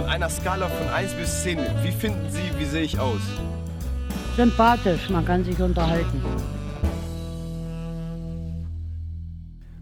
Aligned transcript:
Von 0.00 0.08
einer 0.08 0.30
Skala 0.30 0.66
von 0.66 0.88
1 0.88 1.12
bis 1.12 1.42
10, 1.42 1.58
wie 1.82 1.92
finden 1.92 2.30
Sie, 2.30 2.58
wie 2.58 2.64
sehe 2.64 2.84
ich 2.84 2.98
aus? 2.98 3.20
Sympathisch, 4.34 5.10
man 5.10 5.26
kann 5.26 5.44
sich 5.44 5.60
unterhalten. 5.60 6.22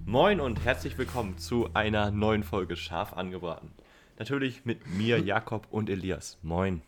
Moin 0.04 0.40
und 0.40 0.64
herzlich 0.64 0.98
willkommen 0.98 1.38
zu 1.38 1.68
einer 1.72 2.10
neuen 2.10 2.42
Folge 2.42 2.74
Scharf 2.74 3.12
angebraten. 3.12 3.70
Natürlich 4.18 4.64
mit 4.64 4.88
mir, 4.88 5.20
Jakob 5.20 5.68
und 5.70 5.88
Elias. 5.88 6.36
Moin. 6.42 6.82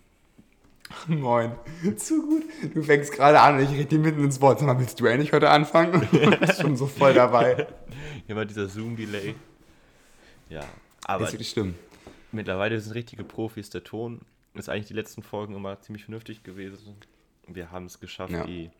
Moin. 1.06 1.52
Zu 1.98 2.26
gut. 2.26 2.42
Du 2.74 2.82
fängst 2.82 3.12
gerade 3.12 3.40
an 3.40 3.58
und 3.58 3.62
ich 3.62 3.70
rede 3.70 3.84
dir 3.84 4.00
mitten 4.00 4.24
ins 4.24 4.40
Wort. 4.40 4.58
Sag 4.58 4.66
mal, 4.66 4.80
willst 4.80 4.98
du 4.98 5.06
endlich 5.06 5.32
heute 5.32 5.50
anfangen? 5.50 6.08
Du 6.10 6.36
bist 6.36 6.60
schon 6.60 6.76
so 6.76 6.88
voll 6.88 7.14
dabei. 7.14 7.68
Hier 8.26 8.34
war 8.34 8.44
dieser 8.44 8.66
Zoom-Delay. 8.66 9.36
Ja, 10.48 10.64
aber 11.04 11.26
Das 11.26 11.32
wird 11.34 11.46
stimmen. 11.46 11.76
Mittlerweile 12.32 12.80
sind 12.80 12.92
richtige 12.94 13.24
Profis. 13.24 13.70
Der 13.70 13.84
Ton 13.84 14.20
ist 14.54 14.68
eigentlich 14.68 14.86
die 14.88 14.94
letzten 14.94 15.22
Folgen 15.22 15.54
immer 15.54 15.80
ziemlich 15.80 16.04
vernünftig 16.04 16.42
gewesen. 16.42 16.96
Wir 17.46 17.70
haben 17.70 17.86
es 17.86 18.00
geschafft, 18.00 18.32
Ja. 18.32 18.44
die, 18.44 18.70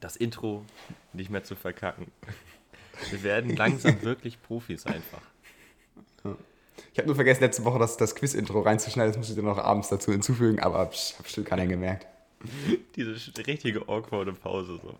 das 0.00 0.16
Intro 0.16 0.64
nicht 1.12 1.30
mehr 1.30 1.44
zu 1.44 1.56
verkacken. 1.56 2.10
Wir 3.10 3.22
werden 3.22 3.54
langsam 3.56 4.02
wirklich 4.02 4.42
Profis 4.42 4.84
einfach. 4.86 5.22
Ich 6.92 6.98
habe 6.98 7.06
nur 7.06 7.14
vergessen, 7.14 7.42
letzte 7.42 7.64
Woche 7.64 7.78
das, 7.78 7.96
das 7.96 8.14
Quiz-Intro 8.16 8.60
reinzuschneiden. 8.60 9.12
Das 9.12 9.18
muss 9.18 9.30
ich 9.30 9.36
dann 9.36 9.44
noch 9.44 9.58
abends 9.58 9.88
dazu 9.88 10.10
hinzufügen, 10.10 10.58
aber 10.60 10.90
ich 10.92 11.12
habe 11.14 11.22
bestimmt 11.24 11.46
keiner 11.46 11.66
gemerkt. 11.66 12.06
Diese 12.96 13.14
richtige 13.46 13.88
awkwarde 13.88 14.32
Pause 14.32 14.80
so. 14.82 14.98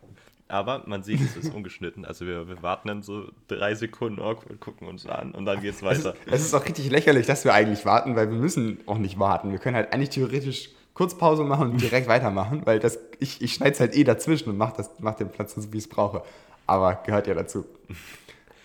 Aber 0.49 0.83
man 0.87 1.03
sieht, 1.03 1.21
es 1.21 1.37
ist 1.37 1.55
ungeschnitten. 1.55 2.07
Also 2.07 2.25
wir, 2.25 2.49
wir 2.49 2.63
warten 2.63 2.89
dann 2.89 3.03
so 3.03 3.27
drei 3.49 3.75
Sekunden 3.75 4.19
awkward, 4.19 4.61
gucken 4.61 4.89
uns 4.89 5.07
an 5.07 5.33
und 5.33 5.45
dann 5.45 5.61
geht's 5.61 5.83
Es 5.83 5.99
ist, 5.99 6.05
weiter. 6.05 6.17
es 6.27 6.41
ist 6.41 6.55
auch 6.55 6.65
richtig 6.65 6.91
lächerlich, 6.91 7.27
dass 7.27 7.45
wir 7.45 7.53
eigentlich 7.53 7.85
warten, 7.85 8.17
weil 8.17 8.31
wir 8.31 8.39
müssen 8.39 8.81
auch 8.87 8.97
nicht 8.97 9.19
warten. 9.19 9.53
Wir 9.53 9.59
können 9.59 9.77
halt 9.77 9.93
eigentlich 9.93 10.09
theoretisch 10.09 10.71
kurz 10.95 11.17
Pause 11.17 11.45
machen 11.45 11.73
und 11.73 11.81
direkt 11.81 12.09
weitermachen, 12.09 12.63
weil 12.65 12.79
das, 12.79 12.99
ich, 13.19 13.43
ich 13.43 13.53
schneide 13.53 13.73
es 13.73 13.81
halt 13.81 13.95
eh 13.95 14.05
dazwischen 14.05 14.49
und 14.49 14.57
mache 14.57 14.83
mach 15.01 15.15
den 15.15 15.29
Platz 15.29 15.55
so, 15.55 15.73
wie 15.73 15.79
ich 15.79 15.85
es 15.85 15.89
brauche. 15.89 16.23
Aber 16.67 16.95
gehört 17.05 17.27
ja 17.27 17.35
dazu. 17.35 17.67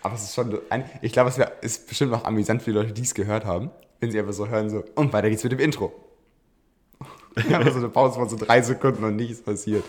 Aber 0.02 0.14
es 0.14 0.24
ist 0.24 0.34
schon, 0.34 0.58
ein, 0.70 0.84
ich 1.02 1.12
glaube, 1.12 1.30
es 1.30 1.38
wär, 1.38 1.62
ist 1.62 1.86
bestimmt 1.88 2.14
auch 2.14 2.24
amüsant 2.24 2.62
für 2.62 2.70
die 2.70 2.76
Leute, 2.76 2.92
die 2.92 3.02
es 3.02 3.14
gehört 3.14 3.44
haben, 3.44 3.70
wenn 4.00 4.10
sie 4.10 4.18
einfach 4.18 4.32
so 4.32 4.48
hören, 4.48 4.70
so, 4.70 4.84
und 4.94 5.12
weiter 5.12 5.28
geht's 5.30 5.44
mit 5.44 5.52
dem 5.52 5.60
Intro. 5.60 5.92
aber 7.52 7.70
so 7.70 7.78
eine 7.78 7.88
Pause 7.88 8.18
von 8.18 8.28
so 8.28 8.36
drei 8.36 8.62
Sekunden 8.62 9.04
und 9.04 9.16
nichts 9.16 9.42
passiert. 9.42 9.84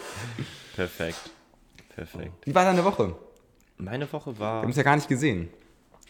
Perfekt. 0.75 1.34
Perfekt. 1.95 2.45
Wie 2.45 2.53
war 2.55 2.65
deine 2.65 2.83
Woche? 2.83 3.15
Meine 3.77 4.11
Woche 4.11 4.37
Wir 4.37 4.45
haben 4.45 4.63
war. 4.63 4.69
es 4.69 4.75
ja 4.75 4.83
gar 4.83 4.95
nicht 4.95 5.07
gesehen. 5.07 5.49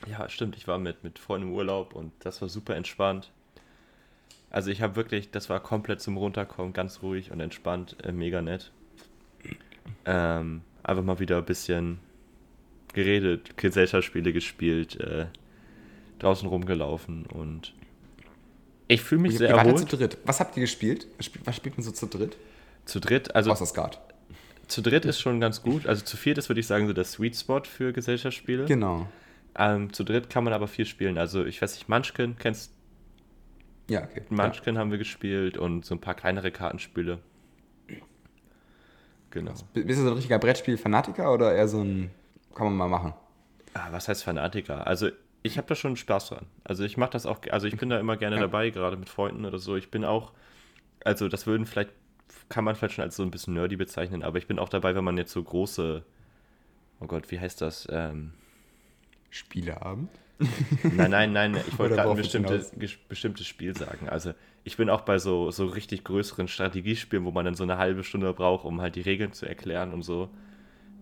Ja, 0.08 0.28
stimmt. 0.30 0.56
Ich 0.58 0.68
war 0.68 0.78
mit, 0.78 1.04
mit 1.04 1.20
Freunden 1.20 1.48
im 1.50 1.54
Urlaub 1.54 1.96
und 1.96 2.12
das 2.20 2.42
war 2.42 2.50
super 2.50 2.76
entspannt. 2.76 3.32
Also 4.50 4.70
ich 4.72 4.82
habe 4.82 4.96
wirklich, 4.96 5.32
das 5.32 5.50
war 5.50 5.60
komplett 5.60 6.02
zum 6.02 6.18
Runterkommen, 6.18 6.74
ganz 6.74 7.02
ruhig 7.02 7.32
und 7.32 7.40
entspannt, 7.40 7.98
äh, 8.04 8.12
mega 8.12 8.42
nett. 8.42 8.72
Ähm, 10.06 10.62
einfach 10.84 11.04
mal 11.04 11.20
wieder 11.20 11.38
ein 11.38 11.46
bisschen 11.46 12.00
geredet, 12.94 13.58
Gesellschaftsspiele 13.58 14.32
gespielt, 14.34 15.00
äh, 15.00 15.26
draußen 16.20 16.48
rumgelaufen 16.48 17.26
und 17.26 17.74
ich 18.88 19.02
fühle 19.02 19.22
mich 19.22 19.34
Ihr, 19.34 19.38
sehr 19.40 19.50
ihr 19.50 19.56
ja 19.58 19.64
zu 19.64 19.70
erholt. 19.70 19.92
dritt. 20.00 20.18
Was 20.26 20.40
habt 20.40 20.56
ihr 20.58 20.62
gespielt? 20.62 21.08
Was 21.18 21.26
spielt, 21.26 21.48
was 21.48 21.56
spielt 21.56 21.78
man 21.78 21.84
so 21.84 21.92
zu 21.92 22.06
dritt? 22.06 22.38
Zu 22.86 23.00
dritt, 23.00 23.34
also 23.36 23.52
Außer 23.52 23.66
Skat. 23.66 24.00
Zu 24.68 24.82
dritt 24.82 25.06
ist 25.06 25.20
schon 25.20 25.40
ganz 25.40 25.62
gut. 25.62 25.86
Also 25.88 26.04
zu 26.04 26.18
viert 26.18 26.38
ist, 26.38 26.50
würde 26.50 26.60
ich 26.60 26.68
sagen, 26.68 26.88
so 26.88 26.94
der 26.94 27.04
Sweet 27.06 27.36
Spot 27.36 27.62
für 27.64 27.94
Gesellschaftsspiele. 27.94 28.66
Genau. 28.66 29.08
Ähm, 29.58 29.92
zu 29.94 30.04
dritt 30.04 30.30
kann 30.30 30.44
man 30.44 30.54
aber 30.54 30.68
viel 30.68 30.86
spielen. 30.86 31.18
Also 31.18 31.46
ich 31.46 31.62
weiß 31.62 31.76
nicht, 31.76 31.88
Munchkin, 31.90 32.36
kennst 32.38 32.74
Ja, 33.90 34.04
okay. 34.04 34.22
Ja. 34.30 34.36
Munchkin 34.44 34.78
haben 34.78 34.92
wir 34.92 34.98
gespielt 34.98 35.58
und 35.58 35.86
so 35.86 35.96
ein 35.96 36.02
paar 36.02 36.14
kleinere 36.16 36.52
Kartenspiele. 36.52 37.20
Genau. 39.32 39.52
Bist 39.74 40.00
du 40.00 40.04
so 40.04 40.10
ein 40.10 40.14
richtiger 40.16 40.40
Brettspiel-Fanatiker 40.40 41.34
oder 41.34 41.54
eher 41.54 41.68
so 41.68 41.82
ein, 41.82 42.10
kann 42.54 42.68
man 42.68 42.76
mal 42.76 42.88
machen? 42.88 43.14
Ah, 43.74 43.88
was 43.92 44.08
heißt 44.08 44.24
Fanatiker? 44.24 44.88
Also 44.88 45.10
ich 45.44 45.58
habe 45.58 45.68
da 45.68 45.76
schon 45.76 45.98
Spaß 45.98 46.30
dran. 46.30 46.46
Also 46.64 46.84
ich 46.86 46.96
mache 46.98 47.12
das 47.12 47.26
auch, 47.26 47.40
also 47.52 47.68
ich 47.68 47.76
bin 47.78 47.90
da 47.90 48.00
immer 48.00 48.16
gerne 48.18 48.38
Ja. 48.38 48.42
dabei, 48.44 48.70
gerade 48.70 48.96
mit 48.98 49.10
Freunden 49.10 49.46
oder 49.46 49.60
so. 49.60 49.76
Ich 49.76 49.92
bin 49.92 50.06
auch, 50.06 50.32
also 51.04 51.28
das 51.28 51.46
würden 51.48 51.66
vielleicht, 51.66 51.92
kann 52.50 52.64
man 52.64 52.76
vielleicht 52.76 52.96
schon 52.96 53.04
als 53.04 53.16
so 53.16 53.24
ein 53.24 53.32
bisschen 53.32 53.54
nerdy 53.54 53.76
bezeichnen, 53.76 54.24
aber 54.24 54.38
ich 54.38 54.48
bin 54.48 54.60
auch 54.60 54.70
dabei, 54.70 54.96
wenn 54.96 55.04
man 55.04 55.18
jetzt 55.18 55.32
so 55.32 55.44
große, 55.44 56.04
oh 57.02 57.08
Gott, 57.08 57.32
wie 57.32 57.40
heißt 57.40 57.62
das? 57.62 57.88
Ähm, 57.92 58.34
Spieleabend? 59.30 60.10
Nein, 60.90 61.12
nein, 61.12 61.34
nein, 61.34 61.56
ich 61.68 61.80
wollte 61.80 61.96
gerade 61.96 62.12
ein 62.12 62.16
worauf 62.16 62.18
willst 62.22 62.38
du 62.38 62.40
bestimmte, 62.44 62.56
hinaus? 62.56 62.74
ges- 62.78 62.98
bestimmtes 63.10 63.48
Spiel 63.48 63.76
sagen. 63.76 64.08
Also 64.10 64.34
ich 64.64 64.78
bin 64.78 64.90
auch 64.90 65.02
bei 65.02 65.18
so, 65.18 65.50
so 65.52 65.66
richtig 65.66 66.04
größeren 66.04 66.48
Strategiespielen, 66.48 67.26
wo 67.26 67.32
man 67.32 67.46
dann 67.46 67.56
so 67.56 67.64
eine 67.64 67.78
halbe 67.78 68.04
Stunde 68.04 68.32
braucht, 68.34 68.66
um 68.66 68.82
halt 68.82 68.96
die 68.96 69.02
Regeln 69.02 69.34
zu 69.34 69.46
erklären 69.48 69.94
und 69.94 70.04
so. 70.04 70.30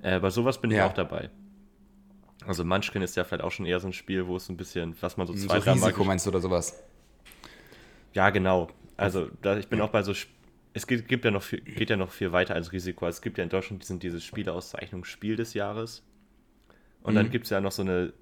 Äh, 0.02 0.20
bei 0.20 0.30
sowas 0.30 0.62
bin 0.62 0.72
ich 0.72 0.78
Ja. 0.78 0.88
auch 0.88 0.94
dabei. 0.94 1.30
Also 2.46 2.64
Munchkin 2.66 3.02
ist 3.02 3.16
ja 3.16 3.24
vielleicht 3.24 3.44
auch 3.44 3.52
schon 3.52 3.66
eher 3.66 3.80
so 3.80 3.88
ein 3.88 3.94
Spiel, 3.94 4.28
wo 4.28 4.36
es 4.36 4.50
ein 4.50 4.58
bisschen, 4.58 4.96
was 5.02 5.18
man 5.18 5.28
so 5.28 5.34
So 5.34 5.48
zwei, 5.48 5.60
Mal... 5.60 5.90
Risiko 5.90 6.04
meinst 6.04 6.26
du 6.26 6.30
oder 6.30 6.42
sowas? 6.42 6.78
Ja, 8.14 8.30
genau. 8.30 8.70
Also 8.98 9.30
da, 9.42 9.58
ich 9.58 9.68
bin 9.68 9.82
auch 9.82 9.90
bei 9.90 10.04
so... 10.04 10.12
Sp- 10.14 10.32
Es 10.74 10.88
geht, 10.88 11.08
gibt 11.08 11.24
ja 11.26 11.32
noch 11.32 11.44
viel, 11.44 11.62
geht 11.62 11.90
ja 11.90 11.98
noch 11.98 12.12
viel 12.12 12.32
weiter 12.32 12.56
als 12.56 12.72
Risiko. 12.72 13.06
Also, 13.06 13.18
Es 13.18 13.22
gibt 13.22 13.38
ja 13.38 13.44
in 13.44 13.50
Deutschland 13.50 13.82
diesen, 13.84 14.00
diese 14.00 14.20
Spieleauszeichnung 14.20 15.06
Spiel 15.06 15.36
des 15.36 15.54
Jahres. 15.54 16.04
Und 17.04 17.16
dann 17.16 17.28
Mhm. 17.28 17.32
gibt 17.32 17.46
es 17.46 17.50
ja 17.52 17.62
noch 17.62 17.72
so 17.72 17.82
eine 17.84 18.14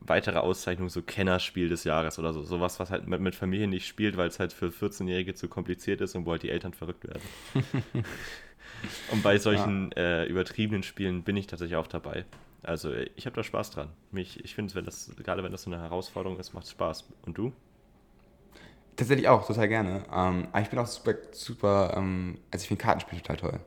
weitere 0.00 0.38
Auszeichnung, 0.38 0.88
so 0.88 1.02
Kennerspiel 1.02 1.68
des 1.68 1.84
Jahres 1.84 2.18
oder 2.18 2.32
so. 2.32 2.42
Sowas, 2.42 2.78
was 2.80 2.90
halt 2.90 3.06
mit, 3.08 3.20
mit 3.20 3.34
Familien 3.34 3.70
nicht 3.70 3.86
spielt, 3.86 4.16
weil 4.16 4.28
es 4.28 4.38
halt 4.38 4.52
für 4.52 4.70
14-Jährige 4.70 5.34
zu 5.34 5.48
kompliziert 5.48 6.00
ist 6.00 6.14
und 6.14 6.24
wo 6.24 6.30
halt 6.30 6.42
die 6.44 6.50
Eltern 6.50 6.72
verrückt 6.72 7.04
werden. 7.06 7.22
und 9.12 9.22
bei 9.22 9.38
solchen 9.38 9.92
äh, 9.92 10.24
übertriebenen 10.26 10.82
Spielen 10.82 11.22
bin 11.24 11.36
ich 11.36 11.46
tatsächlich 11.46 11.76
auch 11.76 11.86
dabei. 11.88 12.24
Also 12.62 12.92
ich 13.16 13.26
habe 13.26 13.36
da 13.36 13.42
Spaß 13.42 13.70
dran. 13.70 13.90
Mich, 14.10 14.42
ich 14.44 14.54
finde, 14.54 14.74
wenn 14.74 14.84
das, 14.84 15.10
gerade 15.22 15.42
wenn 15.42 15.52
das 15.52 15.62
so 15.62 15.70
eine 15.70 15.80
Herausforderung 15.80 16.38
ist, 16.38 16.54
macht 16.54 16.64
es 16.64 16.70
Spaß. 16.72 17.08
Und 17.22 17.38
du? 17.38 17.52
Tatsächlich 18.98 19.28
auch, 19.28 19.46
total 19.46 19.68
gerne. 19.68 20.02
Ähm, 20.12 20.48
aber 20.50 20.60
ich 20.60 20.70
bin 20.70 20.78
auch 20.80 20.86
super, 20.88 21.14
super 21.30 21.94
ähm, 21.96 22.36
also 22.50 22.64
ich 22.64 22.66
finde 22.66 22.82
Kartenspiel 22.82 23.20
total 23.20 23.36
toll. 23.36 23.60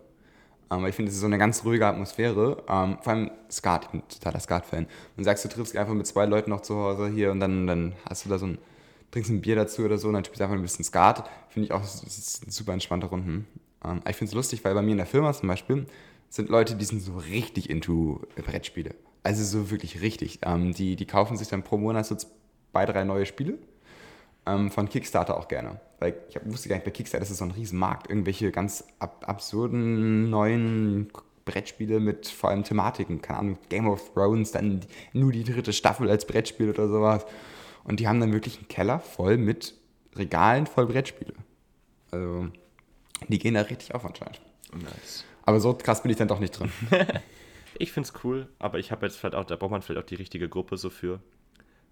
Ähm, 0.70 0.86
ich 0.88 0.94
finde, 0.94 1.08
es 1.08 1.16
ist 1.16 1.22
so 1.22 1.26
eine 1.28 1.38
ganz 1.38 1.64
ruhige 1.64 1.88
Atmosphäre. 1.88 2.62
Ähm, 2.68 2.98
vor 3.02 3.14
allem 3.14 3.32
Skat, 3.50 3.86
ich 3.86 3.92
bin 3.92 4.04
totaler 4.10 4.42
Skat-Fan. 4.42 4.88
Und 5.16 5.24
sagst, 5.24 5.46
du 5.46 5.48
triffst 5.48 5.78
einfach 5.78 5.94
mit 5.94 6.06
zwei 6.06 6.26
Leuten 6.26 6.50
noch 6.50 6.60
zu 6.60 6.76
Hause 6.76 7.08
hier 7.08 7.32
und 7.32 7.40
dann, 7.40 7.66
dann 7.66 7.94
hast 8.10 8.26
du 8.26 8.30
da 8.30 8.38
so 8.38 8.46
ein, 8.46 8.58
trinkst 9.12 9.32
ein 9.32 9.40
Bier 9.40 9.56
dazu 9.56 9.84
oder 9.84 9.98
so 9.98 10.10
und 10.10 10.16
dann 10.16 10.26
spielst 10.26 10.42
du 10.42 10.44
einfach 10.44 10.58
ein 10.58 10.64
bisschen 10.64 10.84
Skat. 10.84 11.30
Finde 11.48 11.68
ich 11.68 11.72
auch, 11.72 11.84
super 11.86 12.74
entspannte 12.74 13.08
Runden. 13.08 13.48
Ähm, 13.86 14.02
ich 14.10 14.18
finde 14.18 14.32
es 14.32 14.36
lustig, 14.36 14.66
weil 14.66 14.74
bei 14.74 14.82
mir 14.82 14.92
in 14.92 14.98
der 14.98 15.06
Firma 15.06 15.32
zum 15.32 15.48
Beispiel 15.48 15.86
sind 16.28 16.50
Leute, 16.50 16.76
die 16.76 16.84
sind 16.84 17.00
so 17.00 17.16
richtig 17.16 17.70
into 17.70 18.20
Brettspiele. 18.36 18.96
Also 19.24 19.46
so 19.46 19.72
wirklich 19.72 20.02
richtig. 20.02 20.40
Ähm, 20.44 20.74
die, 20.74 20.98
die 20.98 21.06
kaufen 21.08 21.38
sich 21.38 21.48
dann 21.48 21.64
pro 21.64 21.78
Monat 21.78 22.06
so 22.06 22.18
zwei, 22.18 22.86
drei 22.86 23.06
neue 23.06 23.26
Spiele 23.26 23.58
ähm, 24.46 24.72
von 24.72 24.90
Kickstarter 24.90 25.38
auch 25.38 25.48
gerne. 25.48 25.80
Weil 26.00 26.16
ich 26.30 26.36
hab, 26.36 26.46
wusste 26.52 26.70
gar 26.70 26.76
nicht, 26.76 26.86
bei 26.86 26.92
Kickstarter 26.92 27.22
das 27.22 27.32
ist 27.32 27.38
so 27.38 27.46
ein 27.46 27.52
Riesenmarkt. 27.52 28.10
Irgendwelche 28.10 28.52
ganz 28.52 28.84
ab 29.00 29.24
absurden 29.28 30.30
neuen 30.30 31.12
Brettspiele 31.46 32.00
mit 32.00 32.28
vor 32.28 32.50
allem 32.50 32.64
Thematiken. 32.64 33.22
Keine 33.22 33.40
Ahnung, 33.40 33.58
Game 33.70 33.88
of 33.88 34.14
Thrones, 34.14 34.52
dann 34.52 34.82
nur 35.14 35.32
die 35.32 35.44
dritte 35.44 35.74
Staffel 35.74 36.10
als 36.10 36.26
Brettspiel 36.26 36.70
oder 36.70 36.88
sowas. 36.88 37.26
Und 37.84 38.00
die 38.00 38.08
haben 38.08 38.20
dann 38.20 38.34
wirklich 38.34 38.58
einen 38.58 38.68
Keller 38.68 39.00
voll 39.00 39.38
mit 39.38 39.76
Regalen 40.16 40.68
voll 40.68 40.88
Brettspiele. 40.88 41.34
Also, 42.12 42.48
die 43.28 43.40
gehen 43.40 43.54
da 43.54 43.62
richtig 43.62 43.94
auf 43.96 44.06
anscheinend. 44.06 44.42
Nice. 44.74 45.26
Aber 45.44 45.60
so 45.60 45.74
krass 45.74 46.02
bin 46.02 46.12
ich 46.12 46.18
dann 46.18 46.28
doch 46.28 46.40
nicht 46.40 46.60
drin. 46.60 46.72
Ich 47.78 47.94
finde 47.94 48.08
es 48.08 48.24
cool, 48.24 48.48
aber 48.60 48.78
ich 48.78 48.92
habe 48.92 49.08
jetzt 49.08 49.18
vielleicht 49.18 49.34
auch, 49.34 49.44
da 49.44 49.56
braucht 49.56 49.72
man 49.72 49.82
vielleicht 49.82 50.04
auch 50.04 50.08
die 50.08 50.14
richtige 50.14 50.48
Gruppe 50.48 50.78
so 50.78 50.92
für. 50.92 51.20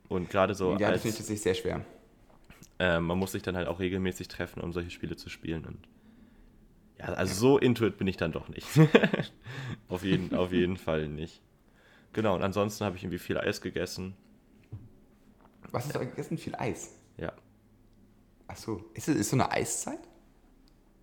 Und 0.07 0.29
gerade 0.29 0.53
so 0.53 0.73
ja, 0.73 0.77
das 0.77 0.89
als, 0.89 1.01
finde 1.01 1.13
ich 1.13 1.17
tatsächlich 1.17 1.41
sehr 1.41 1.53
schwer. 1.55 1.85
Äh, 2.79 2.99
man 2.99 3.17
muss 3.17 3.33
sich 3.33 3.43
dann 3.43 3.55
halt 3.55 3.67
auch 3.67 3.79
regelmäßig 3.79 4.27
treffen, 4.29 4.61
um 4.61 4.73
solche 4.73 4.89
Spiele 4.89 5.15
zu 5.15 5.29
spielen. 5.29 5.65
Und 5.65 5.87
ja, 6.97 7.05
also 7.07 7.33
so 7.33 7.57
intuit 7.57 7.97
bin 7.97 8.07
ich 8.07 8.17
dann 8.17 8.31
doch 8.31 8.49
nicht. 8.49 8.67
auf, 9.89 10.03
jeden, 10.03 10.33
auf 10.33 10.51
jeden 10.51 10.77
Fall 10.77 11.07
nicht. 11.07 11.41
Genau, 12.13 12.35
und 12.35 12.41
ansonsten 12.41 12.85
habe 12.85 12.97
ich 12.97 13.03
irgendwie 13.03 13.19
viel 13.19 13.37
Eis 13.37 13.61
gegessen. 13.61 14.15
Was 15.71 15.85
hast 15.85 15.95
du 15.95 15.99
gegessen? 15.99 16.37
Viel 16.37 16.55
Eis. 16.55 16.95
Ja. 17.17 17.33
Ach 18.47 18.57
so. 18.57 18.89
Ist 18.95 19.07
es 19.07 19.15
ist 19.15 19.29
so 19.29 19.35
eine 19.35 19.51
Eiszeit? 19.51 19.99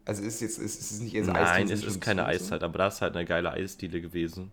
Also 0.05 0.23
ist 0.23 0.41
jetzt 0.41 0.59
ist, 0.59 0.81
ist 0.81 0.91
es 0.93 1.01
nicht 1.01 1.15
eher 1.15 1.25
so 1.25 1.33
Nein, 1.33 1.69
es 1.69 1.85
ist 1.85 1.97
ein 1.97 2.01
keine? 2.01 2.27
Eiszeit, 2.27 2.63
aber 2.63 2.79
da 2.79 2.89
ist 2.89 3.03
halt 3.03 3.17
eine 3.17 3.25
geile 3.25 3.51
Eisdiele 3.53 4.01
gewesen, 4.01 4.53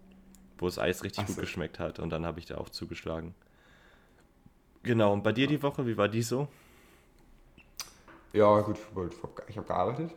wo 0.58 0.66
das 0.66 0.80
Eis 0.80 1.04
richtig 1.04 1.24
Ach 1.24 1.28
gut 1.28 1.36
so. 1.36 1.42
geschmeckt 1.42 1.80
hat 1.80 2.00
und 2.00 2.10
dann 2.10 2.26
habe 2.26 2.40
ich 2.40 2.46
da 2.46 2.58
auch 2.58 2.69
zugeschlagen. 2.69 3.36
Genau, 4.84 5.14
und 5.14 5.24
bei 5.24 5.31
dir 5.31 5.48
die 5.48 5.62
Woche, 5.62 5.88
wie 5.88 5.96
war 5.98 6.10
die 6.10 6.24
so? 6.24 6.48
Ja, 8.33 8.62
gut, 8.62 8.77
ich 9.47 9.57
habe 9.57 9.68
gearbeitet. 9.68 10.12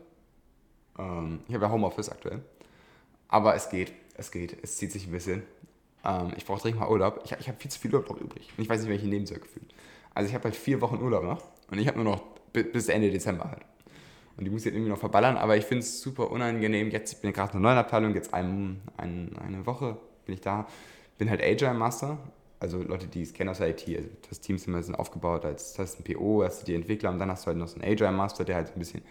Ähm, 0.98 1.40
ich 1.48 1.54
habe 1.54 1.66
ja 1.66 1.70
Homeoffice 1.70 2.08
aktuell. 2.08 2.42
Aber 3.28 3.54
es 3.54 3.68
geht, 3.68 3.92
es 4.14 4.30
geht, 4.30 4.56
es 4.62 4.76
zieht 4.76 4.92
sich 4.92 5.06
ein 5.06 5.12
bisschen. 5.12 5.42
Ähm, 6.04 6.32
ich 6.36 6.46
brauche 6.46 6.62
dringend 6.62 6.80
mal 6.80 6.88
Urlaub. 6.88 7.20
Ich, 7.24 7.32
ich 7.32 7.48
habe 7.48 7.58
viel 7.58 7.70
zu 7.70 7.78
viel 7.78 7.94
Urlaub 7.94 8.08
noch 8.08 8.20
übrig. 8.20 8.48
Und 8.56 8.62
ich 8.62 8.68
weiß 8.70 8.80
nicht, 8.80 8.90
welche 8.90 9.06
nehmen 9.06 9.26
soll 9.26 9.38
gefühlt. 9.38 9.74
Also 10.14 10.28
ich 10.28 10.34
habe 10.34 10.44
halt 10.44 10.56
vier 10.56 10.80
Wochen 10.80 10.96
Urlaub 11.02 11.24
noch. 11.24 11.42
Und 11.70 11.78
ich 11.78 11.86
habe 11.88 12.02
nur 12.02 12.12
noch 12.12 12.22
bis, 12.52 12.88
Ende 12.88 13.10
Dezember 13.10 13.50
halt. 13.50 13.62
Und 14.36 14.44
die 14.44 14.50
muss 14.50 14.62
ich 14.62 14.66
jetzt 14.66 14.74
irgendwie 14.74 14.90
noch 14.90 14.98
verballern, 14.98 15.36
aber 15.36 15.56
ich 15.56 15.64
finde 15.64 15.80
es 15.80 16.00
super 16.00 16.30
unangenehm. 16.30 16.90
Jetzt 16.90 17.12
ich 17.12 17.20
bin 17.20 17.30
ich 17.30 17.36
gerade 17.36 17.52
in 17.52 17.58
einer 17.58 17.68
neuen 17.68 17.78
Abteilung, 17.78 18.14
jetzt 18.14 18.32
ein, 18.34 18.82
ein, 18.96 19.36
eine 19.38 19.66
Woche 19.66 19.98
bin 20.24 20.34
ich 20.34 20.40
da. 20.40 20.66
Bin 21.18 21.30
halt 21.30 21.42
Agile 21.42 21.74
Master, 21.74 22.18
also 22.58 22.82
Leute, 22.82 23.06
die 23.06 23.22
es 23.22 23.32
kennen 23.32 23.50
aus 23.50 23.58
der 23.58 23.68
IT. 23.68 23.86
Also 23.88 24.08
das 24.28 24.40
Team 24.40 24.58
sind 24.58 24.74
immer 24.74 24.98
aufgebaut 24.98 25.44
als 25.44 25.74
das 25.74 25.94
ist 25.94 26.00
ein 26.00 26.04
PO, 26.04 26.42
hast 26.44 26.62
du 26.62 26.66
die 26.66 26.74
Entwickler 26.74 27.10
und 27.10 27.18
dann 27.18 27.30
hast 27.30 27.44
du 27.44 27.48
halt 27.48 27.58
noch 27.58 27.68
so 27.68 27.80
einen 27.80 27.90
Agile 27.90 28.12
Master, 28.12 28.44
der 28.44 28.56
halt 28.56 28.72
ein 28.74 28.78
bisschen 28.78 29.02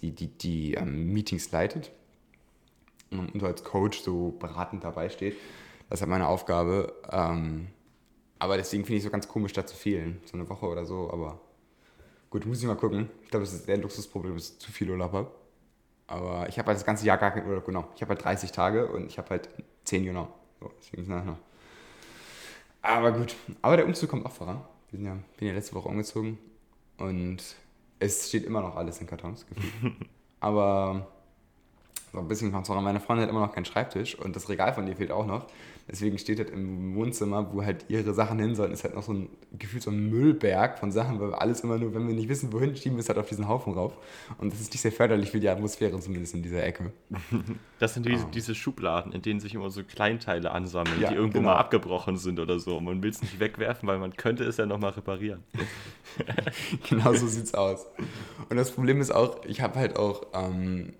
die, 0.00 0.12
die, 0.12 0.28
die 0.28 0.74
ähm, 0.74 1.12
Meetings 1.12 1.50
leitet 1.50 1.90
und, 3.10 3.34
und 3.34 3.42
als 3.42 3.64
Coach 3.64 4.00
so 4.00 4.34
beratend 4.38 4.84
dabei 4.84 5.08
steht. 5.08 5.36
Das 5.88 5.98
ist 5.98 6.02
halt 6.02 6.10
meine 6.10 6.28
Aufgabe. 6.28 6.92
Ähm, 7.10 7.68
aber 8.38 8.56
deswegen 8.56 8.84
finde 8.84 8.98
ich 8.98 9.00
es 9.00 9.04
so 9.04 9.10
ganz 9.10 9.26
komisch, 9.26 9.52
da 9.52 9.66
zu 9.66 9.76
fehlen. 9.76 10.20
So 10.24 10.36
eine 10.36 10.48
Woche 10.48 10.66
oder 10.66 10.84
so, 10.84 11.10
aber 11.10 11.40
Gut, 12.30 12.44
muss 12.44 12.60
ich 12.60 12.66
mal 12.66 12.76
gucken. 12.76 13.08
Ich 13.24 13.30
glaube, 13.30 13.46
das 13.46 13.54
ist 13.54 13.68
eher 13.68 13.76
ein 13.76 13.82
Luxusproblem, 13.82 14.34
dass 14.34 14.50
ich 14.50 14.58
zu 14.58 14.70
viel 14.70 14.90
Urlaub 14.90 15.12
habe. 15.12 15.30
Aber 16.06 16.48
ich 16.48 16.58
habe 16.58 16.68
halt 16.68 16.76
das 16.76 16.84
ganze 16.84 17.06
Jahr 17.06 17.16
gar 17.16 17.30
keinen 17.30 17.48
Urlaub 17.48 17.64
genommen. 17.64 17.88
Ich 17.94 18.02
habe 18.02 18.10
halt 18.10 18.22
30 18.22 18.52
Tage 18.52 18.86
und 18.86 19.06
ich 19.06 19.18
habe 19.18 19.30
halt 19.30 19.48
10 19.84 20.04
genommen. 20.04 20.30
So, 20.60 20.70
deswegen 20.78 21.02
es 21.02 21.08
noch. 21.08 21.38
Aber 22.88 23.12
gut. 23.12 23.36
Aber 23.60 23.76
der 23.76 23.84
Umzug 23.84 24.08
kommt 24.08 24.24
auch 24.24 24.32
voran. 24.32 24.62
Ich 24.86 24.92
bin 24.92 25.04
ja, 25.04 25.18
bin 25.36 25.48
ja 25.48 25.52
letzte 25.52 25.74
Woche 25.74 25.88
umgezogen 25.88 26.38
und 26.96 27.36
es 27.98 28.28
steht 28.28 28.44
immer 28.44 28.62
noch 28.62 28.76
alles 28.76 28.98
in 29.02 29.06
Kartons. 29.06 29.44
Aber 30.40 31.06
so 32.12 32.18
ein 32.18 32.28
bisschen 32.28 32.52
Konzern. 32.52 32.82
Meine 32.82 33.00
Freundin 33.00 33.24
hat 33.24 33.30
immer 33.30 33.40
noch 33.40 33.52
keinen 33.52 33.64
Schreibtisch 33.64 34.18
und 34.18 34.34
das 34.36 34.48
Regal 34.48 34.72
von 34.72 34.86
ihr 34.86 34.96
fehlt 34.96 35.10
auch 35.10 35.26
noch. 35.26 35.46
Deswegen 35.90 36.18
steht 36.18 36.38
halt 36.38 36.50
im 36.50 36.94
Wohnzimmer, 36.94 37.50
wo 37.52 37.64
halt 37.64 37.86
ihre 37.88 38.12
Sachen 38.12 38.38
hin 38.38 38.54
sollen, 38.54 38.72
ist 38.72 38.84
halt 38.84 38.94
noch 38.94 39.02
so 39.02 39.14
ein 39.14 39.30
gefühlt 39.58 39.82
so 39.82 39.90
ein 39.90 40.10
Müllberg 40.10 40.78
von 40.78 40.92
Sachen, 40.92 41.18
weil 41.18 41.30
wir 41.30 41.40
alles 41.40 41.60
immer 41.60 41.78
nur, 41.78 41.94
wenn 41.94 42.06
wir 42.06 42.14
nicht 42.14 42.28
wissen, 42.28 42.52
wohin, 42.52 42.76
schieben 42.76 42.98
es 42.98 43.08
halt 43.08 43.18
auf 43.18 43.28
diesen 43.28 43.48
Haufen 43.48 43.72
rauf. 43.72 43.94
Und 44.36 44.52
das 44.52 44.60
ist 44.60 44.70
nicht 44.72 44.82
sehr 44.82 44.92
förderlich 44.92 45.30
für 45.30 45.40
die 45.40 45.48
Atmosphäre, 45.48 45.98
zumindest 45.98 46.34
in 46.34 46.42
dieser 46.42 46.62
Ecke. 46.62 46.92
Das 47.78 47.94
sind 47.94 48.06
diese, 48.06 48.24
oh. 48.24 48.28
diese 48.34 48.56
Schubladen, 48.56 49.12
in 49.12 49.22
denen 49.22 49.38
sich 49.38 49.54
immer 49.54 49.70
so 49.70 49.84
Kleinteile 49.84 50.50
ansammeln, 50.50 51.00
ja, 51.00 51.10
die 51.10 51.14
irgendwo 51.14 51.38
genau. 51.38 51.50
mal 51.52 51.58
abgebrochen 51.58 52.16
sind 52.16 52.40
oder 52.40 52.58
so. 52.58 52.78
Und 52.78 52.84
man 52.84 53.02
will 53.04 53.10
es 53.10 53.22
nicht 53.22 53.38
wegwerfen, 53.38 53.88
weil 53.88 53.98
man 53.98 54.16
könnte 54.16 54.42
es 54.42 54.56
ja 54.56 54.66
nochmal 54.66 54.90
reparieren. 54.90 55.44
genau 56.90 57.14
so 57.14 57.28
sieht 57.28 57.44
es 57.44 57.54
aus. 57.54 57.86
Und 58.48 58.56
das 58.56 58.72
Problem 58.72 59.00
ist 59.00 59.12
auch, 59.12 59.44
ich 59.44 59.60
habe 59.60 59.78
halt 59.78 59.96
auch 59.96 60.26
ähm, 60.34 60.92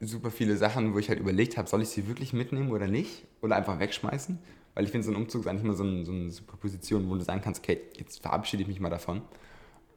super 0.00 0.30
viele 0.30 0.56
Sachen, 0.56 0.94
wo 0.94 0.98
ich 0.98 1.08
halt 1.08 1.20
überlegt 1.20 1.56
habe, 1.56 1.68
soll 1.68 1.82
ich 1.82 1.88
sie 1.88 2.08
wirklich 2.08 2.32
mitnehmen 2.32 2.70
oder 2.70 2.86
nicht? 2.86 3.24
Oder 3.40 3.56
einfach 3.56 3.78
wegschmeißen? 3.78 4.38
Weil 4.74 4.84
ich 4.84 4.90
finde, 4.90 5.06
so 5.06 5.12
ein 5.12 5.16
Umzug 5.16 5.42
ist 5.42 5.46
eigentlich 5.46 5.64
immer 5.64 5.74
so, 5.74 5.84
ein, 5.84 6.04
so 6.04 6.12
eine 6.12 6.30
super 6.30 6.56
Position, 6.56 7.08
wo 7.08 7.14
du 7.14 7.20
sagen 7.20 7.40
kannst, 7.42 7.62
okay, 7.62 7.80
jetzt 7.96 8.22
verabschiede 8.22 8.62
ich 8.62 8.68
mich 8.68 8.80
mal 8.80 8.90
davon. 8.90 9.22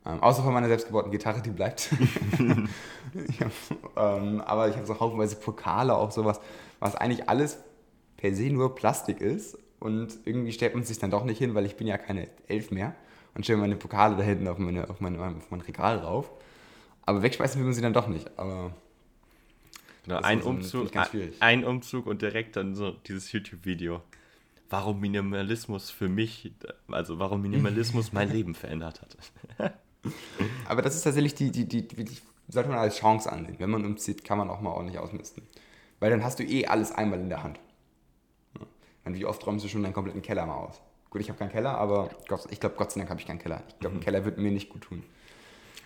Ähm, 0.05 0.21
außer 0.21 0.43
von 0.43 0.53
meiner 0.53 0.67
selbstgebauten 0.67 1.11
Gitarre, 1.11 1.41
die 1.41 1.49
bleibt. 1.49 1.89
hab, 3.39 3.51
ähm, 3.97 4.41
aber 4.41 4.69
ich 4.69 4.75
habe 4.75 4.85
so 4.85 4.99
haufenweise 4.99 5.35
Pokale, 5.35 5.95
auch 5.95 6.11
sowas, 6.11 6.39
was 6.79 6.95
eigentlich 6.95 7.27
alles 7.27 7.57
per 8.17 8.33
se 8.33 8.49
nur 8.49 8.75
Plastik 8.75 9.19
ist. 9.19 9.57
Und 9.79 10.17
irgendwie 10.25 10.51
stellt 10.51 10.73
man 10.73 10.83
sich 10.83 10.99
dann 10.99 11.11
doch 11.11 11.23
nicht 11.23 11.37
hin, 11.37 11.53
weil 11.53 11.65
ich 11.65 11.75
bin 11.75 11.87
ja 11.87 11.97
keine 11.97 12.29
Elf 12.47 12.71
mehr. 12.71 12.95
Und 13.35 13.43
stelle 13.43 13.59
meine 13.59 13.75
Pokale 13.75 14.15
da 14.15 14.23
hinten 14.23 14.47
auf, 14.47 14.57
meine, 14.57 14.89
auf, 14.89 14.99
meine, 14.99 15.19
auf 15.19 15.51
mein 15.51 15.61
Regal 15.61 15.99
rauf. 15.99 16.31
Aber 17.05 17.21
wegschmeißen 17.21 17.59
will 17.59 17.65
man 17.65 17.73
sie 17.73 17.81
dann 17.81 17.93
doch 17.93 18.07
nicht. 18.07 18.29
Aber 18.37 18.71
Genau, 20.07 20.21
ein 20.21 20.41
Umzug, 20.41 20.91
ein 21.41 21.65
Umzug 21.65 22.05
und 22.05 22.21
direkt 22.21 22.55
dann 22.55 22.75
so 22.75 22.91
dieses 22.91 23.29
YouTube-Video. 23.33 24.01
Warum 24.69 25.01
Minimalismus 25.01 25.89
für 25.89 26.07
mich, 26.07 26.53
also 26.87 27.19
warum 27.19 27.41
Minimalismus 27.41 28.13
mein 28.13 28.29
Leben 28.31 28.55
verändert 28.55 29.01
hat. 29.01 29.17
Aber 30.69 30.81
das 30.81 30.95
ist 30.95 31.01
tatsächlich 31.01 31.35
die, 31.35 31.51
die, 31.51 31.67
die, 31.67 31.85
die, 31.85 32.17
sollte 32.47 32.69
man 32.69 32.77
als 32.77 32.95
Chance 32.95 33.29
ansehen. 33.29 33.55
Wenn 33.59 33.69
man 33.69 33.83
umzieht, 33.83 34.23
kann 34.23 34.37
man 34.37 34.49
auch 34.49 34.61
mal 34.61 34.71
ordentlich 34.71 34.97
ausmisten. 34.97 35.43
Weil 35.99 36.09
dann 36.09 36.23
hast 36.23 36.39
du 36.39 36.43
eh 36.43 36.67
alles 36.67 36.93
einmal 36.93 37.19
in 37.19 37.27
der 37.27 37.43
Hand. 37.43 37.59
Und 39.03 39.13
wie 39.13 39.25
oft 39.25 39.45
räumst 39.45 39.65
du 39.65 39.69
schon 39.69 39.83
deinen 39.83 39.93
kompletten 39.93 40.21
Keller 40.21 40.45
mal 40.45 40.55
aus? 40.55 40.79
Gut, 41.09 41.19
ich 41.19 41.27
habe 41.27 41.37
keinen 41.37 41.51
Keller, 41.51 41.77
aber 41.77 42.09
ich 42.49 42.59
glaube, 42.61 42.75
Gott 42.77 42.91
sei 42.93 43.01
Dank 43.01 43.09
habe 43.09 43.19
ich 43.19 43.27
keinen 43.27 43.39
Keller. 43.39 43.61
Ich 43.67 43.79
glaube, 43.79 43.97
ein 43.97 43.99
Keller 44.05 44.23
würde 44.23 44.39
mir 44.39 44.51
nicht 44.51 44.69
gut 44.69 44.83
tun. 44.83 45.03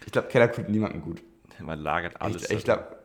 Ich 0.05 0.11
glaube, 0.11 0.27
Keller 0.27 0.51
tut 0.51 0.69
niemandem 0.69 1.01
gut. 1.01 1.23
Man 1.59 1.79
lagert 1.79 2.21
alles. 2.21 2.43
Ich, 2.43 2.57
ich 2.57 2.63
glaube, 2.63 3.00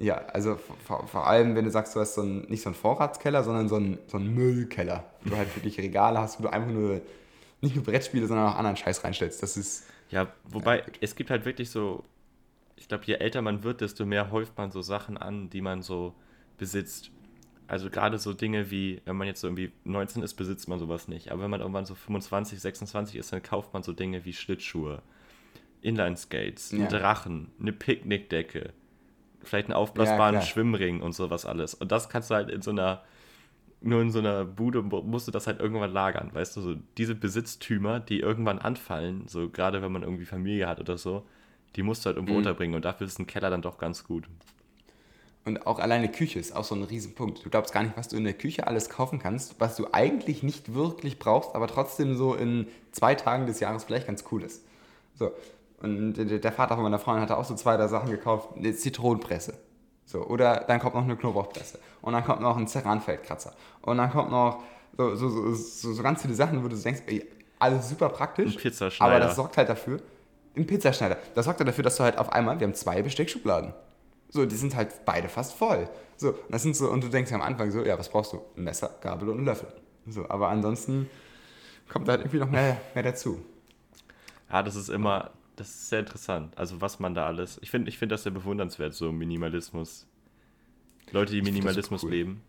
ja, 0.00 0.16
also 0.16 0.56
vor, 0.56 1.06
vor, 1.06 1.26
allem, 1.26 1.54
wenn 1.54 1.66
du 1.66 1.70
sagst, 1.70 1.94
du 1.94 2.00
hast 2.00 2.14
so 2.14 2.22
ein, 2.22 2.46
nicht 2.48 2.62
so 2.62 2.70
einen 2.70 2.74
Vorratskeller, 2.74 3.44
sondern 3.44 3.68
so 3.68 3.76
einen, 3.76 3.98
so 4.06 4.16
einen 4.16 4.34
Müllkeller, 4.34 5.04
wo 5.22 5.30
du 5.30 5.36
halt 5.36 5.54
wirklich 5.54 5.78
Regale 5.78 6.18
hast, 6.18 6.38
wo 6.38 6.44
du 6.44 6.52
einfach 6.52 6.70
nur 6.70 7.02
nicht 7.60 7.76
nur 7.76 7.84
Brettspiele, 7.84 8.26
sondern 8.26 8.48
auch 8.48 8.56
anderen 8.56 8.78
Scheiß 8.78 9.04
reinstellst. 9.04 9.42
Das 9.42 9.58
ist. 9.58 9.86
Ja, 10.08 10.32
wobei 10.44 10.78
ja, 10.78 10.84
es 11.02 11.14
gibt 11.14 11.30
halt 11.30 11.44
wirklich 11.44 11.68
so, 11.68 12.02
ich 12.76 12.88
glaube, 12.88 13.04
je 13.04 13.14
älter 13.14 13.42
man 13.42 13.62
wird, 13.62 13.82
desto 13.82 14.06
mehr 14.06 14.30
häuft 14.30 14.56
man 14.56 14.70
so 14.70 14.80
Sachen 14.80 15.18
an, 15.18 15.50
die 15.50 15.60
man 15.60 15.82
so 15.82 16.14
besitzt. 16.56 17.10
Also 17.68 17.90
gerade 17.90 18.18
so 18.18 18.32
Dinge 18.32 18.70
wie, 18.70 19.02
wenn 19.04 19.16
man 19.16 19.28
jetzt 19.28 19.42
so 19.42 19.46
irgendwie 19.46 19.70
19 19.84 20.22
ist, 20.22 20.34
besitzt 20.34 20.66
man 20.66 20.78
sowas 20.78 21.08
nicht. 21.08 21.30
Aber 21.30 21.42
wenn 21.42 21.50
man 21.50 21.60
irgendwann 21.60 21.84
so 21.84 21.94
25, 21.94 22.58
26 22.58 23.16
ist, 23.16 23.32
dann 23.32 23.42
kauft 23.42 23.74
man 23.74 23.82
so 23.82 23.92
Dinge 23.92 24.24
wie 24.24 24.32
Schlittschuhe, 24.32 25.02
Inline-Skates, 25.82 26.72
ja. 26.72 26.88
Drachen, 26.88 27.52
eine 27.60 27.72
Picknickdecke 27.72 28.72
vielleicht 29.42 29.68
einen 29.68 29.74
aufblasbaren 29.74 30.36
ja, 30.36 30.42
Schwimmring 30.42 31.00
und 31.00 31.12
sowas 31.12 31.46
alles. 31.46 31.74
Und 31.74 31.92
das 31.92 32.08
kannst 32.08 32.30
du 32.30 32.34
halt 32.34 32.50
in 32.50 32.62
so 32.62 32.70
einer, 32.70 33.02
nur 33.80 34.02
in 34.02 34.10
so 34.10 34.18
einer 34.18 34.44
Bude 34.44 34.82
musst 34.82 35.26
du 35.26 35.32
das 35.32 35.46
halt 35.46 35.60
irgendwann 35.60 35.92
lagern, 35.92 36.30
weißt 36.32 36.56
du, 36.56 36.60
so 36.60 36.74
diese 36.98 37.14
Besitztümer, 37.14 38.00
die 38.00 38.20
irgendwann 38.20 38.58
anfallen, 38.58 39.26
so 39.26 39.48
gerade 39.48 39.82
wenn 39.82 39.92
man 39.92 40.02
irgendwie 40.02 40.26
Familie 40.26 40.68
hat 40.68 40.80
oder 40.80 40.98
so, 40.98 41.26
die 41.76 41.82
musst 41.82 42.04
du 42.04 42.08
halt 42.08 42.16
irgendwo 42.16 42.34
mhm. 42.34 42.38
unterbringen 42.38 42.74
und 42.74 42.84
dafür 42.84 43.06
ist 43.06 43.18
ein 43.18 43.26
Keller 43.26 43.50
dann 43.50 43.62
doch 43.62 43.78
ganz 43.78 44.04
gut. 44.04 44.28
Und 45.44 45.66
auch 45.66 45.78
alleine 45.78 46.10
Küche 46.10 46.38
ist 46.38 46.54
auch 46.54 46.64
so 46.64 46.74
ein 46.74 46.82
Riesenpunkt. 46.82 47.44
Du 47.44 47.48
glaubst 47.48 47.72
gar 47.72 47.82
nicht, 47.82 47.96
was 47.96 48.08
du 48.08 48.16
in 48.16 48.24
der 48.24 48.34
Küche 48.34 48.66
alles 48.66 48.90
kaufen 48.90 49.18
kannst, 49.18 49.58
was 49.58 49.74
du 49.74 49.86
eigentlich 49.92 50.42
nicht 50.42 50.74
wirklich 50.74 51.18
brauchst, 51.18 51.54
aber 51.54 51.66
trotzdem 51.66 52.14
so 52.14 52.34
in 52.34 52.66
zwei 52.92 53.14
Tagen 53.14 53.46
des 53.46 53.58
Jahres 53.58 53.84
vielleicht 53.84 54.06
ganz 54.06 54.24
cool 54.30 54.42
ist. 54.42 54.64
So, 55.14 55.32
und 55.82 56.14
der 56.14 56.52
Vater 56.52 56.74
von 56.74 56.84
meiner 56.84 56.98
Freundin 56.98 57.22
hatte 57.22 57.36
auch 57.36 57.44
so 57.44 57.54
zwei, 57.54 57.76
drei 57.76 57.88
Sachen 57.88 58.10
gekauft. 58.10 58.50
Eine 58.56 58.74
Zitronenpresse. 58.74 59.54
So, 60.04 60.26
oder 60.26 60.64
dann 60.66 60.80
kommt 60.80 60.94
noch 60.94 61.04
eine 61.04 61.16
Knoblauchpresse. 61.16 61.78
Und 62.02 62.12
dann 62.12 62.24
kommt 62.24 62.40
noch 62.40 62.56
ein 62.56 62.66
Ceranfeldkratzer. 62.66 63.54
Und 63.82 63.96
dann 63.96 64.10
kommt 64.10 64.30
noch 64.30 64.62
so, 64.96 65.14
so, 65.16 65.54
so, 65.54 65.92
so, 65.92 66.02
ganz 66.02 66.22
viele 66.22 66.34
Sachen, 66.34 66.62
wo 66.62 66.68
du 66.68 66.76
denkst, 66.76 67.02
ey, 67.06 67.26
alles 67.58 67.88
super 67.88 68.08
praktisch. 68.08 68.56
Ein 68.56 68.60
Pizzaschneider. 68.60 69.14
Aber 69.14 69.24
das 69.24 69.36
sorgt 69.36 69.56
halt 69.56 69.68
dafür, 69.68 70.00
ein 70.56 70.66
Pizzaschneider. 70.66 71.16
Das 71.34 71.44
sorgt 71.44 71.60
halt 71.60 71.68
dafür, 71.68 71.84
dass 71.84 71.96
du 71.96 72.02
halt 72.02 72.18
auf 72.18 72.32
einmal, 72.32 72.58
wir 72.58 72.66
haben 72.66 72.74
zwei 72.74 73.02
Besteckschubladen. 73.02 73.72
So, 74.28 74.46
die 74.46 74.56
sind 74.56 74.76
halt 74.76 75.04
beide 75.04 75.28
fast 75.28 75.54
voll. 75.54 75.88
So, 76.16 76.30
und 76.30 76.50
das 76.50 76.62
sind 76.62 76.76
so, 76.76 76.90
und 76.90 77.02
du 77.02 77.08
denkst 77.08 77.32
am 77.32 77.42
Anfang 77.42 77.70
so, 77.70 77.82
ja, 77.82 77.98
was 77.98 78.08
brauchst 78.08 78.32
du? 78.32 78.40
Ein 78.56 78.64
Messer, 78.64 78.90
Gabel 79.00 79.28
und 79.28 79.38
einen 79.38 79.46
Löffel. 79.46 79.68
So, 80.06 80.28
aber 80.28 80.48
ansonsten 80.48 81.08
kommt 81.88 82.08
da 82.08 82.12
halt 82.12 82.22
irgendwie 82.22 82.38
noch 82.38 82.50
mehr, 82.50 82.76
mehr 82.94 83.04
dazu. 83.04 83.40
Ja, 84.50 84.62
das 84.62 84.76
ist 84.76 84.88
immer, 84.88 85.30
das 85.60 85.68
ist 85.68 85.88
sehr 85.90 86.00
interessant. 86.00 86.56
Also 86.56 86.80
was 86.80 87.00
man 87.00 87.14
da 87.14 87.26
alles. 87.26 87.58
Ich 87.60 87.70
finde 87.70 87.90
ich 87.90 87.98
find 87.98 88.10
das 88.10 88.22
sehr 88.22 88.32
bewundernswert, 88.32 88.94
so 88.94 89.12
Minimalismus. 89.12 90.06
Leute, 91.12 91.32
die 91.32 91.42
Minimalismus 91.42 92.02
cool. 92.02 92.10
leben. 92.10 92.42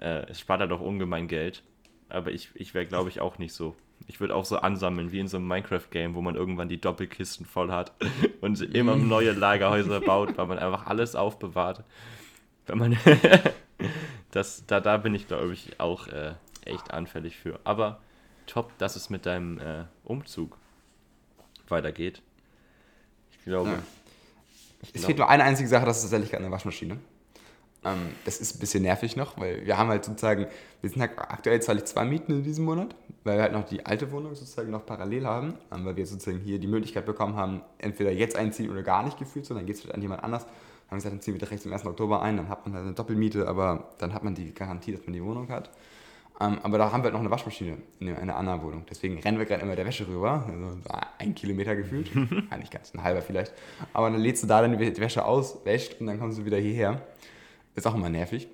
Äh, 0.00 0.26
es 0.28 0.40
spart 0.40 0.60
halt 0.60 0.72
auch 0.72 0.80
ungemein 0.80 1.28
Geld. 1.28 1.62
Aber 2.08 2.32
ich, 2.32 2.50
ich 2.54 2.74
wäre, 2.74 2.84
glaube 2.84 3.10
ich, 3.10 3.20
auch 3.20 3.38
nicht 3.38 3.52
so. 3.52 3.76
Ich 4.08 4.18
würde 4.18 4.34
auch 4.34 4.44
so 4.44 4.56
ansammeln, 4.56 5.12
wie 5.12 5.20
in 5.20 5.28
so 5.28 5.36
einem 5.36 5.46
Minecraft-Game, 5.46 6.16
wo 6.16 6.20
man 6.20 6.34
irgendwann 6.34 6.68
die 6.68 6.80
Doppelkisten 6.80 7.46
voll 7.46 7.70
hat 7.70 7.92
und 8.40 8.60
immer 8.60 8.96
neue 8.96 9.30
Lagerhäuser 9.30 10.00
baut, 10.00 10.36
weil 10.36 10.46
man 10.46 10.58
einfach 10.58 10.86
alles 10.86 11.14
aufbewahrt. 11.14 11.84
Wenn 12.66 12.78
man. 12.78 12.98
das, 14.32 14.66
da, 14.66 14.80
da 14.80 14.96
bin 14.96 15.14
ich, 15.14 15.28
glaube 15.28 15.52
ich, 15.52 15.78
auch 15.78 16.08
äh, 16.08 16.34
echt 16.64 16.90
anfällig 16.90 17.36
für. 17.36 17.60
Aber 17.62 18.00
top, 18.46 18.76
dass 18.78 18.96
es 18.96 19.10
mit 19.10 19.26
deinem 19.26 19.60
äh, 19.60 19.84
Umzug 20.02 20.58
weitergeht. 21.68 22.20
Ich 23.42 23.46
glaube. 23.46 23.70
Ja. 23.70 23.78
Ich 24.82 24.88
es 24.88 24.92
glaube. 24.92 25.06
fehlt 25.06 25.18
nur 25.18 25.28
eine 25.28 25.42
einzige 25.42 25.68
Sache, 25.68 25.84
das 25.84 25.96
ist 25.98 26.10
tatsächlich 26.10 26.36
eine 26.36 26.50
Waschmaschine. 26.50 26.98
Ähm, 27.84 27.98
das 28.24 28.40
ist 28.40 28.56
ein 28.56 28.60
bisschen 28.60 28.82
nervig 28.84 29.16
noch, 29.16 29.36
weil 29.38 29.66
wir 29.66 29.76
haben 29.76 29.88
halt 29.88 30.04
sozusagen, 30.04 30.46
wir 30.80 30.90
sind 30.90 31.00
halt 31.00 31.18
aktuell 31.18 31.60
zahle 31.60 31.80
ich 31.80 31.86
zwei 31.86 32.04
Mieten 32.04 32.32
in 32.32 32.42
diesem 32.44 32.64
Monat, 32.64 32.94
weil 33.24 33.38
wir 33.38 33.42
halt 33.42 33.52
noch 33.52 33.64
die 33.64 33.84
alte 33.84 34.12
Wohnung 34.12 34.36
sozusagen 34.36 34.70
noch 34.70 34.86
parallel 34.86 35.26
haben, 35.26 35.54
ähm, 35.72 35.84
weil 35.84 35.96
wir 35.96 36.06
sozusagen 36.06 36.38
hier 36.38 36.60
die 36.60 36.68
Möglichkeit 36.68 37.06
bekommen 37.06 37.34
haben, 37.34 37.62
entweder 37.78 38.12
jetzt 38.12 38.36
einziehen 38.36 38.70
oder 38.70 38.82
gar 38.82 39.02
nicht 39.02 39.18
gefühlt, 39.18 39.46
sondern 39.46 39.66
geht 39.66 39.76
es 39.76 39.82
halt 39.82 39.94
an 39.94 40.02
jemand 40.02 40.22
anders. 40.22 40.46
Haben 40.88 40.98
gesagt, 40.98 41.14
dann 41.14 41.20
ziehen 41.22 41.34
wir 41.34 41.40
direkt 41.40 41.62
zum 41.62 41.72
1. 41.72 41.84
Oktober 41.86 42.22
ein, 42.22 42.36
dann 42.36 42.48
hat 42.48 42.64
man 42.66 42.74
halt 42.74 42.84
eine 42.84 42.94
Doppelmiete, 42.94 43.48
aber 43.48 43.88
dann 43.98 44.14
hat 44.14 44.22
man 44.22 44.34
die 44.34 44.54
Garantie, 44.54 44.92
dass 44.92 45.04
man 45.04 45.14
die 45.14 45.24
Wohnung 45.24 45.48
hat. 45.48 45.70
Ähm, 46.40 46.58
aber 46.62 46.78
da 46.78 46.90
haben 46.90 47.00
wir 47.00 47.04
halt 47.04 47.14
noch 47.14 47.20
eine 47.20 47.30
Waschmaschine 47.30 47.76
in 48.00 48.14
einer 48.16 48.36
anderen 48.36 48.62
Wohnung. 48.62 48.84
Deswegen 48.88 49.18
rennen 49.20 49.38
wir 49.38 49.46
gerade 49.46 49.62
immer 49.62 49.76
der 49.76 49.86
Wäsche 49.86 50.06
rüber. 50.06 50.44
Also 50.48 50.76
ein 51.18 51.34
Kilometer 51.34 51.76
gefühlt. 51.76 52.10
Eigentlich 52.50 52.70
ganz, 52.70 52.94
ein 52.94 53.02
halber 53.02 53.22
vielleicht. 53.22 53.52
Aber 53.92 54.10
dann 54.10 54.20
lädst 54.20 54.42
du 54.42 54.46
da 54.46 54.60
dann 54.62 54.76
die 54.76 55.00
Wäsche 55.00 55.24
aus, 55.24 55.64
wäscht 55.64 56.00
und 56.00 56.06
dann 56.06 56.18
kommst 56.18 56.38
du 56.38 56.44
wieder 56.44 56.58
hierher. 56.58 57.02
Ist 57.74 57.86
auch 57.86 57.94
immer 57.94 58.08
nervig. 58.08 58.48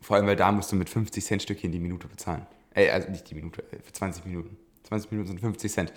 Vor 0.00 0.16
allem, 0.16 0.26
weil 0.26 0.36
da 0.36 0.52
musst 0.52 0.70
du 0.70 0.76
mit 0.76 0.90
50 0.90 1.24
Cent 1.24 1.42
Stückchen 1.42 1.72
die 1.72 1.78
Minute 1.78 2.06
bezahlen. 2.06 2.46
Ey, 2.74 2.90
also 2.90 3.08
nicht 3.10 3.28
die 3.30 3.34
Minute, 3.34 3.62
äh, 3.72 3.78
für 3.82 3.92
20 3.92 4.26
Minuten. 4.26 4.56
20 4.84 5.10
Minuten 5.12 5.28
sind 5.28 5.40
50 5.40 5.72
Cent. 5.72 5.92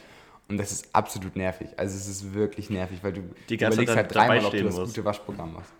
Und 0.47 0.57
das 0.57 0.71
ist 0.71 0.95
absolut 0.95 1.35
nervig. 1.35 1.67
Also 1.75 1.97
es 1.97 2.07
ist 2.07 2.33
wirklich 2.33 2.69
nervig, 2.69 2.99
weil 3.01 3.11
du 3.13 3.21
Die 3.49 3.57
ganze 3.57 3.81
überlegst 3.81 3.95
Zeit 3.95 4.05
halt 4.05 4.15
dreimal, 4.15 4.45
ob 4.45 4.51
du 4.51 4.63
das 4.63 4.75
musst. 4.77 4.95
gute 4.95 5.03
Waschprogramm 5.05 5.53
machst. 5.53 5.73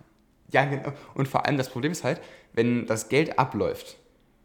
Ja, 0.52 0.66
genau. 0.66 0.92
Und 1.14 1.28
vor 1.28 1.46
allem 1.46 1.58
das 1.58 1.70
Problem 1.70 1.94
ist 1.94 2.04
halt, 2.04 2.20
wenn 2.54 2.86
das 2.86 3.08
Geld 3.08 3.40
abläuft, 3.40 3.98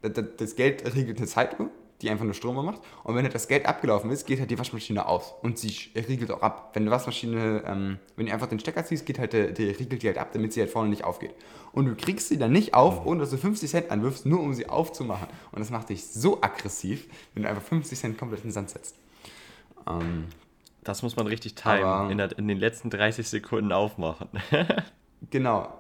das, 0.03 0.57
Geld 0.57 0.85
regelt 0.95 1.19
eine 1.19 1.27
Zeituhr, 1.27 1.71
die 2.01 2.11
einfach 2.11 2.25
nur 2.25 2.35
Strom 2.35 2.65
macht. 2.65 2.81
Und 3.05 3.15
wenn 3.15 3.23
halt 3.23 3.35
das 3.35 3.47
Geld 3.47 3.65
abgelaufen 3.67 4.11
ist, 4.11 4.27
geht 4.27 4.41
halt 4.41 4.51
die 4.51 4.59
Waschmaschine 4.59 5.07
aus. 5.07 5.35
Und 5.43 5.59
sie 5.59 5.73
regelt 5.95 6.31
auch 6.33 6.43
ab. 6.43 6.71
Wenn 6.75 6.85
die 6.85 6.91
Waschmaschine, 6.91 7.63
ähm, 7.65 7.99
wenn 8.17 8.27
du 8.27 8.33
einfach 8.33 8.49
den 8.49 8.59
Stecker 8.59 8.85
ziehst, 8.85 9.07
geht 9.07 9.19
halt 9.21 9.33
der, 9.33 9.53
der 9.53 9.79
regelt 9.79 10.03
die 10.03 10.09
halt 10.09 10.19
ab, 10.19 10.31
damit 10.33 10.53
sie 10.53 10.61
halt 10.61 10.71
vorne 10.71 10.89
nicht 10.91 11.05
aufgeht. 11.05 11.35
Und 11.73 11.87
du 11.87 11.95
kriegst 11.95 12.29
sie 12.29 12.39
dann 12.39 12.51
nicht 12.53 12.75
auf, 12.75 13.07
ohne 13.07 13.21
dass 13.21 13.31
du 13.31 13.37
50 13.39 13.71
Cent 13.71 13.91
anwirfst, 13.91 14.27
nur 14.27 14.41
um 14.41 14.53
sie 14.53 14.69
aufzumachen. 14.69 15.29
Und 15.53 15.61
das 15.61 15.71
macht 15.71 15.89
dich 15.91 16.05
so 16.07 16.43
aggressiv, 16.43 17.07
wenn 17.35 17.45
du 17.45 17.49
einfach 17.49 17.63
50 17.63 17.99
Cent 17.99 18.19
komplett 18.19 18.41
in 18.41 18.49
den 18.49 18.53
Sand 18.53 18.71
setzt. 18.71 18.97
Ähm, 19.89 20.27
Das 20.85 21.03
muss 21.05 21.15
man 21.15 21.29
richtig 21.29 21.55
timen. 21.55 22.11
In, 22.11 22.19
der, 22.19 22.37
in 22.37 22.49
den 22.49 22.59
letzten 22.59 22.91
30 22.91 23.29
Sekunden 23.29 23.71
aufmachen. 23.73 24.29
Genau. 25.31 25.73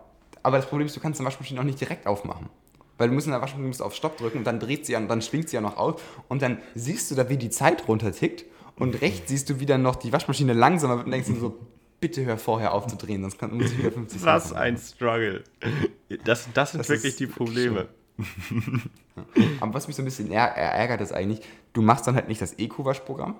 Aber 0.44 0.56
das 0.56 0.66
Problem 0.68 0.86
ist, 0.86 0.96
du 0.96 1.00
kannst 1.00 1.18
eine 1.20 1.26
Waschmaschine 1.26 1.58
auch 1.60 1.64
nicht 1.64 1.80
direkt 1.80 2.06
aufmachen. 2.06 2.48
Weil 3.02 3.08
du 3.08 3.14
musst 3.14 3.26
in 3.26 3.32
der 3.32 3.40
Waschmaschine 3.42 3.66
musst 3.68 3.82
auf 3.82 3.94
Stopp 3.94 4.16
drücken 4.16 4.38
und 4.38 4.44
dann 4.44 4.60
dreht 4.60 4.86
sie 4.86 4.92
ja 4.92 4.98
und 4.98 5.08
dann 5.08 5.20
schwingt 5.20 5.48
sie 5.48 5.56
ja 5.56 5.60
noch 5.60 5.76
aus 5.76 6.00
und 6.28 6.40
dann 6.40 6.58
siehst 6.74 7.10
du 7.10 7.14
da, 7.16 7.28
wie 7.28 7.36
die 7.36 7.50
Zeit 7.50 7.88
runtertickt 7.88 8.44
und 8.78 9.00
rechts 9.02 9.28
siehst 9.28 9.50
du 9.50 9.60
wieder 9.60 9.76
noch 9.78 9.96
die 9.96 10.12
Waschmaschine 10.12 10.52
langsamer 10.52 10.96
wird 10.96 11.06
und 11.06 11.12
denkst 11.12 11.28
dir 11.28 11.36
so, 11.40 11.58
bitte 12.00 12.24
hör 12.24 12.38
vorher 12.38 12.72
aufzudrehen, 12.74 13.20
sonst 13.22 13.38
kann, 13.38 13.54
muss 13.56 13.72
ich 13.72 13.78
wieder 13.78 13.92
50 13.92 14.18
Cent 14.20 14.26
Was 14.32 14.50
haben. 14.50 14.56
ein 14.56 14.78
Struggle. 14.78 15.44
Das, 16.24 16.48
das 16.54 16.72
sind 16.72 16.80
Das 16.80 16.88
wirklich 16.88 17.16
die 17.16 17.26
Probleme. 17.26 17.88
Aber 19.60 19.74
was 19.74 19.86
mich 19.86 19.96
so 19.96 20.02
ein 20.02 20.04
bisschen 20.04 20.30
är- 20.30 20.54
ärgert, 20.54 21.00
ist 21.00 21.12
eigentlich, 21.12 21.40
du 21.72 21.82
machst 21.82 22.06
dann 22.06 22.14
halt 22.14 22.28
nicht 22.28 22.40
das 22.40 22.54
Eco-Waschprogramm, 22.58 23.36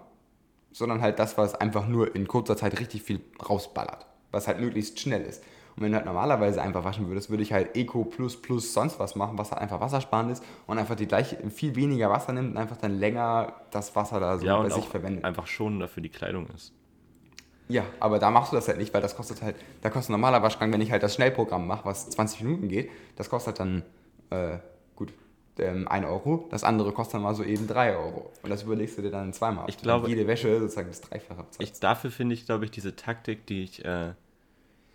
sondern 0.73 1.01
halt 1.03 1.19
das, 1.19 1.37
was 1.39 1.55
einfach 1.55 1.87
nur 1.89 2.15
in 2.15 2.27
kurzer 2.29 2.57
Zeit 2.57 2.79
richtig 2.81 3.03
viel 3.03 3.21
rausballert. 3.49 4.07
Was 4.31 4.49
halt 4.49 4.61
möglichst 4.61 4.99
schnell 5.01 5.23
ist. 5.23 5.43
Und 5.77 5.83
wenn 5.83 5.93
du 5.93 5.97
halt 5.97 6.07
normalerweise 6.07 6.61
einfach 6.61 6.85
waschen 6.85 7.09
würdest, 7.09 7.31
würde 7.31 7.43
ich 7.43 7.53
halt 7.53 7.77
Eco 7.77 8.05
plus 8.05 8.41
plus 8.41 8.75
sonst 8.75 8.99
was 8.99 9.17
machen, 9.17 9.39
was 9.39 9.51
halt 9.53 9.63
einfach 9.63 9.81
wassersparend 9.81 10.31
ist 10.33 10.45
und 10.67 10.79
einfach 10.79 10.97
die 10.97 11.07
gleiche, 11.07 11.37
viel 11.51 11.75
weniger 11.77 12.11
Wasser 12.11 12.33
nimmt 12.33 12.51
und 12.51 12.57
einfach 12.59 12.77
dann 12.77 12.99
länger 12.99 13.55
das 13.71 13.95
Wasser 13.97 14.21
da 14.21 14.39
so 14.39 14.45
Ja, 14.47 14.61
bei 14.61 14.69
sich 14.69 14.85
verwendet. 14.87 15.25
einfach 15.25 15.47
schonender 15.47 15.89
für 15.89 16.03
die 16.03 16.11
Kleidung 16.11 16.47
ist. 16.55 16.73
Ja, 17.69 17.85
aber 18.01 18.19
da 18.19 18.31
machst 18.31 18.53
du 18.53 18.57
das 18.57 18.69
halt 18.69 18.77
nicht, 18.79 18.93
weil 18.93 19.01
das 19.01 19.17
kostet 19.17 19.41
halt, 19.41 19.57
da 19.81 19.89
kostet 19.89 20.11
ein 20.11 20.13
normaler 20.21 20.43
Waschgang, 20.43 20.71
wenn 20.73 20.81
ich 20.83 20.91
halt 20.91 21.03
das 21.03 21.15
Schnellprogramm 21.15 21.67
mache, 21.67 21.87
was 21.87 22.11
20 22.11 22.43
Minuten 22.43 22.69
geht, 22.69 22.91
das 23.17 23.31
kostet 23.31 23.59
dann, 23.61 23.83
äh, 24.29 24.59
gut, 24.95 25.15
ähm, 25.59 25.89
1 25.89 26.05
Euro, 26.05 26.49
das 26.51 26.65
andere 26.65 26.93
kostet 26.93 27.15
dann 27.15 27.23
mal 27.23 27.35
so 27.35 27.45
eben 27.45 27.67
3 27.67 27.97
Euro. 27.97 28.31
Und 28.43 28.51
das 28.51 28.63
überlegst 28.65 28.99
du 28.99 29.03
dir 29.03 29.11
dann 29.11 29.33
zweimal. 29.33 29.65
Ich 29.69 29.79
glaube- 29.79 30.09
jede 30.09 30.27
Wäsche 30.27 30.59
sozusagen 30.61 30.89
das 30.89 31.01
Dreifache. 31.01 31.47
Ich, 31.61 31.73
dafür 31.81 32.11
finde 32.11 32.35
ich, 32.35 32.45
glaube 32.45 32.67
ich, 32.67 32.71
diese 32.73 32.95
Taktik, 32.95 33.47
die 33.47 33.63
ich, 33.63 33.83
äh, 33.87 34.13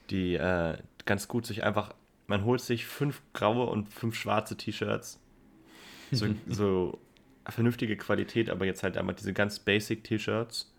die 0.10 0.36
äh, 0.36 0.78
ganz 1.06 1.28
gut 1.28 1.46
sich 1.46 1.64
einfach, 1.64 1.94
man 2.28 2.44
holt 2.44 2.62
sich 2.62 2.86
fünf 2.86 3.22
graue 3.34 3.66
und 3.66 3.90
fünf 3.90 4.16
schwarze 4.16 4.58
T-Shirts, 4.58 5.20
so, 6.12 6.28
so 6.48 7.00
vernünftige 7.48 7.98
Qualität, 7.98 8.50
aber 8.50 8.66
jetzt 8.66 8.84
halt 8.84 8.98
einmal 8.98 9.16
diese 9.16 9.34
ganz 9.34 9.60
basic 9.60 10.04
T-Shirts 10.04 10.74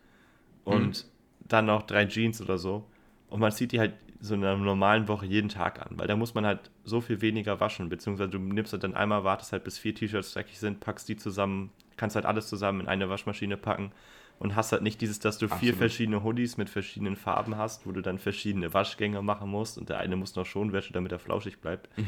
und 0.65 1.07
dann 1.41 1.67
noch 1.67 1.83
drei 1.83 2.05
Jeans 2.07 2.41
oder 2.43 2.59
so. 2.59 2.85
Und 3.29 3.41
man 3.41 3.53
zieht 3.53 3.73
die 3.73 3.81
halt 3.81 3.95
so 4.21 4.35
in 4.35 4.45
einer 4.45 4.57
normalen 4.57 5.07
Woche 5.09 5.27
jeden 5.27 5.49
Tag 5.49 5.81
an, 5.81 5.99
weil 5.99 6.07
da 6.07 6.17
muss 6.17 6.35
man 6.35 6.45
halt 6.45 6.71
so 6.85 7.01
viel 7.01 7.21
weniger 7.21 7.61
waschen, 7.61 7.89
beziehungsweise 7.89 8.31
du 8.31 8.39
nimmst 8.39 8.73
halt 8.73 8.85
dann 8.85 8.95
einmal, 8.95 9.25
wartest 9.25 9.53
halt 9.53 9.65
bis 9.65 9.79
vier 9.79 9.95
T-Shirts 9.95 10.33
dreckig 10.33 10.59
sind, 10.59 10.81
packst 10.81 11.09
die 11.09 11.17
zusammen, 11.17 11.71
kannst 11.97 12.17
halt 12.17 12.27
alles 12.27 12.49
zusammen 12.49 12.81
in 12.81 12.89
eine 12.89 13.09
Waschmaschine 13.09 13.57
packen 13.57 13.93
und 14.39 14.55
hast 14.57 14.73
halt 14.73 14.83
nicht 14.83 15.01
dieses, 15.01 15.19
dass 15.19 15.39
du 15.39 15.47
vier 15.49 15.55
Absolut. 15.55 15.77
verschiedene 15.79 16.23
Hoodies 16.23 16.57
mit 16.57 16.71
verschiedenen 16.71 17.17
Farben 17.17 17.57
hast, 17.57 17.87
wo 17.87 17.93
du 17.93 18.01
dann 18.01 18.19
verschiedene 18.19 18.73
Waschgänge 18.75 19.21
machen 19.23 19.51
musst 19.51 19.79
und 19.79 19.89
der 19.89 19.99
eine 19.99 20.17
muss 20.17 20.35
noch 20.37 20.47
Schonwäsche, 20.47 20.93
damit 20.93 21.13
er 21.13 21.19
flauschig 21.19 21.61
bleibt. 21.61 21.89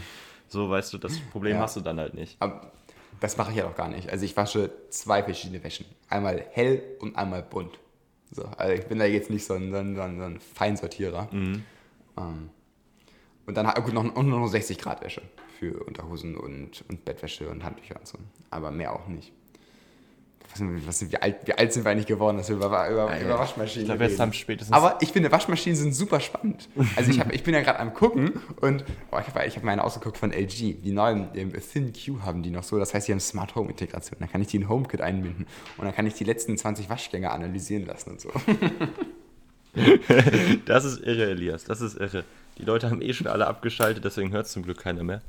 So, 0.52 0.68
weißt 0.68 0.92
du, 0.92 0.98
das 0.98 1.16
Problem 1.30 1.54
Ja. 1.58 1.62
hast 1.62 1.76
du 1.76 1.80
dann 1.80 2.00
halt 2.00 2.14
nicht. 2.14 2.36
Aber 2.42 2.72
das 3.20 3.36
mache 3.36 3.52
ich 3.52 3.58
ja 3.58 3.62
doch 3.68 3.76
gar 3.76 3.86
nicht. 3.88 4.10
Also 4.10 4.24
ich 4.24 4.36
wasche 4.36 4.72
zwei 4.88 5.22
verschiedene 5.22 5.62
Wäschen. 5.62 5.86
Einmal 6.08 6.44
hell 6.50 6.82
und 6.98 7.14
einmal 7.14 7.44
bunt. 7.44 7.78
So, 8.32 8.42
also 8.56 8.72
ich 8.74 8.84
bin 8.88 8.98
da 8.98 9.04
jetzt 9.04 9.30
nicht 9.30 9.44
so 9.44 9.54
ein, 9.54 9.70
so 9.70 9.76
ein, 9.76 9.94
so 9.94 10.02
ein, 10.02 10.18
so 10.18 10.24
ein 10.24 10.40
Feinsortierer. 10.40 11.28
Mhm. 11.30 11.62
Ähm, 12.18 12.50
und 13.46 13.56
dann 13.56 13.68
ha- 13.68 13.78
gut, 13.78 13.92
noch, 13.94 14.02
und 14.02 14.28
noch 14.28 14.44
60 14.48 14.76
Grad 14.78 15.02
Wäsche 15.04 15.22
für 15.60 15.84
Unterhosen 15.84 16.36
und, 16.36 16.84
und 16.88 17.04
Bettwäsche 17.04 17.48
und 17.48 17.62
Handtücher 17.62 17.94
und 18.00 18.08
so. 18.08 18.18
Aber 18.50 18.72
mehr 18.72 18.92
auch 18.92 19.06
nicht. 19.06 19.32
Was, 20.50 20.58
sind- 20.58 20.86
was, 20.86 20.98
sind- 20.98 21.12
wie, 21.12 21.16
alt, 21.16 21.36
wie 21.46 21.52
alt 21.54 21.72
sind 21.72 21.84
wir 21.84 21.90
eigentlich 21.92 22.06
geworden, 22.06 22.36
dass 22.36 22.48
wir 22.48 22.56
über, 22.56 22.66
über, 22.66 23.14
Ja, 23.16 23.20
über 23.20 23.38
Waschmaschinen 23.38 23.84
Ich 23.84 23.88
jetzt 23.92 24.00
reden? 24.00 24.18
haben 24.20 24.32
spätestens. 24.32 24.76
Aber 24.76 24.98
ich 25.00 25.12
finde, 25.12 25.30
Waschmaschinen 25.30 25.76
sind 25.76 25.92
super 25.94 26.18
spannend. 26.20 26.68
Also 26.96 27.10
ich, 27.10 27.20
hab, 27.20 27.32
ich 27.32 27.42
bin 27.44 27.54
ja 27.54 27.60
gerade 27.62 27.78
am 27.78 27.94
gucken 27.94 28.32
und 28.60 28.84
oh, 29.12 29.18
ich 29.20 29.26
habe 29.28 29.46
ich 29.46 29.56
hab 29.56 29.62
meine 29.62 29.84
ausgeguckt 29.84 30.18
von 30.18 30.32
LG. 30.32 30.82
Die 30.82 30.92
neuen 30.92 31.28
ähm, 31.34 31.52
Thin 31.52 31.92
Q 31.92 32.22
haben 32.22 32.42
die 32.42 32.50
noch 32.50 32.64
so. 32.64 32.78
Das 32.78 32.92
heißt, 32.94 33.06
die 33.08 33.12
haben 33.12 33.20
Smart 33.20 33.54
Home 33.54 33.70
Integration. 33.70 34.16
Dann 34.18 34.30
kann 34.30 34.40
ich 34.42 34.48
die 34.48 34.56
in 34.56 34.68
HomeKit 34.68 35.00
einbinden 35.00 35.46
und 35.78 35.84
dann 35.84 35.94
kann 35.94 36.06
ich 36.06 36.14
die 36.14 36.24
letzten 36.24 36.56
20 36.58 36.90
Waschgänge 36.90 37.30
analysieren 37.30 37.86
lassen 37.86 38.10
und 38.10 38.20
so. 38.20 38.30
Das 40.66 40.84
ist 40.84 41.00
irre, 41.02 41.30
Elias. 41.30 41.62
Das 41.62 41.80
ist 41.80 41.96
irre. 41.96 42.24
Die 42.58 42.64
Leute 42.64 42.90
haben 42.90 43.00
eh 43.00 43.12
schon 43.12 43.28
alle 43.28 43.46
abgeschaltet, 43.46 44.04
deswegen 44.04 44.32
hört 44.32 44.46
es 44.46 44.52
zum 44.52 44.64
Glück 44.64 44.78
keiner 44.78 45.04
mehr. 45.04 45.22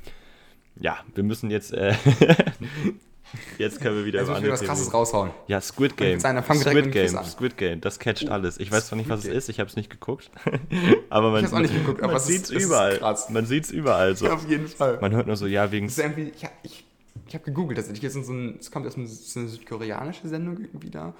Ja, 0.80 0.98
wir 1.14 1.22
müssen 1.22 1.48
jetzt. 1.50 1.72
Äh, 1.72 1.94
jetzt 3.58 3.80
können 3.80 3.96
wir 3.96 4.04
wieder 4.04 4.20
Also 4.20 4.36
über 4.36 4.52
was 4.52 4.62
krasses 4.62 4.92
raushauen. 4.92 5.30
Ja, 5.46 5.60
Squid 5.60 5.96
Game. 5.96 6.12
Jetzt 6.12 6.24
einer, 6.24 6.42
fang 6.42 6.58
direkt 6.58 6.78
Squid 6.78 6.92
Game. 6.92 7.24
Squid 7.24 7.56
Game. 7.56 7.80
Das 7.80 7.98
catcht 7.98 8.28
alles. 8.28 8.58
Ich 8.58 8.70
weiß 8.70 8.88
zwar 8.88 8.96
nicht, 8.96 9.08
was 9.08 9.20
es 9.20 9.26
ist. 9.26 9.48
Ich 9.48 9.60
habe 9.60 9.68
es 9.68 9.76
nicht 9.76 9.90
geguckt. 9.90 10.30
aber 11.10 11.30
man, 11.30 11.44
Ich 11.44 11.52
auch 11.52 11.58
nicht 11.60 11.74
geguckt, 11.74 12.02
aber 12.02 12.14
man 12.14 12.22
sieht 12.22 12.44
es 12.44 12.50
überall. 12.50 12.98
krass. 12.98 13.30
Man 13.30 13.46
sieht 13.46 13.64
es 13.64 13.70
überall. 13.70 14.16
So. 14.16 14.26
Ja, 14.26 14.34
auf 14.34 14.48
jeden 14.48 14.68
Fall. 14.68 14.98
Man 15.00 15.12
hört 15.12 15.26
nur 15.26 15.36
so, 15.36 15.46
ja, 15.46 15.70
wegen. 15.72 15.88
Irgendwie, 15.88 16.32
ich, 16.34 16.46
ich, 16.62 16.84
ich 17.26 17.34
habe 17.34 17.44
gegoogelt, 17.44 17.78
das, 17.78 17.88
ist 17.88 18.02
jetzt 18.02 18.14
so 18.14 18.32
ein, 18.32 18.56
es 18.58 18.70
kommt 18.70 18.86
aus 18.86 18.96
einer, 18.96 19.06
so 19.06 19.40
eine 19.40 19.48
südkoreanische 19.48 20.28
Sendung 20.28 20.58
irgendwie 20.58 20.90
da. 20.90 21.14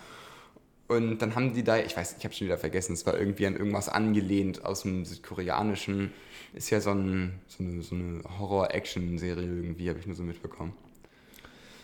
Und 0.89 1.21
dann 1.21 1.35
haben 1.35 1.55
die 1.55 1.65
da, 1.65 1.79
ich 1.79 1.97
weiß, 1.97 2.17
ich 2.19 2.25
habe 2.25 2.35
schon 2.35 2.47
wieder 2.47 2.59
vergessen, 2.59 2.93
es 2.93 3.07
war 3.07 3.19
irgendwie 3.19 3.47
an 3.47 3.57
irgendwas 3.57 3.89
angelehnt 3.89 4.65
aus 4.65 4.83
dem 4.83 5.05
südkoreanischen. 5.05 6.13
Ist 6.53 6.69
ja 6.69 6.81
so, 6.81 6.91
ein, 6.91 7.41
so 7.47 7.65
eine, 7.65 7.83
so 7.83 7.95
eine 7.95 8.21
Horror-Action-Serie 8.39 9.43
irgendwie, 9.43 9.89
habe 9.89 10.01
ich 10.01 10.07
nur 10.07 10.17
so 10.17 10.23
mitbekommen. 10.23 10.75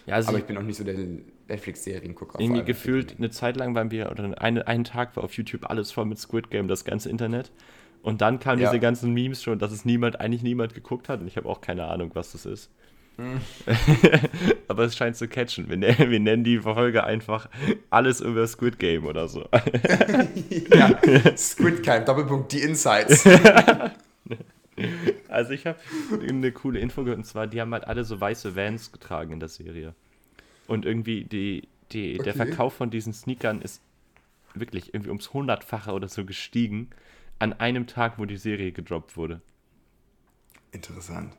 Ja, 0.08 0.14
also 0.16 0.30
Aber 0.30 0.38
ich 0.38 0.44
bin 0.44 0.56
auch 0.58 0.62
nicht 0.62 0.76
so 0.76 0.84
der 0.84 0.96
Netflix-Seriengucker. 1.48 2.40
irgendwie 2.40 2.64
gefühlt 2.64 3.14
eine 3.18 3.30
Zeit 3.30 3.56
lang 3.56 3.74
waren 3.74 3.90
wir, 3.90 4.10
oder 4.10 4.38
eine, 4.40 4.66
einen 4.66 4.84
Tag 4.84 5.16
war 5.16 5.24
auf 5.24 5.32
YouTube 5.34 5.68
alles 5.70 5.92
voll 5.92 6.04
mit 6.06 6.18
Squid 6.18 6.50
Game, 6.50 6.68
das 6.68 6.84
ganze 6.84 7.08
Internet. 7.10 7.50
Und 8.02 8.20
dann 8.20 8.38
kamen 8.38 8.60
Ja. 8.60 8.70
diese 8.70 8.80
ganzen 8.80 9.12
Memes 9.12 9.42
schon, 9.42 9.58
dass 9.58 9.72
es 9.72 9.84
niemand, 9.84 10.20
eigentlich 10.20 10.42
niemand 10.42 10.74
geguckt 10.74 11.08
hat. 11.08 11.20
Und 11.20 11.26
ich 11.26 11.36
habe 11.36 11.48
auch 11.48 11.60
keine 11.60 11.84
Ahnung, 11.88 12.10
was 12.14 12.32
das 12.32 12.46
ist. 12.46 12.70
Hm. 13.16 13.40
Aber 14.68 14.84
es 14.84 14.96
scheint 14.96 15.16
zu 15.16 15.26
catchen. 15.26 15.68
Wir, 15.68 15.76
nennen- 15.76 16.10
wir 16.10 16.20
nennen 16.20 16.44
die 16.44 16.58
Folge 16.60 17.02
einfach 17.02 17.48
alles 17.90 18.20
über 18.20 18.46
Squid 18.46 18.78
Game 18.78 19.04
oder 19.04 19.26
so. 19.28 19.44
ja, 20.72 20.96
Squid 21.36 21.82
Game, 21.82 22.04
Doppelpunkt, 22.04 22.52
die 22.52 22.60
Insights. 22.60 23.24
Also 25.38 25.52
ich 25.52 25.66
habe 25.68 25.78
eine 26.20 26.50
coole 26.50 26.80
Info 26.80 27.04
gehört, 27.04 27.18
und 27.18 27.24
zwar, 27.24 27.46
die 27.46 27.60
haben 27.60 27.72
halt 27.72 27.84
alle 27.86 28.02
so 28.02 28.20
weiße 28.20 28.56
Vans 28.56 28.90
getragen 28.90 29.32
in 29.34 29.38
der 29.38 29.48
Serie. 29.48 29.94
Und 30.66 30.84
irgendwie 30.84 31.26
die, 31.26 31.68
die, 31.92 32.20
der 32.20 32.34
Okay. 32.34 32.36
Verkauf 32.36 32.74
von 32.74 32.90
diesen 32.90 33.12
Sneakern 33.12 33.62
ist 33.62 33.80
wirklich 34.52 34.94
irgendwie 34.94 35.10
ums 35.10 35.32
Hundertfache 35.32 35.92
oder 35.92 36.08
so 36.08 36.24
gestiegen 36.24 36.90
an 37.38 37.52
einem 37.52 37.86
Tag, 37.86 38.18
wo 38.18 38.24
die 38.24 38.36
Serie 38.36 38.72
gedroppt 38.72 39.16
wurde. 39.16 39.40
Interessant. 40.72 41.34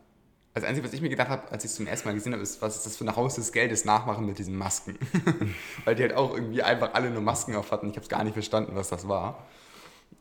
Also, 0.54 0.62
das 0.62 0.64
Einzige, 0.64 0.88
was 0.88 0.94
ich 0.94 1.02
mir 1.02 1.10
gedacht 1.10 1.30
habe, 1.30 1.52
als 1.52 1.66
ich 1.66 1.72
es 1.72 1.76
zum 1.76 1.88
ersten 1.88 2.08
Mal 2.08 2.14
gesehen 2.14 2.34
habe, 2.34 2.42
ist, 2.42 2.62
was 2.62 2.78
ist 2.78 2.86
das 2.86 2.98
für 2.98 3.04
ein 3.04 3.16
Haus 3.16 3.36
des 3.36 3.52
Geldes 3.52 3.84
nachmachen 3.86 4.26
mit 4.26 4.40
diesen 4.40 4.56
Masken. 4.56 4.98
Weil 5.86 5.96
die 5.96 6.04
halt 6.04 6.14
auch 6.14 6.34
irgendwie 6.34 6.64
einfach 6.64 6.94
alle 6.94 7.12
nur 7.12 7.22
Masken 7.22 7.56
auf 7.56 7.72
hatten. 7.72 7.88
Ich 7.90 7.96
habe 7.96 8.04
es 8.04 8.10
gar 8.10 8.24
nicht 8.24 8.34
verstanden, 8.34 8.76
was 8.76 8.90
das 8.90 9.08
war. 9.08 9.46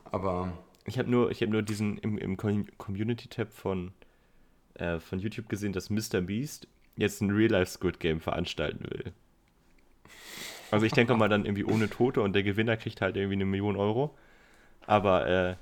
Aber 0.04 0.52
Ich 0.88 0.98
habe 0.98 1.10
nur, 1.10 1.30
ich 1.30 1.42
hab 1.42 1.50
nur 1.50 1.62
diesen 1.62 1.98
im, 1.98 2.18
im 2.18 2.36
Com- 2.36 2.66
Community-Tab 2.78 3.52
von, 3.52 3.92
äh, 4.74 5.00
von 5.00 5.20
YouTube 5.20 5.48
gesehen, 5.48 5.72
dass 5.72 5.90
Mr. 5.90 6.20
Beast 6.22 6.68
jetzt 6.96 7.22
ein 7.22 7.30
Real-Life-Squid-Game 7.30 8.20
veranstalten 8.20 8.84
will. 8.90 9.12
Also 10.70 10.86
ich 10.86 10.92
denke 10.94 11.14
mal 11.14 11.28
dann 11.28 11.44
irgendwie 11.44 11.64
ohne 11.64 11.88
Tote 11.90 12.20
und 12.22 12.32
der 12.34 12.42
Gewinner 12.42 12.76
kriegt 12.76 13.00
halt 13.00 13.16
irgendwie 13.16 13.34
eine 13.36 13.46
Million 13.46 13.76
Euro. 13.76 14.16
Aber 14.86 15.26
äh, 15.28 15.56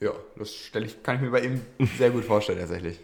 ja, 0.00 0.12
das 0.36 0.54
stelle 0.54 0.86
ich, 0.86 1.02
kann 1.02 1.16
ich 1.16 1.22
mir 1.22 1.30
bei 1.30 1.42
ihm 1.42 1.60
sehr 1.96 2.10
gut 2.10 2.24
vorstellen, 2.24 2.58
tatsächlich. 2.58 2.98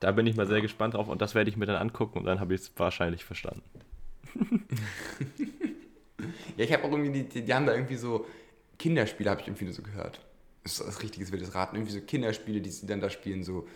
da 0.00 0.12
bin 0.12 0.26
ich 0.26 0.36
mal 0.36 0.46
sehr 0.46 0.60
gespannt 0.60 0.94
drauf 0.94 1.08
und 1.08 1.22
das 1.22 1.34
werde 1.34 1.48
ich 1.50 1.56
mir 1.56 1.66
dann 1.66 1.76
angucken 1.76 2.18
und 2.18 2.24
dann 2.26 2.40
habe 2.40 2.54
ich 2.54 2.60
es 2.62 2.72
wahrscheinlich 2.76 3.24
verstanden. 3.24 3.62
Ja, 6.56 6.64
ich 6.64 6.72
habe 6.72 6.84
auch 6.84 6.90
irgendwie, 6.90 7.10
die, 7.12 7.28
die, 7.28 7.42
die 7.44 7.54
haben 7.54 7.66
da 7.66 7.74
irgendwie 7.74 7.96
so 7.96 8.26
Kinderspiele, 8.82 9.30
habe 9.30 9.40
ich 9.40 9.46
irgendwie 9.46 9.64
nur 9.64 9.74
so 9.74 9.82
gehört. 9.82 10.20
Das 10.64 10.72
ist 10.72 10.86
das 10.86 11.02
richtiges 11.02 11.30
wildes 11.32 11.54
Raten. 11.54 11.76
Irgendwie 11.76 11.92
so 11.92 12.00
Kinderspiele, 12.00 12.60
die 12.60 12.70
sie 12.70 12.86
dann 12.86 13.00
da 13.00 13.10
spielen, 13.10 13.44
so 13.44 13.66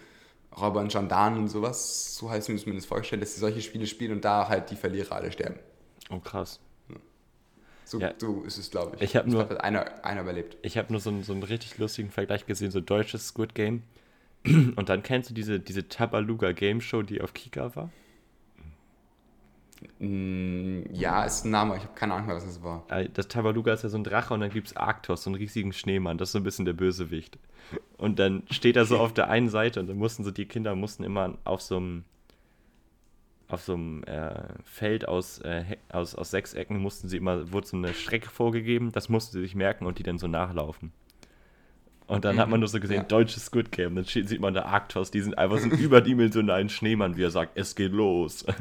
Räuber 0.57 0.81
und 0.81 0.91
Gendarmen 0.91 1.39
und 1.41 1.49
sowas. 1.49 2.17
So 2.17 2.31
heißt 2.31 2.49
mir 2.49 2.57
zumindest 2.57 2.89
vorgestellt, 2.89 3.23
dass 3.23 3.35
sie 3.35 3.41
solche 3.41 3.61
Spiele 3.61 3.87
spielen 3.87 4.13
und 4.13 4.25
da 4.25 4.49
halt 4.49 4.71
die 4.71 4.77
Verlierer 4.77 5.13
alle 5.17 5.31
sterben. 5.33 5.59
Oh 6.11 6.19
krass. 6.19 6.61
So, 7.85 8.01
Ja. 8.01 8.13
so 8.19 8.43
ist 8.43 8.59
es, 8.59 8.71
glaube 8.73 8.97
ich. 8.97 9.03
Ich 9.03 9.17
hab 9.17 9.27
Es 9.27 9.33
nur- 9.33 9.43
hat 9.49 9.61
einer, 9.61 10.05
einer 10.05 10.23
überlebt. 10.23 10.57
Ich 10.63 10.77
habe 10.77 10.93
nur 10.93 11.01
so 11.01 11.11
einen, 11.11 11.23
so 11.23 11.33
einen 11.33 11.45
richtig 11.45 11.79
lustigen 11.79 12.11
Vergleich 12.11 12.45
gesehen, 12.47 12.73
so 12.73 12.81
deutsches 12.81 13.29
Squid 13.29 13.55
Game. 13.55 13.83
Und 14.45 14.89
dann 14.89 15.03
kennst 15.05 15.31
du 15.31 15.35
diese, 15.35 15.61
diese 15.61 15.89
Tabaluga 15.89 16.51
Game 16.53 16.81
Show, 16.81 17.03
die 17.03 17.21
auf 17.21 17.33
Kika 17.33 17.77
war? 17.77 17.91
Mm, 19.99 20.83
ja, 20.93 21.25
ist 21.25 21.45
ein 21.45 21.51
Name, 21.51 21.77
ich 21.77 21.83
habe 21.83 21.95
keine 21.95 22.15
Ahnung 22.15 22.29
was 22.29 22.45
das 22.45 22.63
war. 22.63 22.85
Äh, 22.89 23.09
Das 23.13 23.29
Tabaluga 23.29 23.73
ist 23.73 23.83
ja 23.83 23.89
so 23.89 23.99
ein 23.99 24.05
Drache 24.05 24.35
und 24.35 24.41
dann 24.41 24.51
gibt 24.51 24.69
es 24.69 24.77
Arktos, 24.77 25.23
so 25.23 25.31
einen 25.31 25.37
riesigen 25.37 25.73
Schneemann. 25.73 26.19
Das 26.19 26.29
ist 26.29 26.33
so 26.33 26.39
ein 26.39 26.45
bisschen 26.45 26.65
der 26.65 26.73
Bösewicht. 26.73 27.39
Und 27.97 28.19
dann 28.19 28.43
steht 28.51 28.77
er 28.77 28.85
so 28.85 28.99
auf 29.01 29.13
der 29.13 29.29
einen 29.29 29.49
Seite 29.49 29.81
und 29.81 29.89
dann 29.89 29.99
mussten 29.99 30.25
so 30.25 30.31
die 30.31 30.47
Kinder 30.47 30.75
mussten 30.75 31.05
immer 31.05 31.37
auf 31.45 31.63
so 31.63 31.77
einem 31.77 32.05
auf 33.49 33.63
so 33.63 33.75
einem 33.75 34.03
äh, 34.05 34.43
Feld 34.65 35.07
aus, 35.07 35.39
äh, 35.39 35.65
aus, 35.89 36.17
aus 36.17 36.31
sechs 36.33 36.53
Ecken 36.55 36.79
mussten 36.79 37.09
sie 37.09 37.17
immer, 37.17 37.53
wurde 37.53 37.67
so 37.69 37.77
eine 37.77 37.95
Strecke 37.95 38.29
vorgegeben, 38.29 38.91
das 38.91 39.09
mussten 39.09 39.35
sie 39.35 39.41
sich 39.41 39.55
merken 39.55 39.87
und 39.87 39.99
die 39.99 40.03
dann 40.03 40.19
so 40.19 40.27
nachlaufen. 40.27 40.93
Und 42.09 42.25
dann 42.25 42.39
hat 42.39 42.49
man 42.49 42.61
nur 42.61 42.69
so 42.69 42.79
gesehen, 42.79 42.99
Ja. 42.99 43.03
deutsches 43.03 43.47
Squid 43.47 43.73
Game. 43.73 43.97
Dann 43.97 44.05
sieht 44.05 44.41
man 44.41 44.55
da 44.55 44.63
Arktos, 44.63 45.11
die 45.11 45.21
sind 45.21 45.37
einfach 45.39 45.59
so 45.59 45.65
einen 45.65 45.79
überdimensionalen 45.79 46.69
Schneemann, 46.69 47.17
wie 47.17 47.25
er 47.25 47.31
sagt, 47.33 47.53
es 47.59 47.75
geht 47.75 47.91
los. 47.93 48.45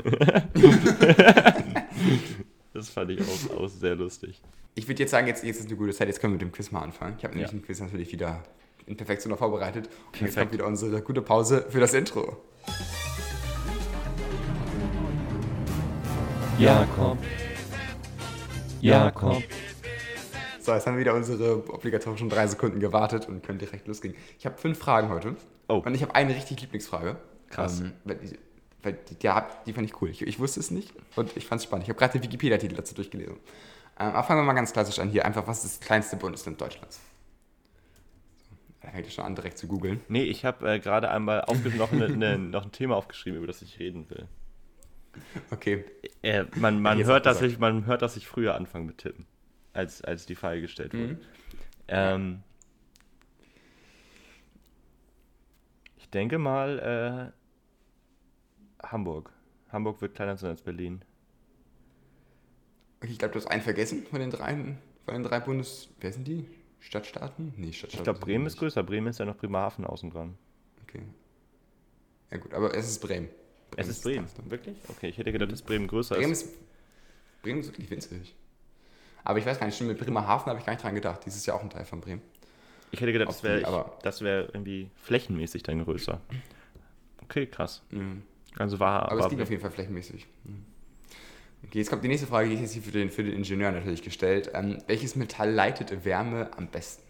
das 2.73 2.89
fand 2.89 3.11
ich 3.11 3.19
auch, 3.21 3.57
auch 3.61 3.67
sehr 3.67 3.95
lustig. 3.95 4.41
Ich 4.73 4.87
würde 4.87 5.03
jetzt 5.03 5.11
sagen, 5.11 5.27
jetzt, 5.27 5.43
jetzt 5.43 5.59
ist 5.59 5.67
eine 5.67 5.75
gute 5.77 5.93
Zeit, 5.93 6.07
jetzt 6.07 6.19
können 6.19 6.33
wir 6.33 6.35
mit 6.37 6.41
dem 6.41 6.51
Quiz 6.51 6.71
mal 6.71 6.81
anfangen. 6.81 7.15
Ich 7.19 7.23
habe 7.23 7.35
nämlich 7.35 7.51
Ja. 7.51 7.57
den 7.57 7.63
Quiz 7.63 7.79
natürlich 7.79 8.11
wieder 8.11 8.41
in 8.87 8.97
Perfektion 8.97 9.35
vorbereitet. 9.37 9.87
Und 9.87 9.93
jetzt 9.93 10.19
Perfekt. 10.19 10.35
kommt 10.37 10.53
wieder 10.53 10.65
unsere 10.65 11.01
gute 11.01 11.21
Pause 11.21 11.65
für 11.69 11.79
das 11.79 11.93
Intro. 11.93 12.37
Jakob. 16.57 17.17
Jakob. 18.81 19.43
So, 20.65 20.74
jetzt 20.74 20.88
haben 20.88 20.95
wir 20.95 21.01
wieder 21.01 21.13
unsere 21.13 21.57
obligatorischen 21.72 22.27
drei 22.27 22.48
Sekunden 22.48 22.79
gewartet 22.79 23.27
und 23.27 23.43
können 23.43 23.60
direkt 23.60 23.88
losgehen. 23.88 24.15
Ich 24.39 24.48
habe 24.48 24.57
fünf 24.57 24.79
Fragen 24.79 25.10
heute. 25.10 25.36
Oh. 25.67 25.75
Und 25.86 25.93
ich 25.93 26.01
habe 26.01 26.15
eine 26.15 26.34
richtig 26.34 26.60
Lieblingsfrage. 26.60 27.17
Krass. 27.51 27.81
Ähm, 27.81 27.93
weil 28.03 28.15
die, 28.15 28.39
weil 28.81 28.93
die, 28.93 29.15
die, 29.15 29.74
fand 29.74 29.86
ich 29.86 30.01
cool. 30.01 30.10
Ich, 30.10 30.24
ich 30.24 30.39
wusste 30.39 30.60
es 30.60 30.72
nicht 30.72 30.91
und 31.15 31.38
ich 31.38 31.45
fand 31.45 31.60
es 31.60 31.65
spannend. 31.65 31.84
Ich 31.84 31.89
habe 31.89 32.00
gerade 32.00 32.13
den 32.13 32.24
Wikipedia-Titel 32.24 32.74
dazu 32.74 32.95
durchgelesen. 32.95 33.36
Ähm, 34.00 34.07
aber 34.07 34.24
fangen 34.24 34.39
wir 34.39 34.43
mal 34.43 34.53
ganz 34.53 34.74
klassisch 34.74 34.98
an 34.98 35.10
hier. 35.10 35.24
Einfach, 35.24 35.45
was 35.45 35.63
ist 35.63 35.81
das 35.81 35.88
kleinste 35.88 36.15
Bundesland 36.15 36.60
Deutschlands? 36.60 37.00
Da 38.81 38.89
fängt 38.89 39.12
schon 39.13 39.25
an, 39.25 39.36
direkt 39.36 39.60
zu 39.60 39.67
googeln. 39.67 40.01
Nee, 40.07 40.24
ich 40.24 40.45
habe 40.45 40.67
äh, 40.67 40.79
gerade 40.79 41.12
einmal 41.12 41.45
noch, 41.77 41.91
eine, 41.91 42.05
eine, 42.05 42.39
noch 42.39 42.65
ein 42.65 42.72
Thema 42.72 42.95
aufgeschrieben, 42.95 43.38
über 43.38 43.48
das 43.48 43.62
ich 43.62 43.77
reden 43.77 44.10
will. 44.10 44.27
Okay. 45.51 45.86
Äh, 46.24 46.45
man 46.55 46.81
man, 46.81 47.03
hört, 47.03 47.27
dass 47.27 47.43
ich, 47.43 47.60
man 47.60 47.86
hört, 47.86 48.01
dass 48.01 48.17
ich 48.17 48.27
früher 48.27 48.55
anfange 48.55 48.86
mit 48.86 48.98
Tippen, 48.98 49.27
als, 49.75 50.01
als 50.03 50.25
die 50.25 50.36
Frage 50.36 50.62
gestellt 50.62 50.94
wurde. 50.94 51.20
Ähm, 51.88 52.41
ich 55.98 56.10
denke 56.10 56.38
mal 56.38 57.34
äh, 58.82 58.86
Hamburg. 58.88 59.32
Hamburg 59.72 60.01
wird 60.01 60.15
kleiner 60.15 60.38
sein 60.38 60.51
als 60.51 60.62
Berlin. 60.62 61.03
Okay, 63.01 63.12
ich 63.12 63.20
glaube, 63.20 63.34
du 63.34 63.39
hast 63.39 63.48
einen 63.48 63.62
vergessen 63.62 64.05
von 64.05 64.20
den 64.20 64.32
drei, 64.32 64.55
von 65.05 65.13
den 65.13 65.24
drei 65.24 65.39
Bundes... 65.39 65.89
Wer 66.00 66.13
sind 66.13 66.27
die? 66.27 66.48
Stadtstaaten? 66.79 67.53
Nee, 67.58 67.74
Stadtstaaten. 67.74 68.00
Ich 68.00 68.03
glaube, 68.03 68.20
Bremen 68.20 68.46
ist 68.46 68.58
größer. 68.58 68.84
Bremen 68.84 69.08
ist 69.08 69.20
ja 69.20 69.25
noch 69.25 69.38
Bremerhaven 69.38 69.86
außen 69.86 70.10
dran. 70.10 70.38
Okay. 70.84 71.01
Ja 72.32 72.38
gut, 72.38 72.53
aber 72.53 72.74
es 72.75 72.88
ist 72.88 73.00
Bremen. 73.00 73.27
Es 73.75 73.88
ist 73.88 74.03
Bremen. 74.03 74.27
kleinste. 74.27 74.50
Wirklich? 74.50 74.77
Okay, 74.88 75.10
ich 75.10 75.17
hätte 75.17 75.32
gedacht, 75.32 75.51
dass 75.51 75.62
Bremen 75.62 75.88
größer 75.88 76.15
Bremen 76.15 76.32
ist. 76.32 76.44
ist, 76.44 76.53
Bremen 77.41 77.60
ist 77.60 77.67
wirklich 77.67 77.89
winzig. 77.89 78.36
Aber 79.25 79.39
ich 79.39 79.46
weiß 79.46 79.60
gar 79.60 79.65
nicht, 79.65 79.75
stimmt, 79.75 79.89
mit 79.89 80.00
Bremerhaven 80.00 80.46
habe 80.46 80.60
ich 80.60 80.65
gar 80.65 80.74
nicht 80.74 80.84
dran 80.84 80.96
gedacht. 80.96 81.22
Dieses 81.25 81.46
Jahr 81.46 81.58
auch 81.58 81.63
ein 81.63 81.70
Teil 81.70 81.84
von 81.84 82.00
Bremen. 82.00 82.22
Ich 82.91 83.01
hätte 83.01 83.12
gedacht, 83.12 83.29
Auf 83.29 83.41
das 83.41 84.22
wäre 84.22 84.48
wär 84.48 84.55
irgendwie 84.55 84.89
flächenmäßig 84.96 85.63
dann 85.63 85.84
größer. 85.84 86.21
Okay, 87.23 87.47
krass. 87.47 87.82
Mhm. 87.89 88.21
Also 88.58 88.80
war 88.80 89.04
Aber 89.04 89.15
es 89.15 89.23
war 89.23 89.30
liegt 89.30 89.41
auf 89.41 89.49
jeden 89.49 89.62
Fall 89.62 89.71
flächenmäßig. 89.71 90.28
Mhm. 90.43 90.65
Okay, 91.65 91.80
jetzt 91.80 91.89
kommt 91.89 92.04
die 92.04 92.08
nächste 92.08 92.28
Frage, 92.28 92.47
die 92.47 92.56
ist 92.56 92.62
jetzt 92.62 92.73
hier 92.73 92.84
für 92.84 92.91
den, 92.91 93.10
für 93.10 93.23
den 93.23 93.34
Ingenieur 93.34 93.71
natürlich 93.71 94.04
gestellt. 94.04 94.52
Ähm, 94.54 94.78
welches 94.88 95.15
Metall 95.15 95.52
leitet 95.52 96.06
Wärme 96.06 96.52
am 96.56 96.67
besten? 96.67 97.04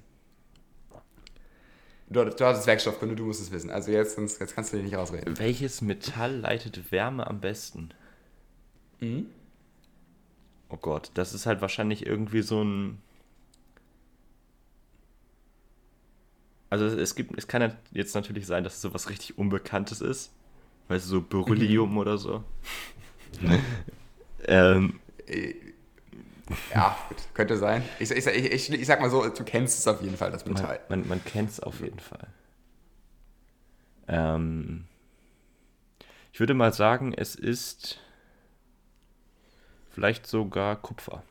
Du, 2.08 2.24
du 2.24 2.46
hattest 2.46 2.66
Werkstoffkunde, 2.66 3.16
du 3.16 3.26
musst 3.26 3.42
es 3.42 3.52
wissen. 3.52 3.70
Also 3.70 3.92
jetzt, 3.92 4.18
jetzt 4.18 4.56
kannst 4.56 4.72
du 4.72 4.78
dich 4.78 4.86
nicht 4.86 4.96
rausreden. 4.96 5.38
Welches 5.38 5.82
Metall 5.82 6.38
leitet 6.38 6.92
Wärme 6.92 7.28
am 7.28 7.42
besten? 7.42 7.90
Mhm. 9.02 9.28
Oh 10.70 10.78
Gott, 10.78 11.12
das 11.14 11.34
ist 11.34 11.46
halt 11.46 11.62
wahrscheinlich 11.62 12.06
irgendwie 12.06 12.42
so 12.42 12.64
ein. 12.64 13.02
Also 16.70 16.86
es 16.88 17.16
gibt, 17.16 17.38
es 17.38 17.48
kann 17.48 17.74
jetzt 17.92 18.16
natürlich 18.16 18.48
sein, 18.48 18.64
dass 18.64 18.76
es 18.76 18.82
sowas 18.82 19.10
richtig 19.10 19.38
Unbekanntes 19.38 20.02
ist. 20.02 20.32
Weißt 20.88 21.06
du, 21.06 21.10
so 21.10 21.22
Beryllium 21.22 21.98
oder 21.98 22.18
so. 22.18 22.44
ähm, 24.48 25.00
Äh, 25.28 25.54
Ja, 26.74 26.98
gut, 27.10 27.18
könnte 27.34 27.58
sein. 27.58 27.84
Ich, 28.00 28.12
ich, 28.12 28.26
ich, 28.28 28.72
ich, 28.72 28.86
sag 28.86 29.02
mal 29.02 29.10
so, 29.10 29.28
du 29.28 29.44
kennst 29.44 29.80
es 29.80 29.88
auf 29.88 30.02
jeden 30.02 30.18
Fall, 30.18 30.32
das 30.32 30.46
man 30.46 30.54
Metall. 30.54 30.80
man, 30.90 31.08
man 31.08 31.24
kennt 31.24 31.50
es 31.50 31.60
auf 31.60 31.80
jeden 31.80 32.00
Fall. 32.00 32.28
Ähm, 34.08 34.86
ich 36.32 36.40
würde 36.40 36.54
mal 36.54 36.74
sagen, 36.74 37.14
es 37.14 37.36
ist 37.36 38.00
vielleicht 39.96 40.28
sogar 40.28 40.76
Kupfer. 40.76 41.24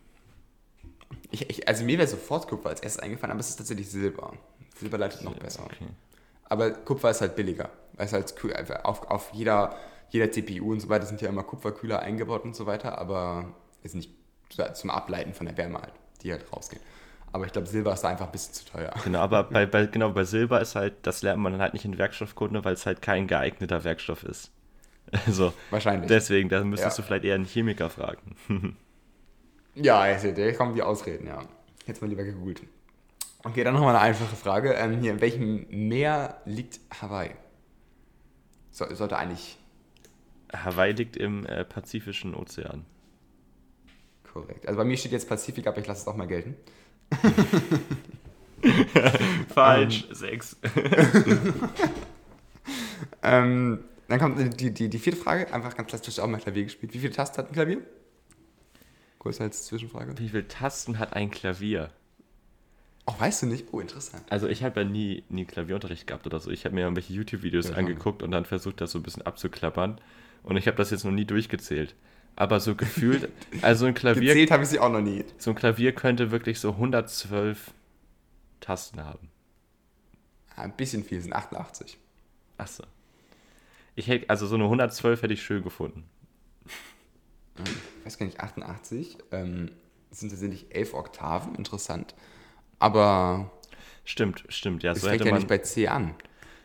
Ich, 1.31 1.49
ich, 1.51 1.69
also 1.69 1.85
mir 1.85 1.99
wäre 1.99 2.09
sofort 2.09 2.49
Kupfer 2.49 2.71
als 2.71 2.81
erstes 2.81 3.03
eingefallen, 3.03 3.31
aber 3.33 3.41
es 3.41 3.51
ist 3.51 3.57
tatsächlich 3.57 3.91
Silber. 3.91 4.33
Silber 4.77 4.99
leitet 4.99 5.23
noch 5.23 5.35
besser. 5.35 5.65
Okay. 5.65 5.87
Aber 6.45 6.71
Kupfer 6.71 7.11
ist 7.11 7.21
halt 7.21 7.37
billiger. 7.37 7.71
Weil 7.93 8.07
es 8.07 8.13
halt 8.13 8.35
auf, 8.85 9.09
auf 9.11 9.33
jeder, 9.35 9.77
jeder 10.09 10.33
CPU 10.33 10.73
und 10.73 10.81
so 10.81 10.89
weiter 10.89 11.07
sind 11.07 11.21
ja 11.21 11.29
immer 11.29 11.45
Kupferkühler 11.45 12.01
eingebaut 12.01 12.45
und 12.45 12.57
so 12.57 12.67
weiter, 12.67 12.99
aber 12.99 13.55
ist 13.83 13.95
nicht 13.95 14.11
zum 14.49 14.91
Ableiten 14.91 15.35
von 15.35 15.47
der 15.47 15.57
Wärme 15.57 15.81
halt, 15.81 15.93
die 16.23 16.33
halt 16.33 16.51
rausgehen. 16.53 16.83
Aber 17.33 17.45
ich 17.45 17.53
glaube, 17.53 17.67
Silber 17.67 17.93
ist 17.93 18.01
da 18.01 18.09
einfach 18.09 18.27
ein 18.27 18.33
bisschen 18.33 18.55
zu 18.55 18.65
teuer. 18.65 18.95
Genau, 19.05 19.19
aber 19.19 19.43
bei, 19.51 19.67
bei, 19.67 19.87
genau, 19.87 20.11
bei 20.11 20.25
Silber 20.25 20.61
ist 20.61 20.75
halt, 20.75 20.95
das 21.03 21.23
lernt 21.23 21.43
man 21.43 21.53
dann 21.53 21.61
halt 21.61 21.75
nicht 21.75 21.85
in 21.85 21.99
Werkstoffkunde, 21.99 22.65
weil 22.65 22.75
es 22.75 22.87
halt 22.87 23.03
kein 23.03 23.27
geeigneter 23.27 23.85
Werkstoff 23.85 24.25
ist. 24.25 24.51
Also, 25.27 25.53
Wahrscheinlich. 25.71 26.09
deswegen, 26.09 26.49
da 26.49 26.63
müsstest 26.65 26.99
Ja. 26.99 27.03
du 27.03 27.07
vielleicht 27.07 27.25
eher 27.25 27.35
einen 27.37 27.45
Chemiker 27.47 27.91
fragen. 27.91 28.37
Ja, 29.77 30.09
ich 30.13 30.19
sehe, 30.21 30.33
da 30.33 30.53
kommen 30.53 30.77
die 30.77 30.83
Ausreden, 30.83 31.27
ja. 31.27 31.41
Jetzt 31.85 32.01
mal 32.01 32.07
lieber 32.07 32.23
gegoogelt. 32.23 32.63
Okay, 33.43 33.65
dann 33.65 33.75
nochmal 33.75 33.97
eine 33.97 34.05
einfache 34.05 34.37
Frage. 34.37 34.73
Ähm, 34.75 35.01
hier, 35.01 35.11
in 35.11 35.21
welchem 35.21 35.67
Meer 35.89 36.41
liegt 36.45 36.79
Hawaii? 37.01 37.33
So, 38.71 38.87
sollte 38.95 39.17
eigentlich 39.17 39.59
Hawaii 40.53 40.93
liegt 40.93 41.17
im 41.17 41.45
äh, 41.47 41.65
Pazifischen 41.65 42.37
Ozean. 42.37 42.85
korrekt. 44.33 44.69
Also 44.69 44.79
bei 44.79 44.85
mir 44.85 44.97
steht 44.97 45.11
jetzt 45.11 45.29
Pazifik, 45.29 45.67
aber 45.67 45.79
ich 45.79 45.87
lasse 45.89 46.03
es 46.03 46.07
auch 46.07 46.15
mal 46.17 46.29
gelten. 46.29 46.55
Falsch, 49.53 50.07
sechs. 50.13 50.57
Ähm, 53.23 53.81
dann 54.09 54.19
kommt 54.19 54.61
die, 54.61 54.71
die, 54.73 54.89
die 54.89 54.99
vierte 54.99 55.19
Frage, 55.19 55.53
einfach 55.53 55.77
ganz 55.77 55.89
klassisch 55.89 56.19
auch 56.19 56.27
mal 56.27 56.39
Klavier 56.39 56.65
gespielt. 56.65 56.93
Wie 56.95 56.99
viele 56.99 57.13
Tasten 57.13 57.39
hat 57.39 57.49
ein 57.49 57.53
Klavier? 57.53 57.81
Kurz 59.19 59.41
als 59.41 59.65
Zwischenfrage. 59.65 60.19
Wie 60.19 60.29
viele 60.29 60.47
Tasten 60.49 60.99
hat 60.99 61.15
ein 61.15 61.31
Klavier? 61.31 61.91
Oh, 63.07 63.15
weißt 63.19 63.43
du 63.43 63.47
nicht? 63.47 63.67
Oh, 63.73 63.81
interessant. 63.81 64.23
Also 64.31 64.49
ich 64.49 64.63
habe 64.63 64.81
ja 64.81 64.87
nie, 64.89 65.25
nie 65.29 65.45
Klavierunterricht 65.45 66.07
gehabt 66.07 66.27
oder 66.27 66.41
so. 66.41 66.51
Ich 66.51 66.65
habe 66.65 66.75
mir 66.75 66.83
irgendwelche 66.83 67.13
YouTube-Videos 67.13 67.69
Ja, 67.71 67.77
angeguckt 67.77 68.23
und 68.23 68.31
dann 68.31 68.45
versucht, 68.45 68.81
das 68.81 68.93
so 68.93 68.99
ein 68.99 69.03
bisschen 69.03 69.23
abzuklappern. 69.23 70.01
Und 70.43 70.57
ich 70.57 70.67
habe 70.67 70.77
das 70.77 70.91
jetzt 70.91 71.05
noch 71.05 71.13
nie 71.13 71.25
durchgezählt. 71.25 71.95
Aber 72.37 72.61
so 72.61 72.75
gefühlt, 72.75 73.29
also 73.63 73.87
ein 73.87 73.95
Klavier, 73.95 74.35
Gezählt 74.35 74.51
habe 74.51 74.63
ich 74.65 74.71
sie 74.71 74.79
auch 74.81 74.91
noch 74.91 75.01
nie. 75.03 75.25
so 75.39 75.51
ein 75.51 75.57
Klavier 75.57 75.93
könnte 75.93 76.31
wirklich 76.31 76.59
so 76.61 76.71
112 76.71 77.73
Tasten 78.61 79.05
haben. 79.05 79.31
Ein 80.57 80.73
bisschen 80.75 81.05
viel, 81.05 81.21
sind 81.21 81.33
88. 81.35 81.99
Achso. 82.57 82.85
Ich 83.95 84.09
hätte, 84.09 84.29
also 84.31 84.47
so 84.47 84.55
eine 84.57 84.65
112 84.65 85.23
hätte 85.23 85.35
ich 85.35 85.43
schön 85.43 85.63
gefunden. 85.63 86.05
Ich 88.01 88.07
weiß 88.07 88.19
gar 88.19 88.27
nicht, 88.27 88.41
88 88.41 89.19
ähm, 89.33 89.71
sind 90.11 90.31
tatsächlich 90.31 90.67
11 90.75 90.95
Oktaven, 90.95 91.55
interessant. 91.55 92.15
Aber 92.79 93.51
Stimmt, 94.05 94.45
stimmt, 94.49 94.83
ja. 94.83 94.93
es 94.93 95.01
So 95.01 95.09
fängt 95.09 95.21
hätte, 95.21 95.25
ja 95.25 95.31
man, 95.31 95.39
nicht 95.41 95.49
bei 95.49 95.59
C 95.59 95.89
an. 95.89 96.15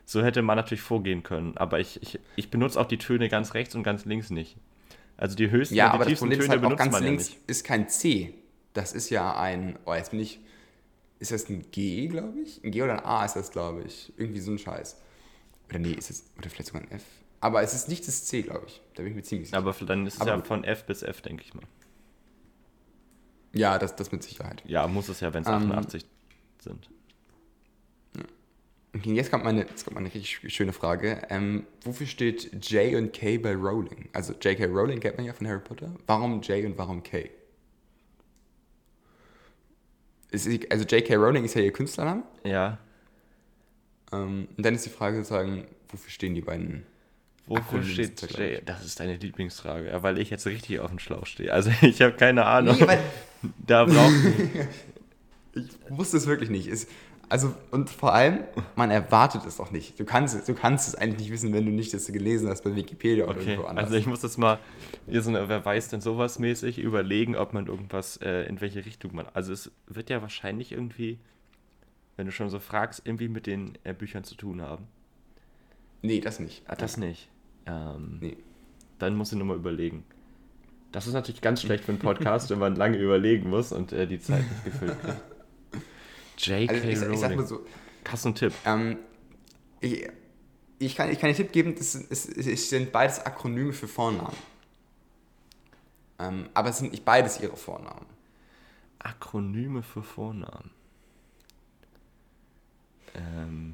so 0.05 0.23
hätte 0.23 0.41
man 0.41 0.57
natürlich 0.57 0.81
vorgehen 0.81 1.23
können. 1.23 1.55
Aber 1.57 1.79
ich, 1.79 2.01
ich, 2.03 2.19
ich 2.35 2.49
benutze 2.51 2.79
auch 2.79 2.85
die 2.85 2.97
Töne 2.97 3.29
ganz 3.29 3.53
rechts 3.53 3.75
und 3.75 3.83
ganz 3.83 4.05
links 4.05 4.29
nicht. 4.29 4.57
Also 5.17 5.35
die 5.35 5.49
höchsten 5.51 5.75
Ja, 5.75 5.85
und 5.85 5.91
die 5.93 5.95
aber 5.95 6.05
das 6.05 6.19
tiefsten 6.19 6.29
Töne 6.31 6.49
halt 6.49 6.61
benutzt 6.61 6.77
ganz 6.79 6.91
man 6.91 7.03
links 7.03 7.29
ja 7.29 7.35
nicht. 7.35 7.49
ist 7.49 7.63
kein 7.65 7.87
C. 7.89 8.33
Das 8.73 8.93
ist 8.93 9.09
ja 9.09 9.37
ein, 9.39 9.77
oh, 9.85 9.93
jetzt 9.93 10.11
bin 10.11 10.19
ich, 10.19 10.39
ist 11.19 11.31
das 11.31 11.49
ein 11.49 11.71
G, 11.71 12.07
glaube 12.07 12.39
ich? 12.39 12.63
Ein 12.63 12.71
G 12.71 12.81
oder 12.83 12.93
ein 12.93 13.05
A 13.05 13.25
ist 13.25 13.35
das, 13.35 13.51
glaube 13.51 13.83
ich. 13.83 14.13
Irgendwie 14.17 14.39
so 14.39 14.51
ein 14.51 14.57
Scheiß. 14.59 14.97
Oder 15.69 15.79
nee, 15.79 15.91
ist 15.91 16.09
es, 16.09 16.25
oder 16.37 16.49
vielleicht 16.49 16.67
sogar 16.67 16.81
ein 16.81 16.91
F. 16.91 17.03
Aber 17.41 17.61
es 17.61 17.73
ist 17.73 17.87
nicht 17.87 18.07
das 18.07 18.25
C, 18.25 18.41
glaube 18.41 18.65
ich. 18.67 18.81
Da 18.95 19.03
bin 19.03 19.11
ich 19.11 19.15
mir 19.15 19.23
ziemlich 19.23 19.49
sicher. 19.49 19.57
Aber 19.57 19.73
dann 19.85 20.05
ist 20.05 20.15
es 20.15 20.21
Aber 20.21 20.31
ja 20.31 20.35
gut. 20.37 20.47
von 20.47 20.63
F 20.63 20.85
bis 20.85 21.03
F, 21.03 21.21
denke 21.21 21.43
ich 21.43 21.53
mal. 21.53 21.63
Ja, 23.53 23.79
das, 23.79 23.95
das 23.95 24.11
mit 24.11 24.23
Sicherheit. 24.23 24.61
Ja, 24.65 24.87
muss 24.87 25.09
es 25.09 25.21
ja, 25.21 25.33
wenn 25.33 25.43
es 25.43 25.47
Ähm, 25.47 25.71
88 25.71 26.05
sind. 26.61 26.89
Okay, 28.95 29.13
jetzt 29.13 29.29
kommt 29.29 29.43
meine, 29.43 29.61
jetzt 29.61 29.83
kommt 29.85 29.95
meine 29.95 30.07
richtig 30.07 30.51
schöne 30.53 30.73
Frage. 30.73 31.21
Ähm, 31.29 31.67
wofür 31.83 32.07
steht 32.07 32.65
J 32.71 32.95
und 32.95 33.13
K 33.13 33.37
bei 33.37 33.53
Rowling? 33.53 34.09
Also 34.13 34.33
J.K. 34.33 34.65
Rowling 34.65 34.99
kennt 34.99 35.17
man 35.17 35.27
ja 35.27 35.33
von 35.33 35.47
Harry 35.47 35.59
Potter. 35.59 35.93
Warum 36.07 36.41
J 36.41 36.65
und 36.65 36.77
warum 36.77 37.03
K? 37.03 37.29
Ist, 40.31 40.47
also 40.71 40.85
J.K. 40.85 41.15
Rowling 41.15 41.45
ist 41.45 41.53
ja 41.53 41.61
ihr 41.61 41.71
Künstlername. 41.71 42.23
Ja. 42.43 42.79
Ähm, 44.11 44.47
und 44.57 44.65
dann 44.65 44.75
ist 44.75 44.85
die 44.85 44.89
Frage 44.89 45.17
sozusagen, 45.17 45.65
wofür 45.89 46.09
stehen 46.09 46.35
die 46.35 46.41
beiden? 46.41 46.83
Wofür 47.45 47.81
steht 47.83 48.21
J? 48.37 48.61
Das 48.65 48.85
ist 48.85 48.99
deine 48.99 49.17
Lieblingsfrage, 49.17 49.87
ja, 49.87 50.03
weil 50.03 50.19
ich 50.19 50.29
jetzt 50.29 50.45
richtig 50.45 50.79
auf 50.79 50.89
dem 50.91 50.99
Schlauch 50.99 51.25
stehe. 51.25 51.51
Also 51.53 51.71
ich 51.81 52.01
habe 52.01 52.13
keine 52.13 52.45
Ahnung. 52.45 52.77
Nee, 52.79 52.97
da 53.65 53.85
braucht 53.85 54.13
ich 55.55 55.63
wusste 55.89 56.17
es 56.17 56.27
wirklich 56.27 56.49
nicht. 56.49 56.67
Es, 56.67 56.87
also, 57.27 57.53
und 57.71 57.89
vor 57.91 58.13
allem, 58.13 58.39
man 58.75 58.89
erwartet 58.89 59.45
es 59.45 59.59
auch 59.59 59.69
nicht. 59.71 59.99
Du 59.99 60.05
kannst, 60.05 60.35
es- 60.35 60.45
du 60.45 60.53
kannst 60.55 60.87
es 60.87 60.95
eigentlich 60.95 61.19
nicht 61.19 61.31
wissen, 61.31 61.53
wenn 61.53 61.65
du 61.65 61.71
nicht 61.71 61.93
das 61.93 62.07
gelesen 62.07 62.49
hast 62.49 62.63
bei 62.63 62.75
Wikipedia 62.75 63.25
oder 63.25 63.39
Okay, 63.39 63.51
irgendwo 63.51 63.67
anders. 63.67 63.85
also 63.85 63.97
ich 63.97 64.07
muss 64.07 64.23
jetzt 64.23 64.37
mal, 64.37 64.59
hier 65.07 65.21
so 65.21 65.29
eine, 65.29 65.47
wer 65.47 65.63
weiß 65.63 65.89
denn 65.89 66.01
sowas 66.01 66.39
mäßig, 66.39 66.79
überlegen, 66.79 67.35
ob 67.35 67.53
man 67.53 67.67
irgendwas, 67.67 68.17
äh, 68.17 68.43
in 68.47 68.61
welche 68.61 68.83
Richtung 68.85 69.13
man. 69.15 69.27
Also 69.33 69.53
es 69.53 69.71
wird 69.87 70.09
ja 70.09 70.21
wahrscheinlich 70.23 70.71
irgendwie, 70.71 71.19
wenn 72.19 72.25
du 72.25 72.33
schon 72.33 72.49
so 72.49 72.59
fragst, 72.59 73.03
irgendwie 73.05 73.29
mit 73.29 73.47
den 73.47 73.77
äh, 73.85 73.93
Büchern 73.93 74.25
zu 74.25 74.35
tun 74.35 74.61
haben. 74.61 74.89
nee, 76.01 76.19
das 76.19 76.41
nicht. 76.41 76.63
Ah, 76.67 76.75
das 76.75 76.97
nicht. 76.97 77.29
Ähm, 77.65 78.17
Nee. 78.19 78.35
Dann 78.97 79.15
musst 79.15 79.31
du 79.31 79.37
nochmal 79.37 79.55
überlegen. 79.55 80.03
Das 80.91 81.07
ist 81.07 81.13
natürlich 81.13 81.39
ganz 81.39 81.61
schlecht 81.61 81.85
für 81.85 81.93
einen 81.93 81.99
Podcast, 82.01 82.49
wenn 82.49 82.59
man 82.59 82.75
lange 82.75 82.97
überlegen 82.97 83.49
muss 83.49 83.71
und 83.71 83.93
äh, 83.93 84.05
die 84.05 84.19
Zeit 84.19 84.43
nicht 84.43 84.65
gefüllt 84.65 84.97
kriegt. 85.01 85.21
J.K. 86.39 86.73
Also 86.89 87.05
ich, 87.05 87.13
ich 87.13 87.19
sag 87.19 87.29
mal 87.37 87.43
Rowling. 87.43 87.47
so, 87.47 87.65
Hast 88.09 88.25
du 88.25 88.27
einen 88.27 88.35
Tipp? 88.35 88.53
Ähm, 88.65 88.97
ich, 89.79 90.09
ich, 90.79 90.95
kann, 90.97 91.09
ich 91.11 91.19
kann 91.21 91.27
einen 91.29 91.37
Tipp 91.37 91.53
geben, 91.53 91.73
es, 91.79 91.95
es 91.95 92.69
sind 92.69 92.91
beides 92.91 93.25
Akronyme 93.25 93.71
für 93.71 93.87
Vornamen. 93.87 94.35
Ähm, 96.19 96.49
aber 96.53 96.67
es 96.67 96.79
sind 96.79 96.91
nicht 96.91 97.05
beides 97.05 97.39
ihre 97.39 97.55
Vornamen. 97.55 98.07
Akronyme 98.99 99.83
für 99.83 100.03
Vornamen. 100.03 100.71
Ähm, 103.15 103.73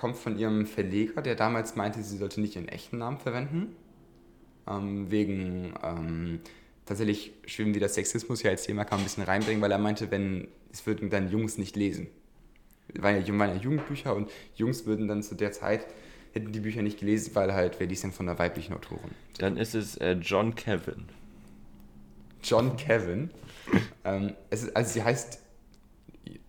Kommt 0.00 0.16
von 0.16 0.38
ihrem 0.38 0.64
Verleger, 0.64 1.20
der 1.20 1.34
damals 1.34 1.76
meinte, 1.76 2.02
sie 2.02 2.16
sollte 2.16 2.40
nicht 2.40 2.56
ihren 2.56 2.68
echten 2.68 2.96
Namen 2.96 3.18
verwenden. 3.18 3.76
Ähm, 4.66 5.10
wegen, 5.10 5.74
ähm, 5.82 6.40
tatsächlich 6.86 7.32
schwimmen 7.44 7.74
wieder 7.74 7.86
Sexismus 7.86 8.40
hier 8.40 8.50
als 8.50 8.62
Thema, 8.62 8.86
kann 8.86 9.00
ein 9.00 9.04
bisschen 9.04 9.24
reinbringen, 9.24 9.60
weil 9.60 9.70
er 9.70 9.76
meinte, 9.76 10.10
wenn, 10.10 10.48
es 10.72 10.86
würden 10.86 11.10
dann 11.10 11.30
Jungs 11.30 11.58
nicht 11.58 11.76
lesen. 11.76 12.06
Weil 12.94 13.28
ja, 13.28 13.38
waren 13.38 13.50
ja 13.50 13.56
Jugendbücher 13.56 14.16
und 14.16 14.30
Jungs 14.54 14.86
würden 14.86 15.06
dann 15.06 15.22
zu 15.22 15.34
der 15.34 15.52
Zeit, 15.52 15.86
hätten 16.32 16.50
die 16.50 16.60
Bücher 16.60 16.80
nicht 16.80 17.00
gelesen, 17.00 17.34
weil 17.34 17.52
halt, 17.52 17.78
wer 17.78 17.86
liest 17.86 18.04
denn 18.04 18.12
von 18.12 18.24
der 18.24 18.38
weiblichen 18.38 18.72
Autorin? 18.72 19.10
dann 19.36 19.58
ist 19.58 19.74
es 19.74 19.98
äh, 19.98 20.12
John 20.12 20.54
Kevin. 20.54 21.04
John 22.42 22.74
Kevin. 22.78 23.30
ähm, 24.04 24.32
es 24.48 24.62
ist, 24.62 24.74
also 24.74 24.92
sie 24.92 25.02
heißt, 25.02 25.40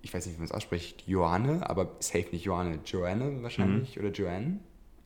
ich 0.02 0.14
weiß 0.14 0.26
nicht, 0.26 0.36
wie 0.36 0.40
man 0.40 0.46
es 0.46 0.52
ausspricht, 0.52 1.04
Joanne, 1.08 1.68
aber 1.70 1.92
safe 2.00 2.28
nicht 2.32 2.46
Joanne, 2.46 2.80
Joanne 2.86 3.42
wahrscheinlich 3.44 4.00
oder 4.00 4.10
Joanne. 4.10 4.60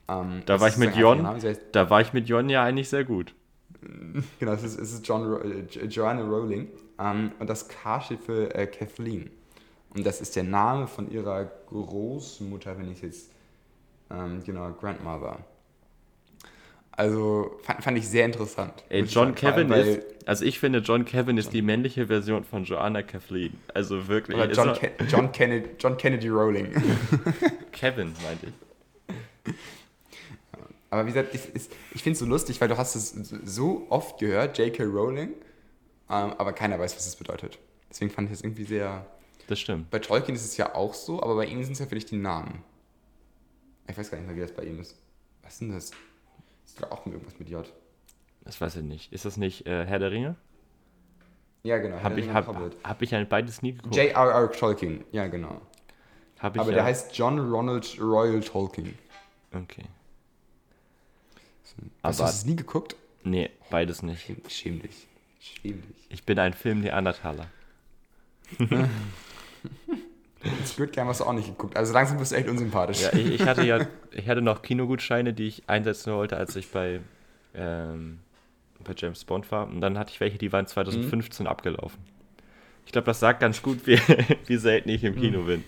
Ähm, 0.07 0.41
Da 0.45 0.59
war 0.59 0.67
ich 0.67 0.77
mit 0.77 0.95
Jon, 0.95 1.21
Name. 1.23 1.41
Heißt, 1.41 1.61
da 1.71 1.89
war 1.89 2.01
ich 2.01 2.13
mit 2.13 2.27
Jon 2.29 2.49
ja 2.49 2.63
eigentlich 2.63 2.89
sehr 2.89 3.03
gut. 3.03 3.33
genau, 4.39 4.53
es 4.53 4.63
ist, 4.63 4.79
es 4.79 4.93
ist 4.93 5.07
John, 5.07 5.23
äh, 5.41 5.59
Jo- 5.69 5.85
Joanne 5.85 6.23
Rowling. 6.23 6.67
Ähm, 6.99 7.31
und 7.39 7.49
das 7.49 7.67
K 7.67 8.01
steht 8.01 8.21
für 8.21 8.53
äh, 8.55 8.67
Kathleen. 8.67 9.29
Und 9.95 10.05
das 10.05 10.21
ist 10.21 10.35
der 10.35 10.43
Name 10.43 10.87
von 10.87 11.09
ihrer 11.11 11.45
Großmutter, 11.69 12.77
wenn 12.77 12.91
ich 12.91 13.01
jetzt, 13.01 13.31
ähm, 14.09 14.41
genau, 14.43 14.71
Grandmother. 14.71 15.39
Also 16.97 17.57
fand, 17.63 17.83
fand 17.83 17.97
ich 17.97 18.07
sehr 18.07 18.25
interessant. 18.25 18.85
Ey, 18.89 19.03
John 19.03 19.35
Kevin 19.35 19.69
ist, 19.71 19.99
also 20.25 20.45
ich 20.45 20.59
finde, 20.59 20.79
John 20.79 21.03
Kevin 21.03 21.37
ist 21.37 21.51
die 21.51 21.61
männliche 21.61 22.07
Version 22.07 22.43
von 22.43 22.63
Joanna 22.63 23.03
Kathleen. 23.03 23.59
Also 23.73 24.07
wirklich. 24.07 24.37
Oder 24.37 24.51
John, 24.51 24.73
Ke 24.73 24.91
John, 25.07 25.31
Kennedy, 25.31 25.69
John 25.77 25.97
Kennedy 25.97 26.29
Rowling. 26.29 26.71
Kevin, 27.71 28.13
meinte 28.23 28.47
ich. 28.47 29.53
Aber 30.89 31.05
wie 31.05 31.11
gesagt, 31.11 31.35
ich, 31.35 31.41
ich, 31.93 32.03
finde 32.03 32.13
es 32.13 32.19
so 32.19 32.25
lustig, 32.25 32.61
weil 32.61 32.69
du 32.69 32.77
hast 32.77 32.95
es 32.95 33.09
so 33.43 33.85
oft 33.89 34.17
gehört, 34.17 34.57
J.K. 34.57 34.83
Rowling, 34.83 35.29
ähm, 36.09 36.33
aber 36.37 36.53
keiner 36.53 36.79
weiß, 36.79 36.95
was 36.95 37.05
es 37.05 37.17
bedeutet. 37.17 37.59
Deswegen 37.89 38.11
fand 38.11 38.29
ich 38.29 38.37
das 38.37 38.41
irgendwie 38.41 38.63
sehr... 38.63 39.05
Das 39.47 39.59
stimmt. 39.59 39.89
Bei 39.91 39.99
Tolkien 39.99 40.35
ist 40.35 40.45
es 40.45 40.55
ja 40.55 40.73
auch 40.73 40.93
so, 40.93 41.21
aber 41.21 41.35
bei 41.35 41.45
ihm 41.47 41.61
sind 41.63 41.73
es 41.73 41.79
ja 41.79 41.85
vielleicht 41.85 42.11
die 42.11 42.17
Namen. 42.17 42.63
Ich 43.89 43.97
weiß 43.97 44.09
gar 44.09 44.17
nicht 44.17 44.27
mehr, 44.27 44.37
wie 44.37 44.41
das 44.41 44.53
bei 44.53 44.63
ihm 44.63 44.79
ist. 44.79 44.95
Was 45.43 45.53
ist 45.53 45.61
denn 45.61 45.71
das? 45.73 45.91
Ist 46.65 46.81
doch 46.81 46.91
auch 46.91 47.05
irgendwas 47.05 47.37
mit 47.39 47.49
J. 47.49 47.65
Das 48.43 48.59
weiß 48.59 48.77
ich 48.77 48.83
nicht. 48.83 49.13
Ist 49.13 49.25
das 49.25 49.37
nicht 49.37 49.65
äh, 49.65 49.85
Herr 49.85 49.99
der 49.99 50.11
Ringe? 50.11 50.35
Ja, 51.63 51.79
genau. 51.79 51.99
Habe 52.01 52.19
ich, 52.19 52.29
hab, 52.29 52.47
hab 52.83 53.01
ich 53.01 53.15
ein 53.15 53.27
beides 53.27 53.61
nie 53.63 53.73
geguckt. 53.73 53.95
J.R.R. 53.95 54.51
Tolkien, 54.51 55.03
ja, 55.11 55.27
genau. 55.27 55.61
Hab 56.39 56.55
ich 56.55 56.61
Aber 56.61 56.69
ja, 56.69 56.75
der 56.75 56.83
heißt 56.83 57.17
John 57.17 57.39
Ronald 57.39 57.97
Royal 57.99 58.39
Tolkien. 58.41 58.97
Okay. 59.51 59.85
Hast 62.03 62.19
du 62.19 62.23
das 62.23 62.45
nie 62.45 62.55
geguckt? 62.55 62.95
nee, 63.23 63.49
beides 63.69 64.03
nicht. 64.03 64.21
Schäm, 64.21 64.41
schäm 64.47 64.81
dich. 64.81 65.07
Schäm 65.39 65.81
dich. 65.81 66.05
Ich 66.09 66.23
bin 66.23 66.37
ein 66.37 66.53
Film 66.53 66.81
Neandertaler. 66.81 67.47
Squid 70.65 70.91
Game 70.93 71.07
hast 71.07 71.21
du 71.21 71.25
auch 71.25 71.33
nicht 71.33 71.47
geguckt. 71.47 71.75
Also 71.77 71.93
langsam 71.93 72.17
bist 72.17 72.31
du 72.31 72.35
echt 72.35 72.47
unsympathisch. 72.49 73.01
Ja, 73.01 73.13
ich, 73.13 73.27
ich 73.31 73.41
hatte 73.47 73.63
ja, 73.63 73.85
ich 74.11 74.27
hatte 74.27 74.41
noch 74.41 74.61
Kinogutscheine, 74.61 75.33
die 75.33 75.47
ich 75.47 75.63
einsetzen 75.67 76.13
wollte, 76.13 76.37
als 76.37 76.55
ich 76.55 76.69
bei, 76.71 76.99
ähm, 77.55 78.19
bei 78.83 78.93
James 78.95 79.23
Bond 79.25 79.51
war. 79.51 79.67
Und 79.67 79.81
dann 79.81 79.97
hatte 79.97 80.11
ich 80.11 80.19
welche, 80.19 80.37
die 80.37 80.51
waren 80.51 80.67
2015 80.67 81.47
abgelaufen. 81.47 81.99
Ich 82.85 82.91
glaube, 82.91 83.05
das 83.05 83.19
sagt 83.19 83.39
ganz 83.39 83.61
gut, 83.61 83.85
wie, 83.87 83.99
wie 84.45 84.57
selten 84.57 84.89
ich 84.89 85.03
im 85.03 85.15
Kino 85.15 85.43
bin. 85.43 85.63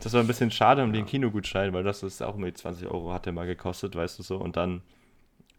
Das 0.00 0.12
war 0.14 0.20
ein 0.20 0.26
bisschen 0.26 0.50
schade 0.50 0.82
um 0.82 0.92
den 0.92 1.04
Kinogutschein, 1.04 1.72
weil 1.72 1.82
das 1.84 2.02
ist 2.02 2.22
auch 2.22 2.36
mit 2.36 2.56
20 2.56 2.86
Euro 2.88 3.12
hat 3.12 3.26
der 3.26 3.32
mal 3.32 3.46
gekostet, 3.46 3.94
weißt 3.94 4.18
du 4.18 4.22
so. 4.22 4.36
Und 4.36 4.56
dann, 4.56 4.80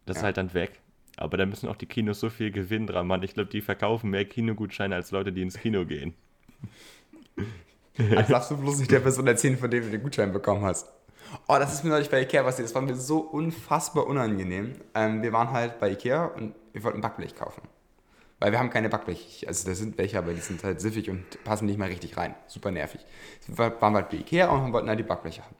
das 0.05 0.17
ist 0.17 0.21
Ja. 0.21 0.27
halt 0.27 0.37
dann 0.37 0.53
weg. 0.53 0.79
Aber 1.17 1.37
da 1.37 1.45
müssen 1.45 1.67
auch 1.69 1.75
die 1.75 1.85
Kinos 1.85 2.19
so 2.19 2.29
viel 2.29 2.49
Gewinn 2.51 2.87
dran 2.87 3.05
machen. 3.05 3.21
Ich 3.23 3.33
glaube, 3.35 3.49
die 3.51 3.61
verkaufen 3.61 4.09
mehr 4.09 4.25
Kinogutscheine 4.25 4.95
als 4.95 5.11
Leute, 5.11 5.31
die 5.31 5.41
ins 5.41 5.59
Kino 5.59 5.85
gehen. 5.85 6.13
Das 8.09 8.27
darfst 8.27 8.51
du 8.51 8.57
bloß 8.57 8.79
nicht 8.79 8.91
der 8.91 8.99
Person 8.99 9.27
erzählen, 9.27 9.57
von 9.57 9.69
der 9.69 9.81
du 9.81 9.89
den 9.89 10.01
Gutschein 10.01 10.33
bekommen 10.33 10.63
hast. 10.63 10.87
Oh, 11.47 11.55
das 11.57 11.73
ist 11.73 11.83
mir 11.83 11.91
neulich 11.91 12.09
bei 12.09 12.21
Ikea 12.21 12.43
passiert. 12.43 12.67
Das 12.67 12.75
war 12.75 12.81
mir 12.81 12.95
so 12.95 13.19
unfassbar 13.19 14.07
unangenehm. 14.07 14.73
Ähm, 14.93 15.21
wir 15.21 15.31
waren 15.33 15.51
halt 15.51 15.79
bei 15.79 15.91
Ikea 15.91 16.25
und 16.25 16.55
wir 16.73 16.83
wollten 16.83 17.01
Backblech 17.01 17.35
kaufen. 17.35 17.61
Weil 18.39 18.51
wir 18.51 18.59
haben 18.59 18.69
keine 18.69 18.89
Backblech. 18.89 19.45
Also 19.47 19.67
da 19.67 19.75
sind 19.75 19.97
welche, 19.97 20.17
aber 20.17 20.33
die 20.33 20.41
sind 20.41 20.63
halt 20.63 20.81
siffig 20.81 21.09
und 21.09 21.23
passen 21.43 21.65
nicht 21.65 21.77
mal 21.77 21.87
richtig 21.87 22.17
rein. 22.17 22.35
Super 22.47 22.71
nervig. 22.71 23.05
Wir 23.47 23.81
waren 23.81 23.95
halt 23.95 24.09
bei 24.09 24.17
Ikea 24.17 24.49
und 24.49 24.73
wollten 24.73 24.89
halt 24.89 24.99
die 24.99 25.03
Backbleche 25.03 25.43
haben. 25.43 25.55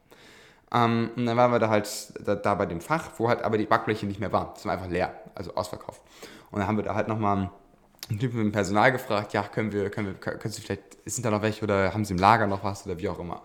Ähm, 0.74 1.12
und 1.16 1.26
dann 1.26 1.38
waren 1.38 1.52
wir 1.52 1.60
da 1.60 1.70
halt 1.70 1.88
da, 2.26 2.36
da 2.36 2.56
bei 2.56 2.66
dem 2.66 2.82
Fach, 2.82 3.12
wo 3.18 3.30
halt 3.30 3.44
aber 3.44 3.58
die 3.58 3.66
Backbleche 3.66 4.06
nicht 4.06 4.20
mehr 4.20 4.32
waren. 4.32 4.50
Das 4.54 4.66
war 4.66 4.74
einfach 4.74 4.90
leer, 4.90 5.14
also 5.36 5.54
ausverkauft. 5.56 6.02
Und 6.50 6.60
dann 6.60 6.68
haben 6.68 6.78
wir 6.78 6.84
da 6.84 6.96
halt 6.96 7.08
nochmal 7.08 7.52
einen 8.10 8.20
Typen 8.20 8.38
mit 8.38 8.46
dem 8.46 8.52
Personal 8.52 8.92
gefragt, 8.92 9.34
ja, 9.34 9.44
können 9.44 9.72
wir, 9.72 9.90
können 9.90 10.08
wir, 10.08 10.14
können 10.14 10.54
Sie 10.54 10.62
vielleicht, 10.62 10.84
sind 11.06 11.26
da 11.26 11.32
noch 11.32 11.42
welche 11.42 11.64
oder 11.64 11.94
haben 11.94 12.06
Sie 12.06 12.14
im 12.14 12.20
Lager 12.20 12.48
noch 12.48 12.64
was 12.64 12.86
oder 12.86 12.98
wie 12.98 13.10
auch 13.10 13.20
immer. 13.20 13.42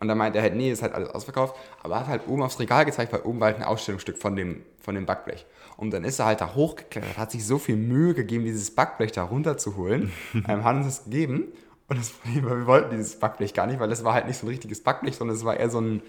Und 0.00 0.08
dann 0.08 0.18
meinte 0.18 0.38
er 0.38 0.42
halt, 0.42 0.54
nee, 0.54 0.70
ist 0.70 0.82
halt 0.82 0.92
alles 0.92 1.08
ausverkauft, 1.10 1.56
aber 1.82 1.94
er 1.94 2.00
hat 2.00 2.08
halt 2.08 2.28
oben 2.28 2.42
aufs 2.42 2.58
Regal 2.58 2.84
gezeigt, 2.84 3.12
weil 3.12 3.22
oben 3.22 3.40
war 3.40 3.46
halt 3.46 3.56
ein 3.56 3.64
Ausstellungsstück 3.64 4.18
von 4.18 4.36
dem, 4.36 4.62
von 4.78 4.94
dem 4.94 5.06
Backblech. 5.06 5.46
Und 5.76 5.92
dann 5.92 6.04
ist 6.04 6.18
er 6.18 6.26
halt 6.26 6.40
da 6.40 6.54
hochgeklettert, 6.54 7.16
hat 7.16 7.30
sich 7.30 7.46
so 7.46 7.58
viel 7.58 7.76
Mühe 7.76 8.14
gegeben, 8.14 8.44
dieses 8.44 8.70
Backblech 8.72 9.12
da 9.12 9.24
runterzuholen, 9.24 10.12
ähm, 10.48 10.64
hat 10.64 10.76
uns 10.76 10.86
das 10.86 11.04
gegeben. 11.04 11.48
Und 11.88 11.98
das 11.98 12.10
Problem 12.10 12.44
war, 12.44 12.56
wir 12.56 12.66
wollten 12.66 12.96
dieses 12.96 13.18
Backblech 13.18 13.54
gar 13.54 13.66
nicht, 13.66 13.80
weil 13.80 13.88
das 13.88 14.04
war 14.04 14.14
halt 14.14 14.26
nicht 14.26 14.38
so 14.38 14.46
ein 14.46 14.50
richtiges 14.50 14.82
Backblech, 14.82 15.16
sondern 15.16 15.36
es 15.36 15.44
war 15.44 15.56
eher 15.56 15.70
so, 15.70 15.80
ein, 15.80 16.02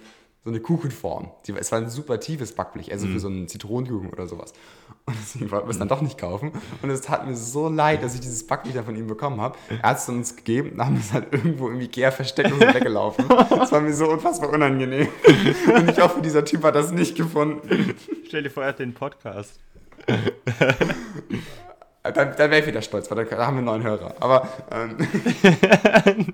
so 0.45 0.51
eine 0.51 0.60
Kuchenform. 0.60 1.31
Es 1.58 1.71
war 1.71 1.79
ein 1.79 1.89
super 1.89 2.19
tiefes 2.19 2.53
Backblech, 2.53 2.91
also 2.91 3.08
für 3.08 3.19
so 3.19 3.27
einen 3.27 3.47
Zitronenkuchen 3.47 4.12
oder 4.12 4.27
sowas. 4.27 4.53
Und 5.08 5.15
deswegen 5.19 5.49
wollten 5.49 5.65
wir 5.65 5.71
es 5.71 5.79
dann 5.79 5.88
doch 5.88 6.01
nicht 6.01 6.19
kaufen. 6.19 6.51
Und 6.84 6.89
es 6.91 7.01
tat 7.01 7.25
mir 7.27 7.36
so 7.36 7.67
leid, 7.67 8.03
dass 8.03 8.13
ich 8.13 8.21
dieses 8.21 8.45
Backblech 8.45 8.75
da 8.75 8.84
von 8.84 8.95
ihm 8.95 9.08
bekommen 9.08 9.41
habe. 9.41 9.58
Er 9.81 9.89
hat 9.89 9.97
es 9.97 10.08
uns 10.08 10.36
gegeben, 10.36 10.77
dann 10.77 10.86
haben 10.86 10.95
wir 10.97 11.01
es 11.01 11.13
halt 11.13 11.34
irgendwo 11.34 11.69
im 11.69 11.81
Ikea 11.81 12.12
versteckt 12.12 12.51
und 12.51 12.60
sind 12.60 12.75
weggelaufen. 12.75 13.25
Das 13.55 13.71
war 13.71 13.81
mir 13.81 13.93
so 13.93 14.08
unfassbar 14.08 14.51
unangenehm. 14.51 15.08
Und 15.75 15.89
ich 15.89 15.99
hoffe, 15.99 16.21
dieser 16.21 16.45
Typ 16.45 16.63
hat 16.63 16.75
das 16.75 16.91
nicht 16.91 17.15
gefunden. 17.15 17.95
Stell 18.27 18.43
dir 18.43 18.51
vor, 18.51 18.63
er 18.63 18.69
hat 18.69 18.79
den 18.79 18.93
Podcast. 18.93 19.60
Dann, 22.03 22.13
dann 22.13 22.38
wäre 22.38 22.60
ich 22.60 22.67
wieder 22.67 22.81
stolz, 22.84 23.10
weil 23.10 23.25
da, 23.25 23.36
da 23.36 23.47
haben 23.47 23.55
wir 23.55 23.71
einen 23.71 23.81
neuen 23.81 23.84
Hörer. 23.84 24.13
Aber 24.19 24.47
ähm, 24.71 26.34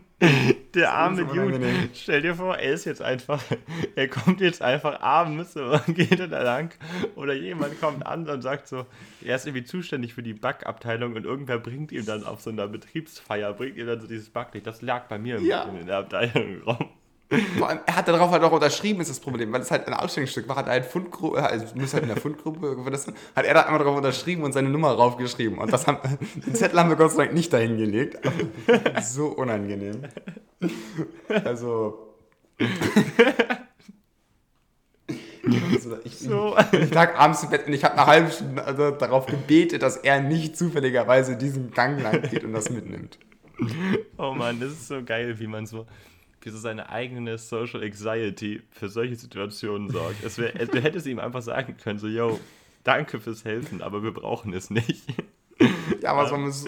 Der 0.73 0.93
arme 0.93 1.25
Dude, 1.25 1.59
stell 1.93 2.21
dir 2.21 2.35
vor, 2.35 2.57
er 2.57 2.71
ist 2.73 2.85
jetzt 2.85 3.01
einfach, 3.01 3.43
er 3.95 4.07
kommt 4.07 4.39
jetzt 4.39 4.61
einfach 4.61 5.01
abends 5.01 5.55
und 5.57 5.85
geht 5.95 6.17
da 6.19 6.41
lang 6.41 6.73
oder 7.15 7.33
jemand 7.33 7.79
kommt 7.81 8.05
an 8.05 8.27
und 8.29 8.41
sagt 8.41 8.67
so, 8.67 8.85
er 9.23 9.35
ist 9.35 9.45
irgendwie 9.45 9.65
zuständig 9.65 10.13
für 10.13 10.23
die 10.23 10.33
Backabteilung 10.33 11.15
und 11.15 11.25
irgendwer 11.25 11.57
bringt 11.59 11.91
ihm 11.91 12.05
dann 12.05 12.23
auf 12.23 12.39
so 12.41 12.49
einer 12.51 12.67
Betriebsfeier, 12.67 13.51
bringt 13.53 13.77
ihm 13.77 13.87
dann 13.87 13.99
so 13.99 14.07
dieses 14.07 14.29
Backlicht. 14.29 14.65
Das 14.65 14.81
lag 14.81 15.07
bei 15.07 15.19
mir 15.19 15.37
im- 15.37 15.45
Ja. 15.45 15.63
in 15.63 15.87
der 15.87 15.97
Abteilung 15.97 16.61
rum. 16.65 16.89
Vor 17.57 17.69
allem, 17.69 17.79
er 17.85 17.95
hat 17.95 18.07
darauf 18.09 18.29
halt 18.31 18.43
auch 18.43 18.51
unterschrieben, 18.51 18.99
ist 18.99 19.09
das 19.09 19.21
Problem, 19.21 19.53
weil 19.53 19.61
es 19.61 19.71
halt 19.71 19.87
ein 19.87 19.93
Ausstellungsstück 19.93 20.49
war, 20.49 20.57
hat 20.57 20.67
er 20.67 20.73
halt 20.73 20.85
Fundgruppe, 20.85 21.41
also 21.41 21.65
muss 21.75 21.93
halt 21.93 22.03
in 22.03 22.09
der 22.09 22.17
Fundgruppe, 22.17 22.75
das 22.91 23.07
hat 23.07 23.45
er 23.45 23.53
da 23.53 23.61
einmal 23.61 23.81
drauf 23.81 23.95
unterschrieben 23.95 24.43
und 24.43 24.51
seine 24.51 24.69
Nummer 24.69 24.93
draufgeschrieben. 24.95 25.57
Und 25.57 25.71
das 25.71 25.87
haben, 25.87 25.97
den 26.35 26.55
Zettel 26.55 26.79
haben 26.79 26.89
wir 26.89 26.97
Gott 26.97 27.11
sei 27.11 27.23
Dank 27.23 27.33
nicht 27.33 27.53
dahin 27.53 27.77
gelegt. 27.77 28.17
So 29.01 29.27
unangenehm. 29.27 30.03
Also. 31.45 32.15
Also 35.73 35.97
ich, 36.03 36.19
So. 36.19 36.55
ich 36.71 36.93
lag 36.93 37.17
abends 37.17 37.43
im 37.43 37.49
Bett 37.49 37.65
und 37.65 37.73
ich 37.73 37.83
habe 37.83 37.97
eine 37.97 38.05
halbe 38.05 38.31
Stunde 38.31 38.63
also 38.63 38.91
darauf 38.91 39.25
gebetet, 39.25 39.81
dass 39.81 39.97
er 39.97 40.21
nicht 40.21 40.55
zufälligerweise 40.55 41.35
diesen 41.35 41.71
Gang 41.71 41.99
lang 42.01 42.21
geht 42.29 42.43
und 42.43 42.53
das 42.53 42.69
mitnimmt. 42.69 43.17
Oh 44.17 44.33
Mann, 44.33 44.59
das 44.59 44.71
ist 44.71 44.87
so 44.87 45.03
geil, 45.03 45.39
wie 45.39 45.47
man 45.47 45.65
so, 45.65 45.87
wie 46.41 46.49
so 46.49 46.57
seine 46.57 46.89
eigene 46.89 47.37
Social 47.37 47.83
Anxiety 47.83 48.61
für 48.71 48.89
solche 48.89 49.15
Situationen 49.15 49.89
sorgt. 49.89 50.23
Es 50.23 50.37
wär, 50.37 50.51
du 50.51 50.81
hättest 50.81 51.05
ihm 51.07 51.19
einfach 51.19 51.41
sagen 51.41 51.77
können, 51.77 51.99
so, 51.99 52.07
yo, 52.07 52.39
danke 52.83 53.19
fürs 53.19 53.45
Helfen, 53.45 53.81
aber 53.81 54.03
wir 54.03 54.11
brauchen 54.13 54.53
es 54.53 54.69
nicht. 54.69 55.03
Ja, 56.01 56.11
aber 56.11 56.25
es 56.25 56.31
war 56.31 56.39
mir 56.39 56.51
so, 56.51 56.67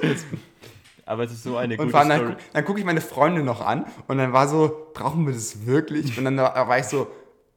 Aber 1.05 1.23
es 1.23 1.31
ist 1.31 1.43
so 1.43 1.57
eine 1.57 1.75
Und 1.77 1.87
gute 1.87 1.97
allem 1.97 2.09
dann, 2.09 2.19
Story. 2.19 2.35
dann 2.53 2.65
gucke 2.65 2.79
ich 2.79 2.85
meine 2.85 3.01
Freunde 3.01 3.43
noch 3.43 3.61
an 3.61 3.85
und 4.07 4.17
dann 4.19 4.31
war 4.31 4.47
so, 4.47 4.89
brauchen 4.93 5.25
wir 5.25 5.33
das 5.33 5.65
wirklich? 5.65 6.17
Und 6.17 6.25
dann 6.25 6.37
war 6.37 6.77
ich 6.79 6.85
so, 6.85 7.07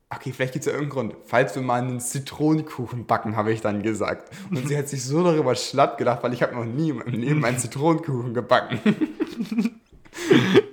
okay, 0.08 0.32
vielleicht 0.32 0.54
gibt 0.54 0.64
es 0.64 0.72
ja 0.72 0.72
irgendeinen 0.72 1.10
Grund. 1.10 1.16
Falls 1.26 1.54
wir 1.54 1.62
mal 1.62 1.80
einen 1.82 2.00
Zitronenkuchen 2.00 3.06
backen, 3.06 3.36
habe 3.36 3.52
ich 3.52 3.60
dann 3.60 3.82
gesagt. 3.82 4.34
Und 4.50 4.66
sie 4.66 4.76
hat 4.76 4.88
sich 4.88 5.04
so 5.04 5.22
darüber 5.22 5.54
schlapp 5.54 5.98
gedacht, 5.98 6.22
weil 6.22 6.32
ich 6.32 6.42
habe 6.42 6.54
noch 6.54 6.64
nie 6.64 6.92
meinem 6.92 7.12
Leben 7.20 7.44
einen 7.44 7.58
Zitronenkuchen 7.58 8.32
gebacken. 8.34 8.80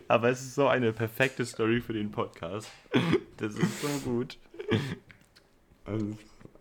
Aber 0.08 0.30
es 0.30 0.42
ist 0.42 0.56
so 0.56 0.68
eine 0.68 0.94
perfekte 0.94 1.46
Story 1.46 1.82
für 1.82 1.94
den 1.94 2.12
Podcast. 2.12 2.68
Das 3.38 3.54
ist 3.56 3.82
so 3.82 3.88
gut. 4.10 4.38
Also, 5.86 6.06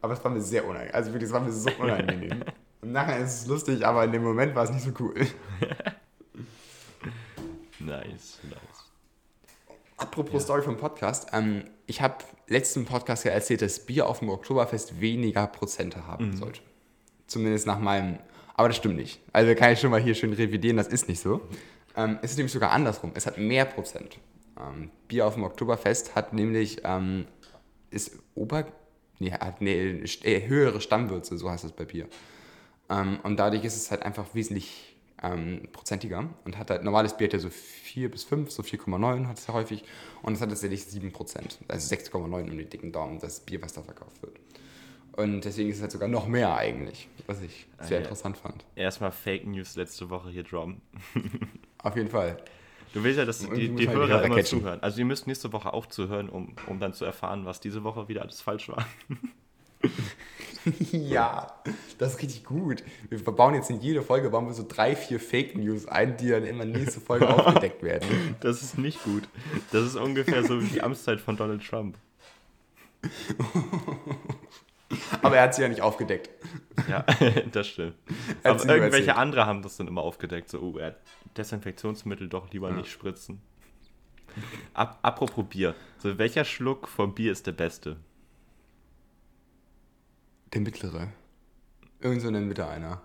aber 0.01 0.15
es 0.15 0.25
war 0.25 0.31
mir 0.31 0.41
sehr 0.41 0.65
unangenehm. 0.65 0.95
Also 0.95 1.13
wirklich, 1.13 1.29
es 1.29 1.33
war 1.33 1.41
mir 1.41 1.53
so 1.53 1.71
unangenehm. 1.79 2.45
Im 2.83 2.93
Nachhinein 2.93 3.23
ist 3.23 3.43
es 3.43 3.47
lustig, 3.47 3.87
aber 3.87 4.05
in 4.05 4.13
dem 4.13 4.23
Moment 4.25 4.55
war 4.55 4.65
es 4.65 4.71
nicht 4.71 4.85
so 4.85 4.93
cool. 4.99 5.15
Nice, 7.85 8.39
nice. 8.45 8.93
Apropos 9.97 10.45
Story 10.45 10.63
vom 10.63 10.77
Podcast. 10.77 11.29
Ähm, 11.33 11.65
ich 11.87 12.01
habe 12.01 12.19
letzten 12.47 12.85
Podcast 12.85 13.25
ja 13.25 13.33
erzählt, 13.33 13.61
dass 13.61 13.81
Bier 13.81 14.07
auf 14.09 14.21
dem 14.21 14.29
Oktoberfest 14.29 15.01
weniger 15.01 15.49
Prozente 15.49 16.07
haben 16.07 16.37
sollte. 16.37 16.61
Zumindest 17.27 17.67
nach 17.67 17.81
meinem. 17.81 18.19
Aber 18.55 18.69
das 18.69 18.77
stimmt 18.77 18.97
nicht. 18.97 19.21
Also 19.33 19.55
kann 19.57 19.73
ich 19.73 19.81
schon 19.81 19.91
mal 19.91 20.01
hier 20.01 20.15
schön 20.15 20.33
revidieren, 20.33 20.77
das 20.77 20.89
ist 20.89 21.09
nicht 21.09 21.21
so. 21.21 21.41
Ähm, 21.97 22.19
es 22.23 22.33
ist 22.33 22.37
nämlich 22.37 22.53
sogar 22.53 22.71
andersrum. 22.71 23.13
Es 23.15 23.27
hat 23.27 23.39
mehr 23.39 23.65
Prozent. 23.65 24.19
Ähm, 24.59 24.91
Bier 25.09 25.27
auf 25.27 25.35
dem 25.35 25.45
Oktoberfest 25.45 26.15
hat 26.15 26.33
nämlich. 26.33 26.81
Ähm, 26.85 27.27
ist 27.91 28.19
Ober. 28.35 28.67
Nee, 29.19 29.33
hat 29.33 29.61
st- 29.61 30.25
äh, 30.25 30.49
höhere 30.49 30.81
Stammwürze, 30.81 31.39
so 31.39 31.51
heißt 31.51 31.65
es 31.65 31.73
bei 31.73 31.85
Bier. 31.85 32.09
Ähm, 32.89 33.21
und 33.23 33.37
dadurch 33.39 33.65
ist 33.65 33.77
es 33.77 33.91
halt 33.91 34.03
einfach 34.03 34.35
wesentlich 34.35 34.97
ähm, 35.23 35.69
prozentiger 35.73 36.29
und 36.45 36.59
hat 36.59 36.71
halt, 36.71 36.83
normales 36.83 37.17
Bier 37.17 37.29
hat 37.29 37.35
ja 37.35 37.39
so 37.39 37.51
4 37.51 38.11
bis 38.11 38.25
5, 38.25 38.51
so 38.51 38.63
4,9 38.63 39.29
hat 39.29 39.39
es 39.39 39.47
ja 39.47 39.55
häufig 39.55 39.85
und 40.23 40.33
es 40.35 40.41
hat 40.41 40.49
tatsächlich 40.49 40.85
7 40.85 41.13
Prozent, 41.13 41.59
also 41.69 41.95
6,9 41.95 42.25
um 42.25 42.59
den 42.59 42.69
dicken 42.69 42.91
Daumen, 42.91 43.21
das 43.21 43.41
Bier, 43.41 43.63
was 43.63 43.73
da 43.75 43.83
verkauft 43.83 44.21
wird. 44.23 44.41
Und 45.13 45.43
deswegen 45.45 45.69
ist 45.71 45.77
es 45.77 45.83
halt 45.83 45.93
sogar 45.93 46.09
noch 46.09 46.27
mehr 46.27 46.57
eigentlich, 46.57 47.09
was 47.27 47.43
ich 47.43 47.67
sehr 47.81 47.99
ja. 47.99 48.03
interessant 48.03 48.39
fand. 48.39 48.65
Erstmal 48.75 49.13
Fake 49.13 49.47
News 49.47 49.77
letzte 49.77 50.09
Woche 50.11 50.31
hier 50.31 50.43
droppen. 50.43 50.81
Auf 51.83 51.97
jeden 51.97 52.09
Fall. 52.09 52.37
Du 52.93 53.03
willst 53.03 53.19
ja, 53.19 53.25
dass 53.25 53.39
die, 53.39 53.49
die, 53.49 53.75
die 53.75 53.89
Hörer 53.89 54.09
Hörer 54.09 54.25
immer 54.25 54.37
catchen. 54.37 54.61
zuhören. 54.61 54.83
Also 54.83 54.99
ihr 54.99 55.07
müsst 55.07 55.27
nächste 55.27 55.53
Woche 55.53 55.73
auch 55.73 55.87
zuhören, 55.87 56.29
um, 56.29 56.55
um 56.67 56.79
dann 56.79 56.93
zu 56.93 57.05
erfahren, 57.05 57.47
was 57.47 57.61
diese 57.61 57.85
Woche 57.85 58.09
wieder 58.09 58.23
alles 58.23 58.41
falsch 58.41 58.69
war. 58.69 58.87
ja, 60.93 61.55
das 61.99 62.15
ist 62.15 62.23
richtig 62.23 62.45
gut. 62.45 62.85
Wir 63.09 63.19
bauen 63.25 63.55
jetzt 63.55 63.71
in 63.71 63.81
jede 63.81 64.03
Folge 64.03 64.29
bauen 64.31 64.47
wir 64.47 64.53
so 64.53 64.65
drei, 64.67 64.95
vier 64.95 65.19
Fake 65.19 65.57
News 65.57 65.87
ein, 65.87 66.17
die 66.19 66.29
dann 66.29 66.45
immer 66.45 66.65
nächste 66.67 67.01
Folge 67.01 67.29
aufgedeckt 67.35 67.83
werden. 67.83 68.37
Das 68.41 68.63
ist 68.63 68.79
nicht 68.79 69.03
gut. 69.05 69.25
Das 69.73 69.85
ist 69.85 69.97
ungefähr 69.97 70.45
so 70.45 70.63
wie 70.63 70.67
die 70.67 70.83
Amtszeit 70.83 71.21
von 71.21 71.37
Donald 71.37 71.67
Trump. 71.67 71.97
Aber 75.23 75.37
er 75.37 75.45
hat 75.45 75.55
sie 75.55 75.63
ja 75.63 75.69
nicht 75.69 75.81
aufgedeckt. 75.81 76.29
Ja, 76.89 77.05
das 77.53 77.69
stimmt. 77.69 77.95
Er 78.43 78.53
Aber 78.53 78.69
irgendwelche 78.69 79.17
andere 79.17 79.47
haben 79.47 79.63
das 79.63 79.77
dann 79.77 79.89
immer 79.89 80.03
aufgedeckt. 80.03 80.49
So, 80.49 80.61
oh, 80.61 80.79
er 80.79 80.97
Desinfektionsmittel 81.37 82.29
doch 82.29 82.51
lieber 82.51 82.71
nicht 82.71 82.91
spritzen. 82.91 83.41
Ap 84.75 84.99
apropos 85.03 85.45
Bier. 85.49 85.75
So, 85.99 86.19
welcher 86.19 86.45
Schluck 86.45 86.89
vom 86.89 87.15
Bier 87.15 87.33
ist 87.33 87.47
der 87.47 87.53
beste? 87.53 87.97
Der 90.53 90.61
mittlere. 90.61 91.09
Irgend 92.01 92.23
so 92.23 92.29
in 92.29 92.35
der 92.35 92.43
Mitte 92.43 92.67
einer. 92.67 93.01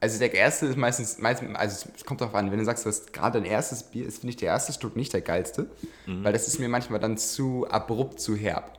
Also 0.00 0.18
der 0.18 0.34
erste 0.34 0.66
ist 0.66 0.76
meistens, 0.76 1.18
meistens 1.18 1.56
also 1.56 1.88
es 1.94 2.04
kommt 2.04 2.20
darauf 2.20 2.34
an, 2.34 2.50
wenn 2.50 2.58
du 2.58 2.64
sagst, 2.64 2.84
dass 2.84 3.06
gerade 3.06 3.40
dein 3.40 3.50
erstes 3.50 3.84
Bier 3.84 4.06
ist, 4.06 4.18
finde 4.18 4.30
ich 4.30 4.36
der 4.36 4.48
erste 4.48 4.72
Schluck 4.72 4.96
nicht 4.96 5.14
der 5.14 5.22
geilste, 5.22 5.70
weil 6.06 6.32
das 6.32 6.46
ist 6.46 6.58
mir 6.58 6.68
manchmal 6.68 7.00
dann 7.00 7.16
zu 7.16 7.66
abrupt, 7.70 8.20
zu 8.20 8.36
herb. 8.36 8.78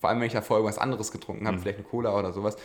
Vor 0.00 0.10
allem, 0.10 0.20
wenn 0.20 0.26
ich 0.26 0.34
davor 0.34 0.58
irgendwas 0.58 0.78
anderes 0.78 1.12
getrunken 1.12 1.46
habe, 1.46 1.58
vielleicht 1.58 1.78
eine 1.78 1.86
Cola 1.86 2.18
oder 2.18 2.32
sowas 2.32 2.56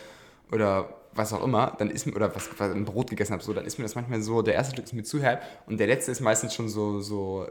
oder 0.52 0.88
was 1.16 1.32
auch 1.32 1.42
immer, 1.42 1.74
dann 1.78 1.90
ist 1.90 2.06
mir, 2.06 2.14
oder 2.14 2.34
was, 2.34 2.48
was 2.58 2.70
ein 2.70 2.84
Brot 2.84 3.10
gegessen 3.10 3.32
habe, 3.32 3.42
so, 3.42 3.52
dann 3.52 3.64
ist 3.64 3.78
mir 3.78 3.84
das 3.84 3.94
manchmal 3.94 4.22
so, 4.22 4.42
der 4.42 4.54
erste 4.54 4.74
Schluck 4.74 4.86
ist 4.86 4.92
mir 4.92 5.02
zu 5.02 5.20
herb 5.20 5.42
und 5.66 5.78
der 5.78 5.86
letzte 5.86 6.12
ist 6.12 6.20
meistens 6.20 6.54
schon 6.54 6.68
so, 6.68 7.00
so 7.00 7.46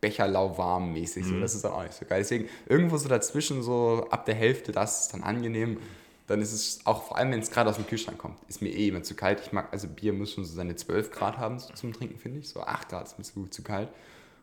Becherlauwarm 0.00 0.92
mäßig, 0.92 1.24
so, 1.24 1.40
das 1.40 1.54
ist 1.54 1.64
dann 1.64 1.72
auch 1.72 1.82
nicht 1.82 1.94
so 1.94 2.04
geil. 2.04 2.20
Deswegen 2.20 2.48
irgendwo 2.66 2.96
so 2.98 3.08
dazwischen, 3.08 3.62
so 3.62 4.06
ab 4.10 4.26
der 4.26 4.34
Hälfte, 4.34 4.72
das 4.72 5.02
ist 5.02 5.14
dann 5.14 5.22
angenehm. 5.22 5.78
Dann 6.26 6.40
ist 6.40 6.52
es 6.52 6.80
auch, 6.84 7.04
vor 7.04 7.16
allem 7.16 7.30
wenn 7.30 7.40
es 7.40 7.50
gerade 7.50 7.70
aus 7.70 7.76
dem 7.76 7.86
Kühlschrank 7.86 8.18
kommt, 8.18 8.38
ist 8.48 8.60
mir 8.60 8.70
eh 8.70 8.88
immer 8.88 9.02
zu 9.02 9.14
kalt. 9.14 9.40
Ich 9.40 9.52
mag, 9.52 9.68
also 9.72 9.86
Bier 9.86 10.12
muss 10.12 10.32
schon 10.32 10.44
so 10.44 10.54
seine 10.54 10.74
12 10.74 11.12
Grad 11.12 11.38
haben 11.38 11.58
so 11.58 11.72
zum 11.74 11.92
Trinken, 11.92 12.18
finde 12.18 12.40
ich. 12.40 12.48
So 12.48 12.60
8 12.60 12.88
Grad 12.88 13.06
ist 13.06 13.18
mir 13.18 13.24
zu, 13.24 13.46
zu 13.46 13.62
kalt. 13.62 13.88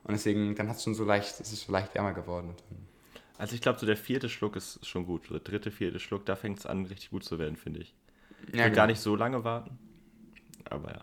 Und 0.05 0.13
deswegen, 0.13 0.55
dann 0.55 0.69
hat 0.69 0.77
es 0.77 0.83
schon 0.83 0.95
so 0.95 1.03
leicht, 1.03 1.39
es 1.39 1.51
ist 1.51 1.65
so 1.65 1.71
leicht 1.71 1.93
wärmer 1.93 2.13
geworden. 2.13 2.55
Also 3.37 3.55
ich 3.55 3.61
glaube, 3.61 3.79
so 3.79 3.85
der 3.85 3.97
vierte 3.97 4.29
Schluck 4.29 4.55
ist 4.55 4.85
schon 4.87 5.05
gut. 5.05 5.29
Der 5.29 5.39
dritte, 5.39 5.71
vierte 5.71 5.99
Schluck, 5.99 6.25
da 6.25 6.35
fängt 6.35 6.59
es 6.59 6.65
an, 6.65 6.85
richtig 6.85 7.09
gut 7.09 7.25
zu 7.25 7.39
werden, 7.39 7.57
finde 7.57 7.81
ich. 7.81 7.93
Ich 8.47 8.53
will 8.53 8.60
Ja, 8.60 8.65
genau. 8.65 8.75
gar 8.75 8.88
nicht 8.88 8.99
so 8.99 9.15
lange 9.15 9.43
warten. 9.43 9.77
Aber 10.69 10.89
ja. 10.89 11.01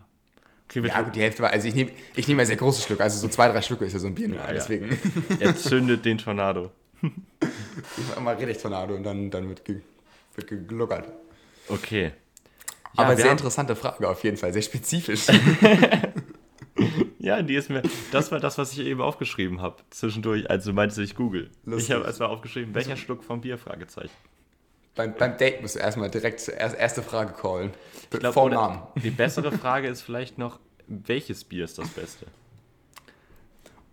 Okay, 0.65 0.87
Ja, 0.87 1.01
gut, 1.01 1.15
die 1.15 1.21
Hälfte 1.21 1.43
war, 1.43 1.51
also 1.51 1.67
ich 1.67 1.75
nehme 1.75 1.91
ich 2.15 2.27
nehm 2.27 2.39
ja 2.39 2.45
sehr 2.45 2.55
große 2.55 2.81
Stücke, 2.81 3.03
also 3.03 3.19
so 3.19 3.27
zwei, 3.27 3.49
drei 3.49 3.61
Stücke 3.61 3.85
ist 3.85 3.93
ja 3.93 3.99
so 3.99 4.07
ein 4.07 4.15
Bier 4.15 4.29
nur, 4.29 4.37
ja. 4.37 4.53
deswegen. 4.53 4.97
er 5.39 5.55
zündet 5.55 6.05
den 6.05 6.17
Tornado. 6.17 6.71
Ich 7.97 8.07
mache 8.09 8.21
mal 8.21 8.35
richtig 8.35 8.59
Tornado 8.59 8.93
und 8.93 9.03
dann, 9.03 9.31
dann 9.31 9.49
wird, 9.49 9.65
ge, 9.65 9.81
wird 10.35 10.47
gegluckert. 10.47 11.11
Okay. 11.67 12.11
Ja, 12.95 13.03
Aber 13.05 13.15
sehr 13.17 13.31
interessante 13.31 13.75
Frage 13.75 14.07
auf 14.07 14.23
jeden 14.23 14.37
Fall, 14.37 14.53
sehr 14.53 14.61
spezifisch. 14.61 15.27
Ja, 17.19 17.41
die 17.43 17.53
ist 17.55 17.69
mir. 17.69 17.83
Das 18.11 18.31
war 18.31 18.39
das, 18.39 18.57
was 18.57 18.73
ich 18.73 18.79
eben 18.79 18.99
aufgeschrieben 18.99 19.61
habe. 19.61 19.77
Zwischendurch, 19.91 20.49
also 20.49 20.73
meinte 20.73 21.01
ich 21.03 21.15
Google. 21.15 21.51
Lustig. 21.65 21.89
Ich 21.89 21.95
habe 21.95 22.05
erstmal 22.05 22.29
aufgeschrieben, 22.29 22.73
welcher 22.73 22.97
Schluck 22.97 23.23
vom 23.23 23.41
Bier? 23.41 23.59
Fragezeichen. 23.59 24.11
Beim, 24.95 25.13
beim 25.15 25.37
Date 25.37 25.61
musst 25.61 25.75
du 25.75 25.79
erstmal 25.79 26.09
direkt 26.09 26.47
erste 26.49 27.01
Frage 27.01 27.33
callen. 27.33 27.71
Ich 28.11 28.19
glaub, 28.19 28.33
Vornamen. 28.33 28.81
Die 29.03 29.09
bessere 29.11 29.51
Frage 29.51 29.87
ist 29.87 30.01
vielleicht 30.01 30.37
noch, 30.37 30.59
welches 30.87 31.43
Bier 31.43 31.63
ist 31.65 31.77
das 31.77 31.87
Beste? 31.89 32.25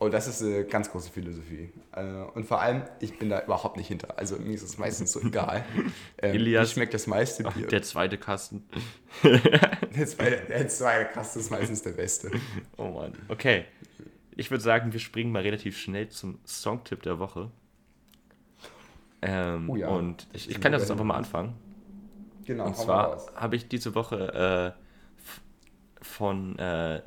Oh, 0.01 0.09
das 0.09 0.29
ist 0.29 0.43
eine 0.43 0.65
ganz 0.65 0.91
große 0.93 1.11
Philosophie. 1.11 1.71
Äh, 1.93 2.03
Und 2.35 2.47
vor 2.47 2.61
allem, 2.61 2.83
ich 3.01 3.19
bin 3.19 3.31
da 3.31 3.43
überhaupt 3.43 3.77
nicht 3.77 3.89
hinter. 3.89 4.17
Also 4.17 4.37
mir 4.37 4.55
ist 4.55 4.63
es 4.63 4.79
meistens 4.79 5.11
so 5.13 5.21
egal. 5.21 5.65
Ähm, 6.23 6.35
Elias- 6.35 6.69
Mir 6.69 6.73
schmeckt 6.75 6.95
das 6.95 7.07
meiste 7.09 7.45
Ach, 7.47 7.53
Bier. 7.55 7.67
der 7.67 7.83
zweite 7.83 8.17
Kasten. 8.19 8.65
Der 9.23 10.07
zweite, 10.07 10.43
der 10.49 10.69
zweite 10.69 11.11
Kasten 11.13 11.41
ist 11.41 11.51
meistens 11.51 11.83
der 11.83 11.91
beste. 11.93 12.31
Oh 12.77 12.91
Mann. 12.91 13.15
Okay. 13.29 13.65
Ich 14.37 14.51
würde 14.53 14.63
sagen, 14.63 14.93
wir 14.93 15.01
springen 15.01 15.33
mal 15.33 15.43
relativ 15.43 15.77
schnell 15.77 16.09
zum 16.11 16.39
Songtipp 16.47 17.03
der 17.03 17.19
Woche. 17.19 17.51
Ähm, 19.23 19.69
Oh 19.71 19.77
ja. 19.77 19.89
Und 19.89 20.27
ich, 20.33 20.49
ich 20.51 20.61
kann 20.61 20.73
das 20.73 20.83
jetzt 20.83 20.91
einfach 20.91 21.05
mal 21.05 21.17
anfangen. 21.17 21.55
Genau, 22.45 22.67
Und 22.67 22.77
zwar 22.77 23.21
habe 23.35 23.57
ich 23.57 23.69
diese 23.69 23.95
Woche 23.95 24.75
äh, 24.77 26.05
von 26.05 26.59
äh, 26.59 27.03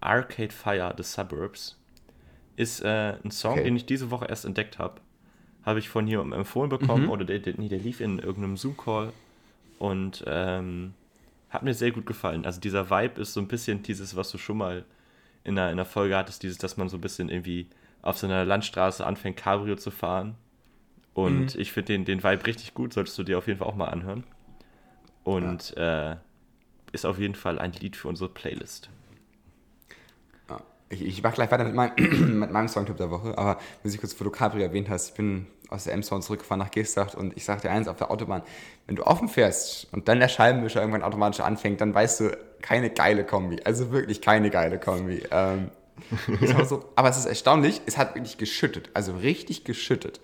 Arcade 0.00 0.52
Fire 0.52 0.94
The 0.96 1.02
Suburbs 1.02 1.78
ist 2.56 2.80
äh, 2.82 3.14
ein 3.22 3.30
Song, 3.30 3.52
Okay. 3.52 3.64
den 3.64 3.76
ich 3.76 3.86
diese 3.86 4.10
Woche 4.10 4.26
erst 4.26 4.44
entdeckt 4.44 4.78
habe. 4.78 5.00
Habe 5.64 5.78
ich 5.78 5.88
von 5.88 6.06
jemandem 6.06 6.40
empfohlen 6.40 6.70
bekommen 6.70 7.08
oder 7.08 7.24
der, 7.24 7.38
der, 7.38 7.54
nee, 7.58 7.68
der 7.68 7.78
lief 7.78 8.00
in 8.00 8.18
irgendeinem 8.18 8.56
Zoom-Call 8.56 9.12
und 9.78 10.24
ähm, 10.26 10.94
hat 11.50 11.62
mir 11.62 11.74
sehr 11.74 11.90
gut 11.90 12.06
gefallen. 12.06 12.46
Also 12.46 12.60
dieser 12.60 12.90
Vibe 12.90 13.20
ist 13.20 13.34
so 13.34 13.40
ein 13.40 13.48
bisschen 13.48 13.82
dieses, 13.82 14.16
was 14.16 14.30
du 14.30 14.38
schon 14.38 14.56
mal 14.56 14.84
in 15.44 15.58
einer, 15.58 15.68
in 15.68 15.72
einer 15.74 15.84
Folge 15.84 16.16
hattest, 16.16 16.42
dieses, 16.42 16.58
dass 16.58 16.76
man 16.76 16.88
so 16.88 16.96
ein 16.96 17.00
bisschen 17.00 17.28
irgendwie 17.28 17.68
auf 18.02 18.16
so 18.18 18.26
einer 18.26 18.44
Landstraße 18.44 19.06
anfängt, 19.06 19.36
Cabrio 19.36 19.76
zu 19.76 19.90
fahren. 19.90 20.34
Und 21.26 21.54
ich 21.56 21.72
finde 21.72 21.92
den, 21.92 22.04
den 22.04 22.22
Vibe 22.22 22.46
richtig 22.46 22.74
gut, 22.74 22.92
solltest 22.92 23.18
du 23.18 23.22
dir 23.22 23.38
auf 23.38 23.46
jeden 23.46 23.58
Fall 23.58 23.68
auch 23.68 23.76
mal 23.76 23.88
anhören. 23.88 24.24
Und 25.24 25.76
äh, 25.76 26.16
ist 26.92 27.04
auf 27.04 27.18
jeden 27.18 27.34
Fall 27.34 27.58
ein 27.58 27.72
Lied 27.72 27.96
für 27.96 28.08
unsere 28.08 28.28
Playlist. 28.28 28.88
Ja. 30.48 30.60
Ich, 30.88 31.02
ich 31.02 31.22
mach 31.22 31.34
gleich 31.34 31.50
weiter 31.50 31.64
mit, 31.64 31.74
meinem 31.74 31.92
mit 32.40 32.50
meinem 32.50 32.68
Songtipp 32.68 32.96
der 32.96 33.10
Woche, 33.10 33.36
aber 33.36 33.58
wie 33.82 33.88
ich 33.88 33.98
kurz, 33.98 34.18
wo 34.18 34.24
du 34.24 34.30
Capri 34.30 34.62
erwähnt 34.62 34.88
hast, 34.88 35.10
ich 35.10 35.14
bin 35.14 35.46
aus 35.68 35.84
der 35.84 35.94
Emshorn 35.94 36.22
zurückgefahren 36.22 36.58
nach 36.58 36.70
Geesthacht 36.70 37.14
und 37.14 37.36
ich 37.36 37.44
sag 37.44 37.62
dir 37.62 37.70
eins, 37.70 37.86
auf 37.86 37.96
der 37.96 38.10
Autobahn, 38.10 38.42
wenn 38.86 38.96
du 38.96 39.06
offen 39.06 39.28
fährst 39.28 39.86
und 39.92 40.08
dann 40.08 40.18
der 40.18 40.28
Scheibenwischer 40.28 40.80
irgendwann 40.80 41.04
automatisch 41.04 41.40
anfängt, 41.40 41.80
dann 41.80 41.94
weißt 41.94 42.20
du, 42.20 42.38
keine 42.60 42.90
geile 42.90 43.24
Kombi. 43.24 43.60
Also 43.64 43.92
wirklich 43.92 44.20
keine 44.20 44.50
geile 44.50 44.80
Kombi. 44.80 45.22
Ähm, 45.30 45.70
so, 46.68 46.84
aber 46.96 47.08
es 47.08 47.16
ist 47.16 47.26
erstaunlich, 47.26 47.82
es 47.86 47.98
hat 47.98 48.14
wirklich 48.14 48.38
geschüttet, 48.38 48.90
also 48.94 49.12
richtig 49.16 49.64
geschüttet. 49.64 50.20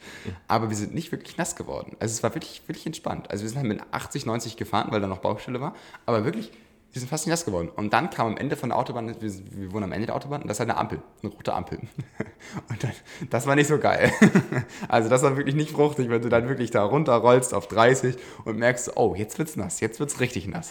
Aber 0.48 0.70
wir 0.70 0.76
sind 0.76 0.94
nicht 0.94 1.12
wirklich 1.12 1.36
nass 1.36 1.56
geworden. 1.56 1.96
Also 2.00 2.12
es 2.12 2.22
war 2.22 2.34
wirklich, 2.34 2.62
wirklich 2.66 2.86
entspannt. 2.86 3.30
Also 3.30 3.42
wir 3.42 3.48
sind 3.48 3.58
halt 3.58 3.68
mit 3.68 3.80
80, 3.90 4.26
90 4.26 4.56
gefahren, 4.56 4.88
weil 4.90 5.00
da 5.00 5.06
noch 5.06 5.18
Baustelle 5.18 5.60
war, 5.60 5.74
aber 6.06 6.24
wirklich, 6.24 6.50
wir 6.96 7.00
sind 7.00 7.10
fast 7.10 7.26
nicht 7.26 7.32
nass 7.32 7.44
geworden. 7.44 7.68
Und 7.76 7.92
dann 7.92 8.08
kam 8.08 8.28
am 8.28 8.36
Ende 8.38 8.56
von 8.56 8.70
der 8.70 8.78
Autobahn, 8.78 9.20
wir, 9.20 9.32
wir 9.50 9.72
wohnen 9.72 9.84
am 9.84 9.92
Ende 9.92 10.06
der 10.06 10.16
Autobahn, 10.16 10.40
und 10.40 10.48
das 10.48 10.56
ist 10.56 10.60
halt 10.60 10.70
eine 10.70 10.78
Ampel, 10.78 11.02
eine 11.22 11.30
rote 11.30 11.52
Ampel. 11.52 11.78
Und 12.70 12.82
dann, 12.82 12.92
das 13.28 13.46
war 13.46 13.54
nicht 13.54 13.66
so 13.66 13.78
geil. 13.78 14.10
Also 14.88 15.10
das 15.10 15.22
war 15.22 15.36
wirklich 15.36 15.54
nicht 15.54 15.72
fruchtig, 15.72 16.08
wenn 16.08 16.22
du 16.22 16.28
dann 16.28 16.48
wirklich 16.48 16.70
da 16.70 16.84
runterrollst 16.84 17.52
auf 17.52 17.68
30 17.68 18.16
und 18.44 18.58
merkst, 18.58 18.96
oh, 18.96 19.14
jetzt 19.14 19.38
wird's 19.38 19.56
nass, 19.56 19.80
jetzt 19.80 20.00
wird's 20.00 20.20
richtig 20.20 20.46
nass. 20.46 20.70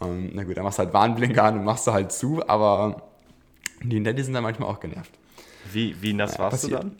Ähm, 0.00 0.30
na 0.32 0.44
gut, 0.44 0.56
dann 0.56 0.64
machst 0.64 0.78
du 0.78 0.84
halt 0.84 0.94
Warnblinker 0.94 1.42
an 1.42 1.58
und 1.58 1.64
machst 1.64 1.86
du 1.86 1.92
halt 1.92 2.12
zu, 2.12 2.48
aber 2.48 3.07
die 3.82 4.00
Nettie 4.00 4.22
sind 4.22 4.34
dann 4.34 4.42
manchmal 4.42 4.68
auch 4.68 4.80
genervt. 4.80 5.10
Wie, 5.72 5.94
wie 6.00 6.12
nass 6.12 6.34
Ja, 6.34 6.38
warst 6.40 6.62
passiert. 6.62 6.82
du 6.84 6.88
dann? 6.88 6.96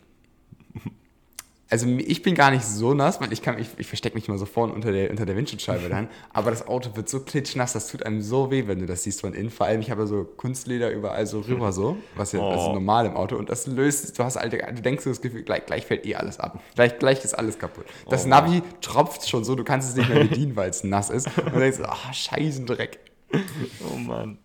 Also 1.71 1.85
ich 1.85 2.23
bin 2.23 2.33
gar 2.33 2.49
nicht 2.49 2.65
so 2.65 2.95
nass, 2.95 3.21
weil 3.21 3.31
ich 3.31 3.43
kann, 3.43 3.59
ich, 3.59 3.67
ich 3.77 3.85
verstecke 3.85 4.15
mich 4.15 4.27
immer 4.27 4.39
so 4.39 4.47
vorne 4.47 4.73
unter 4.73 4.91
der, 4.91 5.11
unter 5.11 5.27
der 5.27 5.35
Windschutzscheibe 5.35 5.87
dann. 5.89 6.07
Aber 6.33 6.49
das 6.49 6.67
Auto 6.67 6.95
wird 6.95 7.07
so 7.09 7.19
klitschnass, 7.19 7.73
das 7.73 7.87
tut 7.87 8.03
einem 8.07 8.23
so 8.23 8.49
weh, 8.49 8.65
wenn 8.65 8.79
du 8.79 8.87
das 8.87 9.03
siehst 9.03 9.21
von 9.21 9.35
innen. 9.35 9.51
Vor 9.51 9.67
allem, 9.67 9.79
ich 9.81 9.91
habe 9.91 10.07
so 10.07 10.23
Kunstleder 10.23 10.89
überall 10.91 11.27
so 11.27 11.41
rüber 11.41 11.71
so, 11.71 11.97
was 12.15 12.31
ja 12.31 12.39
also 12.41 12.69
Oh. 12.71 12.73
normal 12.73 13.05
im 13.05 13.15
Auto. 13.15 13.35
Und 13.35 13.49
das 13.51 13.67
löst, 13.67 14.17
du 14.17 14.23
hast 14.23 14.37
halt, 14.37 14.51
du 14.51 14.81
denkst 14.81 15.03
so 15.03 15.11
das 15.11 15.21
Gefühl, 15.21 15.43
gleich, 15.43 15.67
gleich 15.67 15.85
fällt 15.85 16.07
eh 16.07 16.15
alles 16.15 16.39
ab. 16.39 16.59
Gleich, 16.73 16.97
gleich 16.97 17.23
ist 17.23 17.35
alles 17.35 17.59
kaputt. 17.59 17.85
Das 18.09 18.25
Oh. 18.25 18.29
Navi 18.29 18.63
tropft 18.81 19.29
schon 19.29 19.43
so, 19.43 19.53
du 19.53 19.63
kannst 19.63 19.89
es 19.89 19.95
nicht 19.95 20.09
mehr 20.09 20.23
bedienen, 20.25 20.55
weil 20.55 20.71
es 20.71 20.83
nass 20.83 21.11
ist. 21.11 21.27
Und 21.37 21.53
du 21.53 21.59
denkst, 21.59 21.81
ah, 21.83 22.11
scheißen 22.11 22.65
Dreck. 22.65 22.97
Oh 23.93 23.95
Mann. 23.95 24.39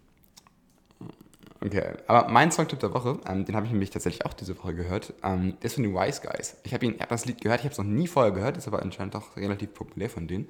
Okay, 1.65 1.83
aber 2.07 2.29
mein 2.29 2.53
Songtipp 2.53 2.81
der 2.81 2.93
Woche, 2.93 3.19
ähm, 3.27 3.45
den 3.47 3.57
habe 3.57 3.65
ich 3.67 3.73
nämlich 3.73 3.91
tatsächlich 3.91 4.27
auch 4.27 4.35
diese 4.35 4.59
Woche 4.59 4.75
gehört, 4.75 5.15
ähm, 5.23 5.55
der 5.61 5.65
ist 5.67 5.75
von 5.75 5.83
den 5.83 5.95
Wise 5.95 6.21
Guys. 6.21 6.57
Ich 6.65 6.75
habe 6.75 6.87
hab 7.01 7.09
das 7.09 7.25
Lied 7.25 7.41
gehört, 7.41 7.61
ich 7.61 7.65
habe 7.65 7.73
es 7.73 7.79
noch 7.79 7.85
nie 7.87 8.07
vorher 8.07 8.33
gehört, 8.33 8.57
ist 8.59 8.69
aber 8.69 8.83
anscheinend 8.83 9.15
doch 9.15 9.37
relativ 9.37 9.73
populär 9.73 10.11
von 10.11 10.29
denen. 10.29 10.49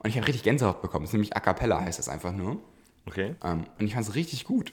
Und 0.00 0.10
ich 0.10 0.16
habe 0.16 0.26
richtig 0.28 0.42
Gänsehaut 0.44 0.80
bekommen. 0.82 1.04
Es 1.04 1.10
ist 1.10 1.14
nämlich 1.14 1.34
A 1.36 1.40
Cappella, 1.40 1.80
heißt 1.80 1.98
das 1.98 2.08
einfach 2.08 2.32
nur. 2.32 2.60
Okay. 3.06 3.34
Ähm, 3.42 3.66
und 3.78 3.86
ich 3.86 3.94
fand 3.94 4.06
es 4.06 4.14
richtig 4.14 4.44
gut. 4.44 4.72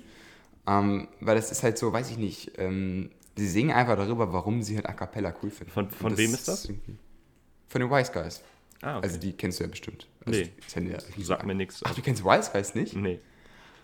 Ähm, 0.68 1.08
weil 1.20 1.36
das 1.36 1.52
ist 1.52 1.64
halt 1.64 1.78
so, 1.78 1.92
weiß 1.92 2.12
ich 2.12 2.18
nicht, 2.18 2.52
ähm, 2.60 3.10
sie 3.36 3.48
singen 3.48 3.72
einfach 3.72 3.96
darüber, 3.96 4.32
warum 4.34 4.62
sie 4.62 4.76
halt 4.76 4.88
A 4.88 4.94
Cappella 4.94 5.34
cool 5.42 5.50
finden. 5.50 5.72
Von- 5.74 5.90
von 5.90 6.16
wem 6.18 6.34
ist 6.34 6.48
das? 6.48 6.68
Von 7.70 7.82
den 7.82 7.90
Wise 7.90 8.12
Guys. 8.12 8.42
Ah, 8.84 8.98
okay. 8.98 9.08
Also 9.08 9.18
die 9.20 9.34
kennst 9.34 9.60
du 9.60 9.64
ja 9.64 9.70
bestimmt. 9.70 10.08
Also 10.26 10.40
Nee. 10.76 10.90
ja 10.92 11.00
Sag 11.24 11.46
mir 11.46 11.56
nichts. 11.56 11.82
Ach, 11.84 11.96
du 11.96 12.02
kennst 12.02 12.24
Wise 12.24 12.52
Guys 12.52 12.76
nicht? 12.76 12.96
Nee. 12.96 13.20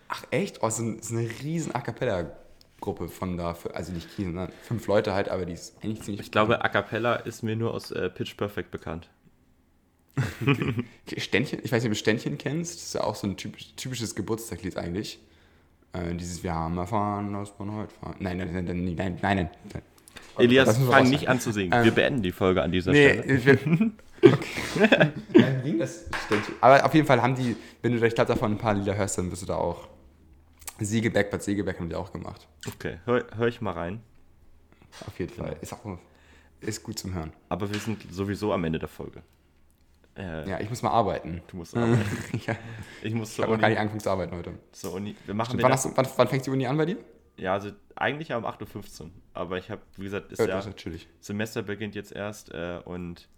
Ach 0.10 0.24
echt? 0.32 0.63
Oh, 0.63 0.70
so, 0.70 0.84
ein- 0.84 1.02
so 1.02 1.15
eine 1.15 1.28
riesen 1.43 1.74
A 1.76 1.82
Cappella-Gruppe 1.82 3.08
von 3.10 3.38
da, 3.38 3.54
für, 3.54 3.76
also 3.76 3.91
nicht 3.91 4.15
Kiel, 4.15 4.26
sondern 4.26 4.52
fünf 4.63 4.88
Leute 4.88 5.13
halt, 5.13 5.30
aber 5.30 5.46
die 5.46 5.54
ist 5.54 5.76
eigentlich 5.84 6.02
ziemlich. 6.04 6.22
Ich 6.28 6.32
glaube, 6.32 6.63
A 6.63 6.70
Cappella 6.70 7.15
ist 7.15 7.43
mir 7.43 7.56
nur 7.56 7.74
aus 7.74 7.91
äh, 7.91 8.10
Pitch 8.10 8.36
Perfect 8.38 8.72
bekannt. 8.72 9.10
Ständchen, 11.17 11.60
ich 11.63 11.72
weiß 11.72 11.84
nicht, 11.84 11.89
ob 11.89 11.93
du 11.93 12.00
Ständchen 12.00 12.38
kennst, 12.38 12.76
das 12.76 12.84
ist 12.84 12.93
ja 12.96 13.02
auch 13.04 13.15
so 13.15 13.28
ein 13.28 13.38
typisch, 13.38 13.74
typisches 13.76 14.15
Geburtstagslied 14.15 14.78
eigentlich. 14.78 15.20
Äh, 15.93 16.15
dieses 16.15 16.43
Wir 16.43 16.54
haben 16.54 16.78
erfahren, 16.78 17.34
dass 17.34 17.54
man 17.60 17.72
heute 17.76 17.93
fahren. 17.93 18.15
Nein, 18.20 18.38
nein, 18.38 18.52
nein, 18.54 18.65
nein, 18.65 18.84
nein, 18.84 18.96
nein, 18.96 19.20
nein. 19.22 19.50
nein. 19.74 19.82
Elias, 20.38 20.80
wir 20.80 20.88
fang 20.88 21.10
nicht 21.10 21.28
an 21.30 21.39
zu 21.39 21.52
singen. 21.52 21.72
Ähm, 21.74 21.84
Wir 21.84 21.91
beenden 21.91 22.22
die 22.22 22.32
Folge 22.32 22.62
an 22.62 22.72
dieser 22.72 22.91
Nee, 22.91 23.20
Stelle. 23.20 23.46
will, 23.46 23.91
okay. 24.24 25.12
Nein, 25.34 25.62
ging 25.63 25.80
das 25.80 26.06
Ständchen. 26.26 26.56
Aber 26.62 26.86
auf 26.86 26.93
jeden 26.93 27.08
Fall 27.08 27.22
haben 27.22 27.36
die, 27.36 27.56
wenn 27.82 27.93
du, 28.00 28.06
ich 28.06 28.13
glaube, 28.15 28.28
davon 28.34 28.52
ein 28.54 28.58
paar 28.58 28.74
Lieder 28.76 28.96
hörst, 28.96 29.17
dann 29.17 29.32
wirst 29.32 29.43
du 29.43 29.46
da 29.48 29.56
auch. 29.56 29.88
Siegeberg, 30.86 31.30
Bad 31.32 31.44
Segeberg 31.44 31.80
haben 31.80 31.90
die 31.90 31.96
auch 31.96 32.12
gemacht. 32.12 32.48
Okay, 32.68 33.00
hör, 33.06 33.26
hör 33.36 33.48
ich 33.48 33.62
mal 33.62 33.72
rein. 33.72 34.02
Auf 35.06 35.18
jeden 35.20 35.34
Fall. 35.34 35.58
Ist 35.62 35.74
auch 35.74 35.98
ist 36.62 36.82
gut 36.84 36.98
zum 36.98 37.13
Hören. 37.13 37.32
Aber 37.50 37.72
wir 37.72 37.80
sind 37.80 38.04
sowieso 38.12 38.52
am 38.54 38.63
Ende 38.63 38.80
der 38.80 38.88
Folge. 38.88 39.22
Äh, 40.18 40.50
Ja, 40.50 40.60
ich 40.60 40.70
muss 40.70 40.82
mal 40.82 40.90
arbeiten. 40.90 41.42
Du 41.48 41.58
musst 41.58 41.76
arbeiten. 41.78 42.02
ja, 42.48 42.56
Ich 43.04 43.13
muss 43.13 43.30
ich 43.30 43.36
zur 43.36 43.44
habe 43.46 43.54
noch 43.54 43.62
gar 43.62 43.70
nicht 43.70 43.76
Uni. 43.78 43.82
angefangen 43.82 44.00
zu 44.00 44.10
arbeiten 44.10 44.36
heute. 44.36 44.54
Zur 44.72 44.94
Uni. 44.94 45.16
Wir 45.26 45.36
machen 45.36 45.52
Wann, 45.54 45.58
wieder, 45.60 45.70
hast 45.70 45.86
du, 45.86 45.92
wann, 45.96 46.08
wann 46.16 46.28
fängt 46.28 46.46
die 46.46 46.50
Uni 46.50 46.66
an 46.66 46.78
bei 46.78 46.86
dir? 46.88 46.98
Ja, 47.38 47.54
also 47.54 47.70
eigentlich 47.96 48.34
um 48.34 48.44
8.15 48.46 49.02
Uhr. 49.02 49.12
Aber 49.36 49.60
ich 49.60 49.70
habe, 49.70 49.82
wie 49.98 50.06
gesagt, 50.06 50.32
das 50.32 50.40
Ja, 50.40 50.58
ist 50.58 50.66
natürlich. 50.66 51.08
Semester 51.20 51.62
beginnt 51.62 51.94
jetzt 51.94 52.12
erst 52.12 52.52
äh, 52.52 52.80
und 52.84 53.30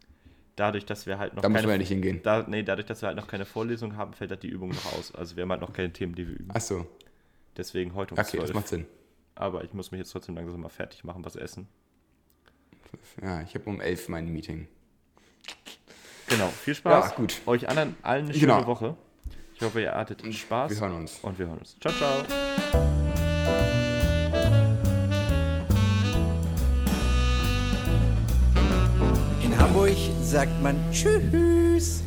dadurch, 0.56 0.86
dass 0.86 1.06
wir 1.06 1.18
halt 1.20 1.34
noch 1.34 1.42
Da 1.42 1.50
keine, 1.50 1.64
man 1.64 1.72
ja 1.72 1.78
nicht 1.80 1.90
hingehen. 1.90 2.22
da, 2.24 2.46
nee, 2.48 2.64
dadurch, 2.64 2.88
dass 2.88 3.02
wir 3.02 3.08
halt 3.08 3.18
noch 3.18 3.28
keine 3.28 3.46
Vorlesung 3.46 3.98
haben, 3.98 4.14
fällt 4.14 4.32
halt 4.32 4.44
die 4.44 4.48
Übung 4.50 4.70
noch 4.70 4.94
aus. 4.94 5.14
Also 5.14 5.36
wir 5.36 5.44
haben 5.44 5.52
halt 5.52 5.60
noch 5.62 5.74
keine 5.74 5.92
Themen, 5.92 6.16
die 6.16 6.26
wir 6.26 6.36
üben. 6.36 6.52
Achso, 6.52 6.88
Deswegen 7.60 7.94
heute 7.94 8.14
um 8.14 8.20
okay, 8.20 8.38
das 8.38 8.46
12. 8.46 8.54
macht 8.54 8.68
Sinn. 8.70 8.88
Aber 9.36 9.66
ich 9.66 9.74
muss 9.74 9.92
mich 9.92 10.00
jetzt 10.00 10.12
trotzdem 10.12 10.36
langsam 10.36 10.62
mal 10.62 10.70
fertig 10.70 11.04
machen, 11.04 11.26
was 11.26 11.36
essen. 11.36 11.68
Ja, 13.22 13.42
ich 13.42 13.54
habe 13.54 13.70
um 13.70 13.82
elf 13.82 14.08
mein 14.08 14.30
Meeting. 14.32 14.70
Genau, 16.30 16.48
viel 16.48 16.74
Spaß. 16.74 17.10
Ja, 17.10 17.16
gut. 17.18 17.42
Euch 17.46 17.68
anderen 17.68 17.98
allen 18.02 18.26
eine 18.28 18.34
schöne 18.34 18.54
Genau. 18.54 18.66
Woche. 18.66 18.96
Ich 19.56 19.62
hoffe, 19.62 19.82
ihr 19.82 19.92
hattet 19.92 20.26
Spaß. 20.34 20.72
Wir 20.72 20.80
hören 20.80 20.94
uns. 20.96 21.20
Und 21.20 21.38
wir 21.38 21.48
hören 21.48 21.58
uns. 21.58 21.76
Ciao, 21.82 21.94
ciao. 21.94 22.24
In 29.44 29.60
Hamburg 29.60 29.98
sagt 30.22 30.62
man 30.62 30.78
Tschüss. 30.94 32.04